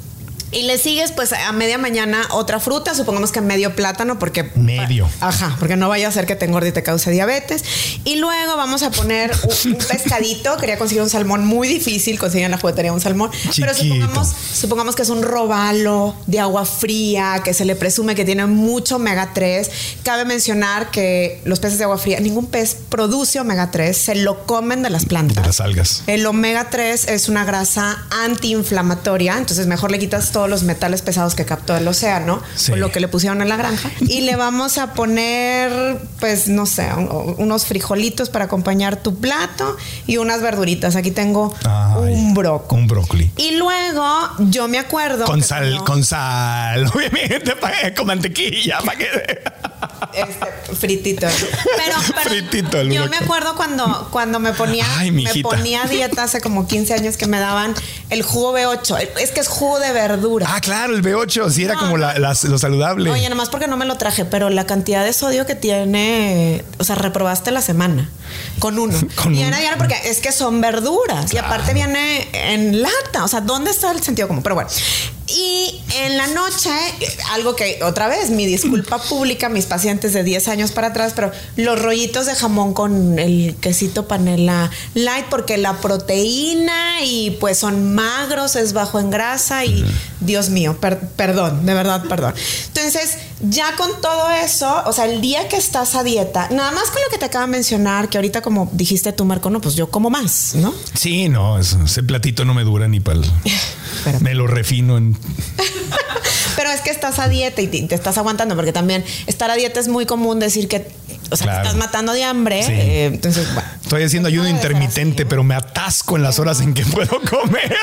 Y 0.54 0.64
le 0.64 0.78
sigues, 0.78 1.12
pues 1.12 1.34
a 1.34 1.52
media 1.52 1.78
mañana 1.78 2.28
otra 2.32 2.60
fruta, 2.60 2.96
supongamos 2.96 3.32
que 3.32 3.42
medio 3.42 3.76
plátano, 3.76 4.20
porque. 4.20 4.44
Medio. 4.56 5.10
Ajá, 5.20 5.56
porque 5.60 5.76
no 5.76 5.90
vaya 5.90 6.08
a 6.08 6.12
ser 6.12 6.26
que 6.26 6.36
te 6.36 6.46
engorde 6.46 6.70
y 6.70 6.72
te 6.72 6.84
cause 6.84 7.12
diabetes. 7.12 7.64
Y 8.04 8.18
luego 8.18 8.56
vamos 8.56 8.84
a 8.84 8.92
poner 8.92 9.32
un, 9.66 9.76
pescadito. 9.90 10.58
Quería 10.58 10.78
conseguir 10.78 11.02
un 11.02 11.10
salmón 11.10 11.46
muy 11.46 11.68
difícil, 11.68 12.20
conseguir 12.20 12.46
en 12.46 12.52
la 12.52 12.58
juguetería 12.58 12.94
un 12.94 13.02
salmón. 13.02 13.32
Pero 13.56 13.74
supongamos, 13.74 14.28
supongamos 14.54 14.96
que 14.96 15.02
es 15.02 15.10
un 15.10 15.24
robalo 15.24 16.16
de 16.28 16.40
agua 16.40 16.66
fría, 16.66 17.42
que 17.44 17.54
se 17.54 17.66
le 17.66 17.76
presume 17.76 18.16
que 18.16 18.26
tiene 18.26 18.46
mucho 18.46 18.98
omega 18.98 19.32
3. 19.34 19.70
Cabe 20.04 20.26
mencionar 20.26 20.92
que 20.92 21.42
los 21.46 21.60
peces 21.60 21.78
de 21.78 21.86
agua 21.86 21.98
fría, 21.98 22.20
ningún 22.20 22.46
pez 22.46 22.78
produce 22.90 23.40
omega 23.40 23.72
3, 23.72 23.98
se 23.98 24.16
lo 24.16 24.46
comen 24.46 24.84
de 24.84 24.90
las 24.90 25.06
plantas. 25.06 25.38
De 25.38 25.48
las 25.48 25.60
algas. 25.60 26.04
El 26.08 26.26
omega 26.26 26.70
3 26.70 27.08
es 27.08 27.30
una 27.30 27.46
grasa 27.46 28.06
antiinflamatoria, 28.12 29.38
entonces 29.38 29.68
mejor 29.68 29.92
le 29.92 30.00
quitas 30.00 30.32
todo 30.32 30.43
los 30.48 30.64
metales 30.64 31.02
pesados 31.02 31.36
que 31.36 31.46
captó 31.46 31.76
el 31.76 31.88
océano, 31.88 32.42
o 32.72 32.76
lo 32.76 32.92
que 32.92 33.00
le 33.00 33.08
pusieron 33.08 33.42
en 33.42 33.50
la 33.50 33.58
granja. 33.58 33.90
Y 34.02 34.22
le 34.22 34.36
vamos 34.36 34.78
a 34.78 34.94
poner, 34.94 35.98
pues, 36.20 36.48
no 36.48 36.66
sé, 36.66 36.90
unos 37.38 37.66
frijolitos 37.66 38.30
para 38.30 38.46
acompañar 38.46 38.98
tu 38.98 39.16
plato 39.16 39.78
y 40.08 40.18
unas 40.18 40.42
verduritas. 40.42 40.96
Aquí 40.96 41.12
tengo 41.12 41.54
un 41.98 42.34
brócoli. 42.34 42.82
Un 42.82 42.88
brócoli. 42.88 43.32
Y 43.38 43.52
luego 43.58 44.06
yo 44.40 44.68
me 44.68 44.80
acuerdo. 44.80 45.26
Con 45.26 45.42
sal, 45.42 45.84
con 45.84 46.04
sal, 46.04 46.86
obviamente, 46.94 47.54
con 47.96 48.08
mantequilla, 48.08 48.80
para 48.80 48.98
que. 48.98 49.08
Este, 50.14 50.76
fritito. 50.76 51.28
Pero, 51.78 52.00
fritito 52.24 52.84
yo 52.84 53.08
me 53.08 53.18
acuerdo 53.18 53.56
cuando, 53.56 54.08
cuando 54.12 54.40
me 54.40 54.54
ponía, 54.54 54.86
me 55.12 55.42
ponía 55.42 55.86
dieta 55.86 56.24
hace 56.24 56.42
como 56.42 56.68
15 56.68 56.94
años 56.94 57.18
que 57.18 57.28
me 57.28 57.40
daban 57.40 57.74
el 58.10 58.24
jugo 58.24 58.54
B8. 58.54 59.10
Es 59.20 59.32
que 59.32 59.40
es 59.40 59.48
jugo 59.48 59.80
de 59.80 59.92
verdura 59.92 60.48
Ah, 60.50 60.62
claro, 60.62 60.96
el 60.96 61.02
B8, 61.02 61.50
sí 61.50 61.64
era 61.64 61.76
como 61.76 61.98
lo 61.98 62.58
saludable. 62.58 63.10
Oye, 63.10 63.30
nomás 63.30 63.50
porque 63.50 63.68
no 63.68 63.78
me 63.78 63.86
lo 63.86 63.98
traje, 63.98 64.26
pero 64.26 64.50
la 64.50 64.66
cantidad 64.66 65.04
de 65.04 65.14
sodio 65.14 65.46
que 65.46 65.56
tiene, 65.56 66.64
o 66.78 66.84
sea, 66.84 66.96
reprobaste 66.96 67.52
la 67.52 67.62
semana 67.62 68.10
con 68.60 68.78
uno. 68.80 68.98
y 69.32 69.42
era 69.42 69.58
diario 69.58 69.78
porque 69.78 69.96
es 70.06 70.20
que 70.20 70.32
son 70.32 70.62
verduras 70.62 71.34
y 71.34 71.38
aparte 71.38 71.74
viene 71.74 72.28
en 72.34 72.82
lata. 72.82 73.24
O 73.24 73.28
sea, 73.28 73.42
¿dónde 73.42 73.72
está 73.72 73.92
el 73.92 74.02
sentido 74.02 74.28
común? 74.28 74.44
Pero 74.44 74.56
bueno, 74.56 74.70
y 75.28 75.82
en 75.96 76.18
la 76.18 76.28
noche, 76.28 76.70
algo 77.32 77.56
que 77.56 77.80
otra 77.84 78.08
vez, 78.08 78.30
mi 78.30 78.46
disculpa 78.46 78.98
pública, 79.10 79.48
mis 79.48 79.66
pacientes 79.66 80.14
de 80.14 80.24
10 80.24 80.50
años 80.50 80.72
para 80.72 80.88
atrás, 80.88 81.14
pero 81.16 81.32
los 81.56 81.82
rollitos 81.82 82.26
de 82.26 82.36
jamón 82.36 82.74
con 82.74 83.18
el 83.18 83.56
quesito 83.62 84.08
panela 84.08 84.70
light, 84.96 85.26
porque 85.30 85.58
la 85.58 85.80
proteína 85.80 87.04
y 87.06 87.32
pues 87.40 87.58
son 87.58 87.94
magros, 87.96 88.56
es 88.58 88.74
bajo 88.74 89.00
en 89.00 89.12
grasa 89.12 89.64
y 89.64 89.86
Dios 90.20 90.50
mío, 90.50 90.78
perdón, 90.80 91.66
de 91.66 91.74
verdad, 91.74 92.04
perdón. 92.10 92.34
Entonces, 92.68 93.18
ya 93.44 93.76
con 93.76 93.90
todo 94.02 94.32
eso, 94.32 94.84
o 94.86 94.94
sea, 94.94 95.06
el 95.06 95.20
día 95.22 95.48
que 95.50 95.58
estás 95.58 95.96
a 95.96 96.04
dieta, 96.04 96.48
nada 96.52 96.72
más 96.72 96.90
con 96.90 97.02
lo 97.04 97.10
que 97.10 97.18
te 97.18 97.26
acabo 97.26 97.46
de 97.46 97.52
mencionar, 97.52 98.10
que 98.10 98.18
ahorita 98.18 98.42
como 98.42 98.70
dijiste 98.72 99.12
tú, 99.12 99.26
Marco, 99.26 99.50
no, 99.50 99.60
pues 99.60 99.76
yo 99.76 99.90
como 99.90 100.10
más, 100.10 100.56
¿no? 100.56 100.74
Sí, 100.94 101.28
no, 101.30 101.60
ese 101.60 102.04
platito 102.04 102.46
no 102.46 102.54
me 102.54 102.64
dura 102.64 102.88
ni 102.88 103.00
para 103.00 103.20
Me 104.22 104.34
lo 104.34 104.48
refino 104.48 104.98
en... 104.98 105.18
Pero 106.56 106.70
es 106.70 106.82
que 106.82 106.92
estás 106.92 107.20
a 107.20 107.28
dieta 107.28 107.62
y 107.62 107.68
te, 107.68 107.94
estás 107.94 108.18
aguantando, 108.18 108.56
porque 108.56 108.72
también 108.72 109.04
estar 109.28 109.50
a 109.50 109.56
dieta 109.56 109.80
es 109.80 109.88
muy 109.88 110.06
común 110.06 110.40
decir 110.40 110.68
que, 110.68 110.92
o 111.30 111.36
sea, 111.36 111.48
te 111.48 111.58
estás 111.58 111.76
matando 111.76 112.14
de 112.14 112.24
hambre. 112.24 112.62
Eh, 112.62 113.06
entonces, 113.06 113.54
bueno, 113.54 113.70
Estoy 113.94 114.06
haciendo 114.06 114.28
ayuno 114.28 114.50
intermitente, 114.50 115.24
pero 115.24 115.44
me 115.44 115.54
atasco 115.54 116.16
en 116.18 116.24
las 116.24 116.40
horas 116.40 116.62
en 116.62 116.74
que 116.74 116.84
puedo 116.84 117.22
comer. 117.22 117.78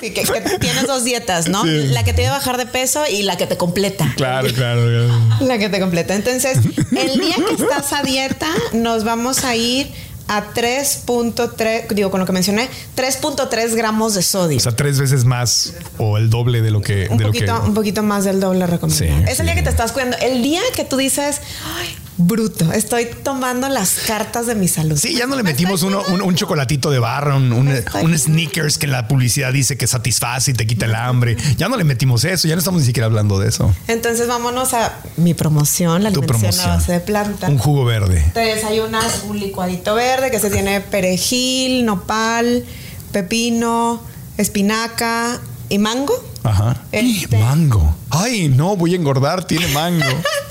que, 0.00 0.58
tienes 0.60 0.86
dos 0.86 1.02
dietas, 1.02 1.48
¿no? 1.48 1.64
La 1.64 2.04
que 2.04 2.12
te 2.12 2.22
va 2.22 2.36
a 2.36 2.38
bajar 2.38 2.56
de 2.56 2.66
peso 2.66 3.02
y 3.10 3.22
la 3.22 3.36
que 3.36 3.48
te 3.48 3.56
completa. 3.56 4.12
Claro, 4.16 4.46
claro, 4.54 4.82
La 5.40 5.58
que 5.58 5.68
te 5.68 5.80
completa. 5.80 6.14
Entonces, 6.14 6.58
el 6.58 7.18
día 7.18 7.34
que 7.34 7.54
estás 7.60 7.92
a 7.92 8.04
dieta, 8.04 8.46
nos 8.72 9.02
vamos 9.02 9.44
a 9.44 9.56
ir 9.56 9.90
a 10.28 10.52
3.3, 10.52 11.88
digo, 11.88 12.10
con 12.10 12.20
lo 12.20 12.26
que 12.26 12.32
mencioné, 12.32 12.68
3.3 12.96 13.74
gramos 13.74 14.14
de 14.14 14.22
sodio. 14.22 14.56
O 14.56 14.60
sea, 14.60 14.74
tres 14.74 14.98
veces 14.98 15.24
más 15.24 15.74
o 15.98 16.18
el 16.18 16.30
doble 16.30 16.62
de 16.62 16.70
lo 16.70 16.80
que... 16.80 17.08
Un, 17.10 17.18
poquito, 17.18 17.62
un 17.64 17.74
poquito 17.74 18.02
más 18.02 18.24
del 18.24 18.40
doble 18.40 18.66
recomendado. 18.66 19.30
es 19.30 19.40
el 19.40 19.46
día 19.46 19.54
que 19.54 19.62
te 19.62 19.70
estás 19.70 19.92
cuidando. 19.92 20.16
El 20.18 20.42
día 20.42 20.60
que 20.74 20.84
tú 20.84 20.96
dices, 20.96 21.40
ay, 21.76 21.96
bruto. 22.16 22.72
Estoy 22.72 23.06
tomando 23.22 23.68
las 23.68 24.00
cartas 24.06 24.46
de 24.46 24.54
mi 24.54 24.68
salud. 24.68 24.98
Sí, 24.98 25.14
ya 25.14 25.26
no 25.26 25.36
le 25.36 25.42
metimos 25.42 25.82
uno, 25.82 26.02
un, 26.02 26.34
chocolatito 26.34 26.90
de 26.90 26.98
barra, 26.98 27.36
un, 27.36 27.52
un, 27.52 28.18
sneakers 28.18 28.78
que 28.78 28.86
la 28.86 29.08
publicidad 29.08 29.52
dice 29.52 29.76
que 29.76 29.86
satisface 29.86 30.50
y 30.50 30.54
te 30.54 30.66
quita 30.66 30.86
el 30.86 30.94
hambre. 30.94 31.36
Ya 31.56 31.68
no 31.68 31.76
le 31.76 31.84
metimos 31.84 32.24
eso, 32.24 32.48
ya 32.48 32.54
no 32.54 32.58
estamos 32.58 32.80
ni 32.80 32.86
siquiera 32.86 33.06
hablando 33.06 33.38
de 33.38 33.48
eso. 33.48 33.74
Entonces 33.88 34.28
vámonos 34.28 34.74
a 34.74 34.92
mi 35.16 35.34
promoción, 35.34 36.02
la 36.02 36.10
alimentación 36.10 36.70
a 36.70 36.74
base 36.76 36.92
de 36.92 37.00
planta. 37.00 37.48
Un 37.48 37.58
jugo 37.58 37.84
verde. 37.84 38.24
Te 38.34 38.40
desayunas 38.40 39.22
un 39.28 39.38
licuadito 39.38 39.94
verde 39.94 40.30
que 40.30 40.38
se 40.38 40.50
tiene 40.50 40.80
perejil, 40.80 41.84
nopal, 41.84 42.64
pepino, 43.12 44.02
espinaca 44.36 45.40
y 45.68 45.78
mango 45.78 46.32
Ajá. 46.44 46.76
Este- 46.92 47.38
Mango. 47.38 47.94
Ay, 48.10 48.48
no, 48.48 48.76
voy 48.76 48.92
a 48.92 48.96
engordar, 48.96 49.44
tiene 49.44 49.68
mango. 49.68 50.04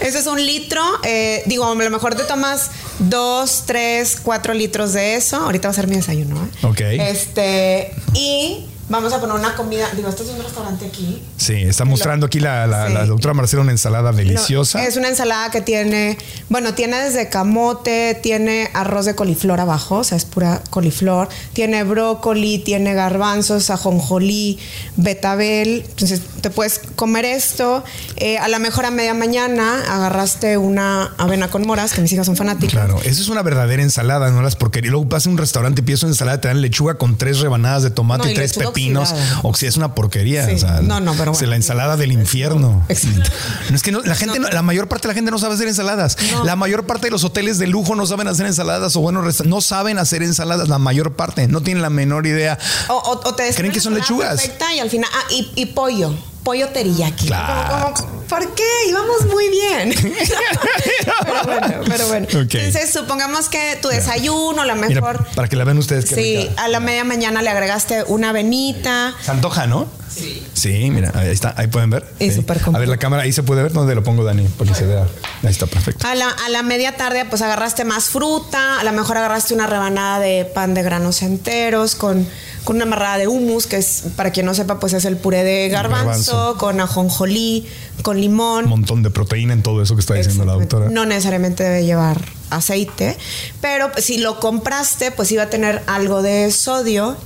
Ese 0.00 0.18
es 0.18 0.26
un 0.26 0.44
litro. 0.44 0.82
eh, 1.04 1.42
digo, 1.46 1.64
a 1.64 1.74
lo 1.74 1.90
mejor 1.90 2.14
te 2.14 2.24
tomas 2.24 2.70
dos, 2.98 3.64
tres, 3.66 4.18
cuatro 4.22 4.54
litros 4.54 4.92
de 4.92 5.16
eso. 5.16 5.36
Ahorita 5.36 5.68
va 5.68 5.72
a 5.72 5.74
ser 5.74 5.86
mi 5.88 5.96
desayuno. 5.96 6.36
¿eh? 6.36 6.66
Ok. 6.66 6.80
Este, 6.80 7.92
y 8.14 8.64
vamos 8.88 9.12
a 9.12 9.20
poner 9.20 9.36
una 9.36 9.54
comida. 9.54 9.86
Digo, 9.94 10.08
esto 10.08 10.22
es 10.22 10.30
un 10.30 10.42
restaurante 10.42 10.86
aquí. 10.86 11.22
Sí, 11.36 11.54
está 11.54 11.84
mostrando 11.84 12.26
aquí 12.26 12.40
la, 12.40 12.66
la- 12.66 12.86
Sí. 12.88 12.92
la 12.94 13.06
doctora 13.06 13.34
Marcela 13.34 13.62
una 13.62 13.72
ensalada 13.72 14.12
deliciosa. 14.12 14.80
No, 14.80 14.84
es 14.86 14.96
una 14.96 15.08
ensalada 15.08 15.50
que 15.50 15.60
tiene, 15.60 16.16
bueno, 16.48 16.74
tiene 16.74 16.98
desde 17.02 17.28
camote, 17.28 18.18
tiene 18.22 18.70
arroz 18.74 19.04
de 19.06 19.14
coliflor 19.14 19.60
abajo, 19.60 19.96
o 19.96 20.04
sea, 20.04 20.16
es 20.16 20.24
pura 20.24 20.62
coliflor, 20.70 21.28
tiene 21.52 21.84
brócoli, 21.84 22.58
tiene 22.58 22.94
garbanzos, 22.94 23.70
ajonjolí, 23.70 24.58
betabel. 24.96 25.84
Entonces, 25.88 26.20
te 26.40 26.50
puedes 26.50 26.80
comer 26.96 27.24
esto. 27.24 27.84
Eh, 28.16 28.38
a 28.38 28.48
lo 28.48 28.58
mejor 28.58 28.84
a 28.86 28.90
media 28.90 29.14
mañana 29.14 29.82
agarraste 29.94 30.58
una 30.58 31.14
avena 31.18 31.48
con 31.50 31.66
moras, 31.66 31.92
que 31.92 32.00
mis 32.00 32.12
hijas 32.12 32.26
son 32.26 32.36
fanáticas. 32.36 32.72
Claro, 32.72 33.00
eso 33.02 33.22
es 33.22 33.28
una 33.28 33.42
verdadera 33.42 33.82
ensalada, 33.82 34.30
no 34.30 34.42
las 34.42 34.56
porquerías. 34.56 34.90
Luego 34.92 35.06
vas 35.06 35.26
a 35.26 35.30
un 35.30 35.38
restaurante, 35.38 35.82
pides 35.82 36.02
una 36.02 36.12
ensalada, 36.12 36.40
te 36.40 36.48
dan 36.48 36.60
lechuga 36.60 36.94
con 36.94 37.16
tres 37.16 37.40
rebanadas 37.40 37.82
de 37.82 37.90
tomate 37.90 38.24
No, 38.24 38.30
y 38.30 38.34
tres 38.34 38.56
lechuga 38.56 38.72
pepinos. 38.78 39.10
oxidada. 39.10 39.40
O 39.42 39.54
si 39.54 39.66
es 39.66 39.76
una 39.76 39.94
porquería. 39.94 40.46
Sí. 40.46 40.52
o 40.54 40.58
sea, 40.58 40.80
No, 40.80 41.00
no, 41.00 41.12
pero 41.14 41.32
o 41.32 41.34
sea, 41.34 41.40
bueno. 41.40 41.50
la 41.50 41.56
ensalada 41.56 41.96
del 41.96 42.12
infierno. 42.12 42.84
Exacto. 42.88 43.30
No 43.70 43.76
es 43.76 43.82
que 43.82 43.92
no- 43.92 44.00
la 44.02 44.14
gente, 44.14 44.38
no- 44.38 44.48
la 44.48 44.62
mayor 44.62 44.88
parte 44.88 45.08
de 45.08 45.12
la 45.12 45.14
gente 45.14 45.30
no 45.30 45.38
sabe 45.38 45.54
hacer 45.54 45.68
ensaladas. 45.68 46.16
La 46.44 46.56
mayor 46.56 46.86
parte 46.86 47.06
de 47.06 47.10
los 47.10 47.24
hoteles 47.24 47.58
de 47.58 47.66
lujo 47.66 47.94
no 47.94 48.06
saben 48.06 48.28
hacer 48.28 48.46
ensaladas 48.46 48.94
o 48.96 49.00
buenos 49.00 49.44
no 49.46 49.60
saben 49.60 49.98
hacer 49.98 50.22
ensaladas. 50.22 50.68
La 50.68 50.78
mayor 50.78 51.14
parte 51.14 51.48
no 51.48 51.60
tienen 51.60 51.82
la 51.82 51.90
menor 51.90 52.26
idea. 52.26 52.58
O, 52.88 52.94
o- 52.94 53.28
o 53.28 53.34
te 53.34 53.52
¿Creen 53.54 53.72
que 53.72 53.80
son 53.80 53.94
lechugas? 53.94 54.40
Perfecta 54.40 54.72
y 54.74 54.80
al 54.80 54.90
final, 54.90 55.10
ah, 55.12 55.24
y, 55.30 55.50
y 55.56 55.66
pollo. 55.66 56.14
Pollo 56.48 56.68
teriyaki. 56.70 57.26
Claro. 57.26 57.92
Como- 57.92 57.94
como, 57.94 58.18
¿Por 58.22 58.54
qué? 58.54 58.62
Íbamos 58.88 59.26
muy 59.26 59.50
bien. 59.50 59.94
pero 61.24 61.44
bueno, 61.44 61.80
pero 61.86 62.08
bueno. 62.08 62.26
Ok. 62.28 62.54
Entonces, 62.54 62.90
supongamos 62.90 63.50
que 63.50 63.78
tu 63.82 63.88
desayuno, 63.88 64.62
a 64.62 64.64
lo 64.64 64.74
Mira, 64.76 64.88
mejor. 65.02 65.26
para 65.34 65.46
que 65.48 65.56
la 65.56 65.64
vean 65.64 65.76
ustedes. 65.76 66.08
Sí, 66.08 66.14
rica. 66.48 66.62
a 66.62 66.68
la 66.68 66.80
media 66.80 67.04
mañana 67.04 67.42
le 67.42 67.50
agregaste 67.50 68.04
una 68.04 68.30
avenita. 68.30 69.12
Se 69.22 69.30
antoja, 69.30 69.66
¿no? 69.66 69.88
Sí. 70.18 70.42
Sí, 70.52 70.90
mira, 70.90 71.12
ahí 71.14 71.28
está, 71.28 71.54
ahí 71.56 71.66
pueden 71.68 71.90
ver. 71.90 72.04
Y 72.18 72.30
Sí. 72.30 72.36
súper 72.36 72.60
A 72.72 72.78
ver 72.78 72.88
la 72.88 72.96
cámara, 72.96 73.22
ahí 73.22 73.32
se 73.32 73.42
puede 73.42 73.62
ver 73.62 73.72
dónde 73.72 73.94
lo 73.94 74.02
pongo, 74.02 74.24
Dani, 74.24 74.44
para 74.48 74.70
que 74.70 74.76
se 74.76 74.86
vea. 74.86 75.06
Ahí 75.42 75.50
está, 75.50 75.66
perfecto. 75.66 76.06
A 76.06 76.14
la, 76.14 76.28
a 76.28 76.48
la 76.48 76.62
media 76.62 76.96
tarde, 76.96 77.24
pues 77.28 77.42
agarraste 77.42 77.84
más 77.84 78.06
fruta. 78.06 78.80
A 78.80 78.84
lo 78.84 78.92
mejor 78.92 79.16
agarraste 79.16 79.54
una 79.54 79.66
rebanada 79.66 80.18
de 80.20 80.44
pan 80.44 80.74
de 80.74 80.82
granos 80.82 81.22
enteros 81.22 81.94
con, 81.94 82.26
con 82.64 82.76
una 82.76 82.84
amarrada 82.84 83.18
de 83.18 83.28
hummus, 83.28 83.66
que 83.66 83.76
es, 83.76 84.04
para 84.16 84.30
quien 84.32 84.46
no 84.46 84.54
sepa, 84.54 84.80
pues 84.80 84.92
es 84.92 85.04
el 85.04 85.16
puré 85.16 85.44
de 85.44 85.68
garbanzo, 85.68 86.32
Garbanzo. 86.32 86.56
con 86.58 86.80
ajonjolí, 86.80 87.66
con 88.02 88.20
limón. 88.20 88.64
Un 88.64 88.70
montón 88.70 89.02
de 89.02 89.10
proteína 89.10 89.52
en 89.52 89.62
todo 89.62 89.82
eso 89.82 89.94
que 89.94 90.00
está 90.00 90.14
diciendo 90.14 90.44
la 90.44 90.54
doctora. 90.54 90.90
No 90.90 91.04
necesariamente 91.06 91.62
debe 91.62 91.84
llevar 91.84 92.20
aceite, 92.50 93.16
pero 93.60 93.90
si 93.98 94.18
lo 94.18 94.40
compraste, 94.40 95.10
pues 95.10 95.30
iba 95.32 95.44
a 95.44 95.50
tener 95.50 95.82
algo 95.86 96.22
de 96.22 96.50
sodio. 96.50 97.16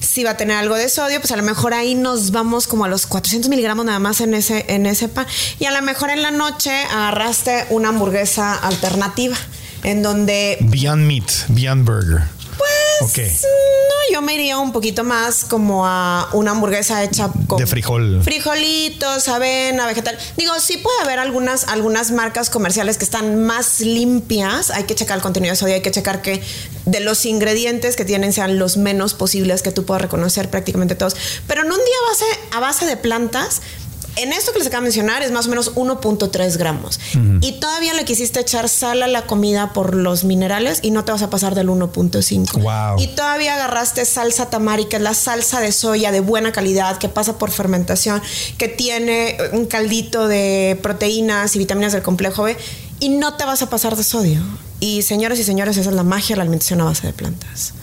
Si 0.00 0.24
va 0.24 0.30
a 0.30 0.36
tener 0.36 0.56
algo 0.56 0.76
de 0.76 0.88
sodio, 0.88 1.20
pues 1.20 1.32
a 1.32 1.36
lo 1.36 1.42
mejor 1.42 1.74
ahí 1.74 1.94
nos 1.94 2.30
vamos 2.30 2.66
como 2.66 2.84
a 2.84 2.88
los 2.88 3.06
400 3.06 3.48
miligramos 3.48 3.84
nada 3.84 3.98
más 3.98 4.20
en 4.20 4.34
ese, 4.34 4.64
en 4.68 4.86
ese 4.86 5.08
pan. 5.08 5.26
Y 5.58 5.66
a 5.66 5.70
lo 5.70 5.82
mejor 5.82 6.10
en 6.10 6.22
la 6.22 6.30
noche 6.30 6.70
agarraste 6.70 7.66
una 7.70 7.88
hamburguesa 7.88 8.54
alternativa, 8.54 9.36
en 9.82 10.02
donde 10.02 10.58
Beyond 10.60 11.06
Meat, 11.06 11.30
Beyond 11.48 11.84
Burger. 11.84 12.33
Pues 12.58 13.42
no, 13.42 14.12
yo 14.12 14.22
me 14.22 14.34
iría 14.34 14.58
un 14.58 14.72
poquito 14.72 15.04
más 15.04 15.44
como 15.44 15.86
a 15.86 16.28
una 16.32 16.52
hamburguesa 16.52 17.02
hecha 17.02 17.30
con 17.46 17.58
De 17.58 17.66
frijol. 17.66 18.22
Frijolitos, 18.22 19.28
avena, 19.28 19.86
vegetal. 19.86 20.16
Digo, 20.36 20.58
sí 20.60 20.78
puede 20.78 21.00
haber 21.02 21.18
algunas, 21.18 21.68
algunas 21.68 22.10
marcas 22.10 22.50
comerciales 22.50 22.98
que 22.98 23.04
están 23.04 23.44
más 23.44 23.80
limpias. 23.80 24.70
Hay 24.70 24.84
que 24.84 24.94
checar 24.94 25.16
el 25.16 25.22
contenido 25.22 25.52
de 25.52 25.56
sodio, 25.56 25.74
hay 25.74 25.82
que 25.82 25.90
checar 25.90 26.22
que 26.22 26.42
de 26.86 27.00
los 27.00 27.24
ingredientes 27.26 27.96
que 27.96 28.04
tienen 28.04 28.32
sean 28.32 28.58
los 28.58 28.76
menos 28.76 29.14
posibles 29.14 29.62
que 29.62 29.72
tú 29.72 29.84
puedas 29.84 30.02
reconocer 30.02 30.50
prácticamente 30.50 30.94
todos. 30.94 31.16
Pero 31.46 31.62
en 31.62 31.68
un 31.70 31.78
día 31.78 31.96
base, 32.08 32.24
a 32.52 32.60
base 32.60 32.86
de 32.86 32.96
plantas. 32.96 33.62
En 34.16 34.32
esto 34.32 34.52
que 34.52 34.58
les 34.58 34.68
acabo 34.68 34.82
de 34.82 34.86
mencionar 34.86 35.22
es 35.22 35.32
más 35.32 35.46
o 35.46 35.50
menos 35.50 35.74
1.3 35.74 36.56
gramos. 36.56 37.00
Y 37.40 37.52
todavía 37.52 37.94
le 37.94 38.04
quisiste 38.04 38.40
echar 38.40 38.68
sal 38.68 39.02
a 39.02 39.08
la 39.08 39.26
comida 39.26 39.72
por 39.72 39.94
los 39.94 40.24
minerales 40.24 40.78
y 40.82 40.90
no 40.90 41.04
te 41.04 41.12
vas 41.12 41.22
a 41.22 41.30
pasar 41.30 41.54
del 41.54 41.68
1.5. 41.68 42.62
Wow. 42.62 43.02
Y 43.02 43.08
todavía 43.08 43.54
agarraste 43.54 44.04
salsa 44.04 44.50
tamari, 44.50 44.84
que 44.86 44.96
es 44.96 45.02
la 45.02 45.14
salsa 45.14 45.60
de 45.60 45.72
soya 45.72 46.12
de 46.12 46.20
buena 46.20 46.52
calidad, 46.52 46.98
que 46.98 47.08
pasa 47.08 47.38
por 47.38 47.50
fermentación, 47.50 48.22
que 48.56 48.68
tiene 48.68 49.36
un 49.52 49.66
caldito 49.66 50.28
de 50.28 50.78
proteínas 50.80 51.56
y 51.56 51.58
vitaminas 51.58 51.92
del 51.92 52.02
complejo 52.02 52.44
B, 52.44 52.56
y 53.00 53.08
no 53.08 53.34
te 53.34 53.44
vas 53.44 53.62
a 53.62 53.70
pasar 53.70 53.96
de 53.96 54.04
sodio. 54.04 54.42
Y 54.80 55.02
señores 55.02 55.38
y 55.38 55.44
señores, 55.44 55.76
esa 55.76 55.90
es 55.90 55.96
la 55.96 56.04
magia 56.04 56.34
de 56.34 56.36
la 56.36 56.42
alimentación 56.42 56.80
a 56.80 56.84
base 56.84 57.06
de 57.06 57.12
plantas. 57.12 57.74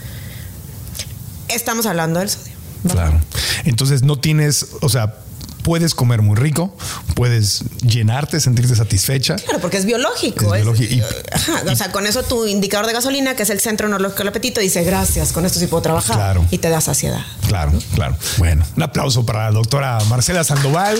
Estamos 1.48 1.84
hablando 1.84 2.20
del 2.20 2.30
sodio. 2.30 2.52
Claro. 2.88 3.20
Entonces 3.64 4.02
no 4.02 4.18
tienes, 4.18 4.66
o 4.80 4.88
sea, 4.88 5.16
puedes 5.62 5.94
comer 5.94 6.22
muy 6.22 6.36
rico, 6.36 6.76
puedes 7.14 7.64
llenarte, 7.82 8.40
sentirte 8.40 8.74
satisfecha. 8.76 9.36
Claro, 9.36 9.60
porque 9.60 9.76
es 9.78 9.84
biológico. 9.84 10.54
Es 10.54 10.60
es- 10.60 10.64
biológico. 10.66 10.94
Y- 10.94 11.02
Ajá, 11.32 11.62
o 11.70 11.76
sea, 11.76 11.92
con 11.92 12.06
eso 12.06 12.22
tu 12.22 12.46
indicador 12.46 12.86
de 12.86 12.92
gasolina, 12.92 13.34
que 13.36 13.42
es 13.44 13.50
el 13.50 13.60
centro 13.60 13.88
neurológico 13.88 14.18
del 14.18 14.28
apetito, 14.28 14.60
dice 14.60 14.82
gracias, 14.84 15.32
con 15.32 15.46
esto 15.46 15.58
sí 15.58 15.66
puedo 15.66 15.82
trabajar. 15.82 16.16
Claro. 16.16 16.44
Y 16.50 16.58
te 16.58 16.68
da 16.70 16.80
saciedad. 16.80 17.20
Claro, 17.46 17.72
claro. 17.94 18.16
Bueno, 18.38 18.64
un 18.76 18.82
aplauso 18.82 19.24
para 19.26 19.44
la 19.44 19.50
doctora 19.52 19.98
Marcela 20.08 20.44
Sandoval. 20.44 20.98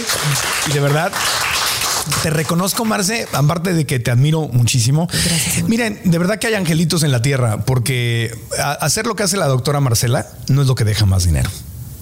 Y 0.69 0.73
de 0.73 0.81
verdad, 0.81 1.13
te 2.23 2.31
reconozco, 2.31 2.85
Marce, 2.85 3.27
aparte 3.33 3.73
de 3.75 3.87
que 3.87 3.99
te 4.01 4.11
admiro 4.11 4.49
muchísimo. 4.49 5.09
Miren, 5.67 6.01
de 6.05 6.19
verdad 6.19 6.39
que 6.39 6.47
hay 6.49 6.55
angelitos 6.55 7.03
en 7.03 7.13
la 7.13 7.23
tierra, 7.23 7.65
porque 7.65 8.37
hacer 8.81 9.07
lo 9.07 9.15
que 9.17 9.23
hace 9.23 9.37
la 9.37 9.47
doctora 9.47 9.81
Marcela 9.81 10.27
no 10.49 10.63
es 10.63 10.69
lo 10.69 10.75
que 10.75 10.85
deja 10.85 11.07
más 11.07 11.25
dinero. 11.25 11.51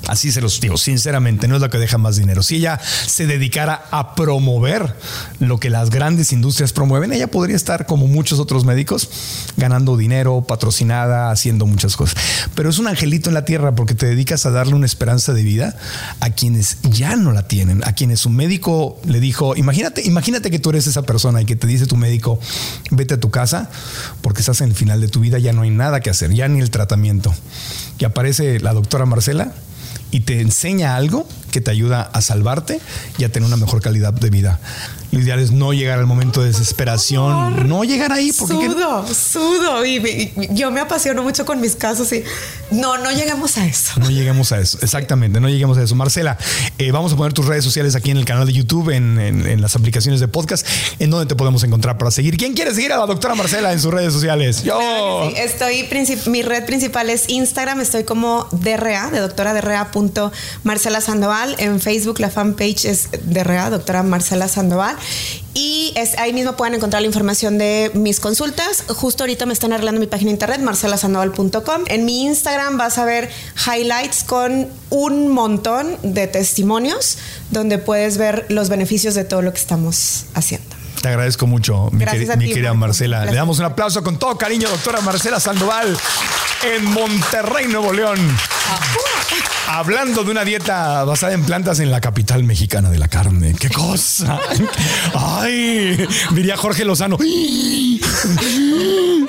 Así 0.06 0.32
se 0.32 0.40
los 0.40 0.60
digo, 0.60 0.76
sinceramente, 0.76 1.46
no 1.46 1.56
es 1.56 1.60
lo 1.60 1.70
que 1.70 1.78
deja 1.78 1.98
más 1.98 2.16
dinero. 2.16 2.42
Si 2.42 2.56
ella 2.56 2.80
se 2.80 3.26
dedicara 3.26 3.84
a 3.90 4.14
promover 4.14 4.96
lo 5.38 5.60
que 5.60 5.70
las 5.70 5.90
grandes 5.90 6.32
industrias 6.32 6.72
promueven, 6.72 7.12
ella 7.12 7.30
podría 7.30 7.56
estar 7.56 7.86
como 7.86 8.06
muchos 8.06 8.38
otros 8.38 8.64
médicos 8.64 9.10
ganando 9.56 9.96
dinero, 9.96 10.42
patrocinada, 10.42 11.30
haciendo 11.30 11.66
muchas 11.66 11.96
cosas. 11.96 12.16
Pero 12.54 12.70
es 12.70 12.78
un 12.78 12.88
angelito 12.88 13.30
en 13.30 13.34
la 13.34 13.44
tierra 13.44 13.74
porque 13.74 13.94
te 13.94 14.06
dedicas 14.06 14.46
a 14.46 14.50
darle 14.50 14.74
una 14.74 14.86
esperanza 14.86 15.32
de 15.32 15.42
vida 15.42 15.76
a 16.20 16.30
quienes 16.30 16.78
ya 16.82 17.16
no 17.16 17.32
la 17.32 17.46
tienen, 17.46 17.82
a 17.84 17.92
quienes 17.92 18.20
su 18.20 18.30
médico 18.30 18.98
le 19.04 19.20
dijo, 19.20 19.54
imagínate, 19.56 20.02
imagínate 20.02 20.50
que 20.50 20.58
tú 20.58 20.70
eres 20.70 20.86
esa 20.86 21.02
persona 21.02 21.42
y 21.42 21.44
que 21.44 21.56
te 21.56 21.66
dice 21.66 21.86
tu 21.86 21.96
médico, 21.96 22.40
vete 22.90 23.14
a 23.14 23.20
tu 23.20 23.30
casa 23.30 23.70
porque 24.22 24.40
estás 24.40 24.60
en 24.60 24.68
el 24.68 24.74
final 24.74 25.00
de 25.00 25.08
tu 25.08 25.20
vida, 25.20 25.38
ya 25.38 25.52
no 25.52 25.62
hay 25.62 25.70
nada 25.70 26.00
que 26.00 26.10
hacer, 26.10 26.32
ya 26.32 26.48
ni 26.48 26.60
el 26.60 26.70
tratamiento. 26.70 27.34
Y 27.98 28.04
aparece 28.04 28.60
la 28.60 28.72
doctora 28.72 29.04
Marcela 29.06 29.52
y 30.10 30.20
te 30.20 30.40
enseña 30.40 30.96
algo 30.96 31.26
que 31.50 31.60
te 31.60 31.70
ayuda 31.70 32.02
a 32.12 32.20
salvarte 32.20 32.80
y 33.18 33.24
a 33.24 33.32
tener 33.32 33.46
una 33.46 33.56
mejor 33.56 33.80
calidad 33.82 34.12
de 34.12 34.30
vida. 34.30 34.58
Lo 35.12 35.18
ideal 35.18 35.40
es 35.40 35.50
no 35.50 35.72
llegar 35.72 35.98
al 35.98 36.06
momento 36.06 36.40
de 36.40 36.48
desesperación, 36.48 37.68
no 37.68 37.82
llegar 37.84 38.12
ahí 38.12 38.30
porque 38.32 38.54
Sudo, 38.54 39.06
sudo. 39.14 39.84
Y, 39.84 40.32
yo 40.50 40.70
me 40.70 40.80
apasiono 40.80 41.22
mucho 41.24 41.44
con 41.44 41.60
mis 41.60 41.74
casos 41.74 42.12
y 42.12 42.22
no, 42.70 42.96
no 42.98 43.10
lleguemos 43.10 43.56
a 43.58 43.66
eso. 43.66 43.98
no 43.98 44.08
lleguemos 44.10 44.52
a 44.52 44.60
eso. 44.60 44.78
Exactamente, 44.82 45.40
no 45.40 45.48
lleguemos 45.48 45.78
a 45.78 45.82
eso. 45.82 45.94
Marcela, 45.96 46.38
eh, 46.78 46.92
vamos 46.92 47.12
a 47.12 47.16
poner 47.16 47.32
tus 47.32 47.46
redes 47.46 47.64
sociales 47.64 47.96
aquí 47.96 48.10
en 48.12 48.18
el 48.18 48.24
canal 48.24 48.46
de 48.46 48.52
YouTube, 48.52 48.90
en, 48.90 49.18
en- 49.18 49.46
en 49.46 49.60
las 49.60 49.74
aplicaciones 49.74 50.20
de 50.20 50.28
podcast, 50.28 50.64
en 51.00 51.10
donde 51.10 51.26
te 51.26 51.34
podemos 51.34 51.64
encontrar 51.64 51.98
para 51.98 52.10
seguir. 52.12 52.36
¿Quién 52.36 52.54
quiere 52.54 52.72
seguir 52.74 52.92
a 52.92 52.96
la 52.98 53.06
doctora 53.06 53.34
Marcela 53.34 53.72
en 53.72 53.80
sus 53.80 53.92
redes 53.92 54.12
sociales? 54.12 54.62
Yo. 54.62 54.78
Sí, 55.28 55.34
Estoy, 55.38 55.88
mi 56.26 56.42
red 56.42 56.64
principal 56.66 57.10
es 57.10 57.28
Instagram, 57.28 57.80
estoy 57.80 58.04
como 58.04 58.46
DRA, 58.52 59.10
de 59.10 59.18
doctora 59.18 59.54
DRA 59.54 59.90
Marcela 60.62 61.00
Sandoval. 61.00 61.39
En 61.58 61.80
Facebook 61.80 62.20
la 62.20 62.30
fanpage 62.30 62.84
es 62.84 63.08
DRA, 63.24 63.70
doctora 63.70 64.02
Marcela 64.02 64.48
Sandoval. 64.48 64.96
Y 65.54 65.92
es, 65.96 66.16
ahí 66.18 66.32
mismo 66.32 66.56
pueden 66.56 66.74
encontrar 66.74 67.02
la 67.02 67.06
información 67.06 67.58
de 67.58 67.90
mis 67.94 68.20
consultas. 68.20 68.84
Justo 68.88 69.24
ahorita 69.24 69.46
me 69.46 69.52
están 69.52 69.72
arreglando 69.72 70.00
mi 70.00 70.06
página 70.06 70.28
de 70.28 70.34
internet, 70.34 70.60
marcelasandoval.com. 70.60 71.84
En 71.86 72.04
mi 72.04 72.24
Instagram 72.24 72.76
vas 72.76 72.98
a 72.98 73.04
ver 73.04 73.30
highlights 73.66 74.22
con 74.24 74.68
un 74.90 75.28
montón 75.28 75.96
de 76.02 76.26
testimonios 76.26 77.18
donde 77.50 77.78
puedes 77.78 78.18
ver 78.18 78.46
los 78.48 78.68
beneficios 78.68 79.14
de 79.14 79.24
todo 79.24 79.42
lo 79.42 79.52
que 79.52 79.58
estamos 79.58 80.26
haciendo. 80.34 80.79
Te 81.00 81.08
agradezco 81.08 81.46
mucho, 81.46 81.88
mi, 81.92 82.04
mi 82.04 82.04
ti, 82.04 82.18
querida 82.52 82.74
Marco. 82.74 82.88
Marcela. 82.88 83.24
Le 83.24 83.34
damos 83.34 83.58
un 83.58 83.64
aplauso 83.64 84.02
con 84.02 84.18
todo 84.18 84.36
cariño, 84.36 84.68
doctora 84.68 85.00
Marcela 85.00 85.40
Sandoval. 85.40 85.96
en 86.62 86.84
Monterrey, 86.84 87.66
Nuevo 87.68 87.92
León. 87.92 88.18
Hablando 89.66 90.24
de 90.24 90.30
una 90.32 90.44
dieta 90.44 91.04
basada 91.04 91.32
en 91.32 91.44
plantas 91.44 91.80
en 91.80 91.90
la 91.90 92.00
capital 92.00 92.42
mexicana 92.44 92.90
de 92.90 92.98
la 92.98 93.08
carne. 93.08 93.54
¡Qué 93.58 93.70
cosa! 93.70 94.38
¡Ay! 95.14 96.06
Diría 96.32 96.56
Jorge 96.56 96.84
Lozano. 96.84 97.16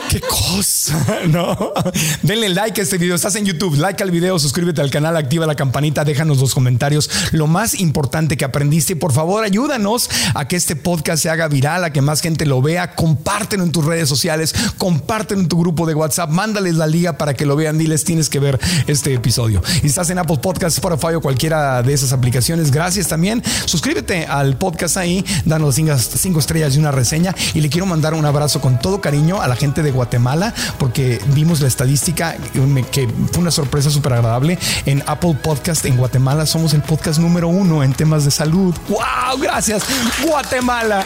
¡Qué 0.09 0.19
cosa! 0.19 0.97
¿No? 1.27 1.71
Denle 2.23 2.49
like 2.49 2.81
a 2.81 2.83
este 2.83 2.97
video. 2.97 3.15
Estás 3.15 3.35
en 3.35 3.45
YouTube. 3.45 3.75
Like 3.75 4.01
al 4.01 4.09
video, 4.11 4.39
suscríbete 4.39 4.81
al 4.81 4.89
canal, 4.89 5.15
activa 5.15 5.45
la 5.45 5.55
campanita, 5.55 6.03
déjanos 6.03 6.39
los 6.39 6.55
comentarios. 6.55 7.09
Lo 7.31 7.45
más 7.47 7.79
importante 7.79 8.35
que 8.35 8.43
aprendiste, 8.43 8.95
por 8.95 9.13
favor, 9.13 9.43
ayúdanos 9.43 10.09
a 10.33 10.47
que 10.47 10.55
este 10.55 10.75
podcast 10.75 11.21
se 11.21 11.29
haga 11.29 11.47
viral, 11.47 11.60
a 11.65 11.93
que 11.93 12.01
más 12.01 12.21
gente 12.21 12.45
lo 12.45 12.61
vea. 12.61 12.95
Compártelo 12.95 13.63
en 13.63 13.71
tus 13.71 13.85
redes 13.85 14.09
sociales, 14.09 14.53
compártelo 14.77 15.41
en 15.41 15.47
tu 15.47 15.59
grupo 15.59 15.85
de 15.85 15.93
WhatsApp, 15.93 16.29
mándales 16.29 16.75
la 16.75 16.87
liga 16.87 17.17
para 17.17 17.33
que 17.33 17.45
lo 17.45 17.55
vean. 17.55 17.77
Diles, 17.77 18.03
tienes 18.03 18.29
que 18.29 18.39
ver 18.39 18.59
este 18.87 19.13
episodio. 19.13 19.61
Y 19.83 19.87
estás 19.87 20.09
en 20.09 20.17
Apple 20.17 20.39
Podcasts, 20.41 20.77
Spotify 20.77 21.15
o 21.15 21.21
cualquiera 21.21 21.83
de 21.83 21.93
esas 21.93 22.13
aplicaciones, 22.13 22.71
gracias 22.71 23.07
también. 23.07 23.43
Suscríbete 23.65 24.25
al 24.25 24.57
podcast 24.57 24.97
ahí, 24.97 25.23
danos 25.45 25.75
cinco 25.75 26.39
estrellas 26.39 26.75
y 26.75 26.79
una 26.79 26.91
reseña. 26.91 27.35
Y 27.53 27.61
le 27.61 27.69
quiero 27.69 27.85
mandar 27.85 28.13
un 28.13 28.25
abrazo 28.25 28.59
con 28.59 28.79
todo 28.79 29.01
cariño 29.01 29.41
a 29.41 29.47
la 29.47 29.55
gente 29.55 29.83
de 29.83 29.91
Guatemala, 29.91 30.53
porque 30.79 31.21
vimos 31.33 31.61
la 31.61 31.67
estadística 31.67 32.35
que 32.91 33.07
fue 33.31 33.41
una 33.41 33.51
sorpresa 33.51 33.89
súper 33.89 34.13
agradable. 34.13 34.57
En 34.85 35.03
Apple 35.05 35.37
Podcast 35.41 35.85
en 35.85 35.97
Guatemala 35.97 36.45
somos 36.45 36.73
el 36.73 36.81
podcast 36.81 37.19
número 37.19 37.47
uno 37.47 37.83
en 37.83 37.93
temas 37.93 38.25
de 38.25 38.31
salud. 38.31 38.75
¡Wow! 38.89 39.39
Gracias, 39.41 39.83
Guatemala. 40.25 41.05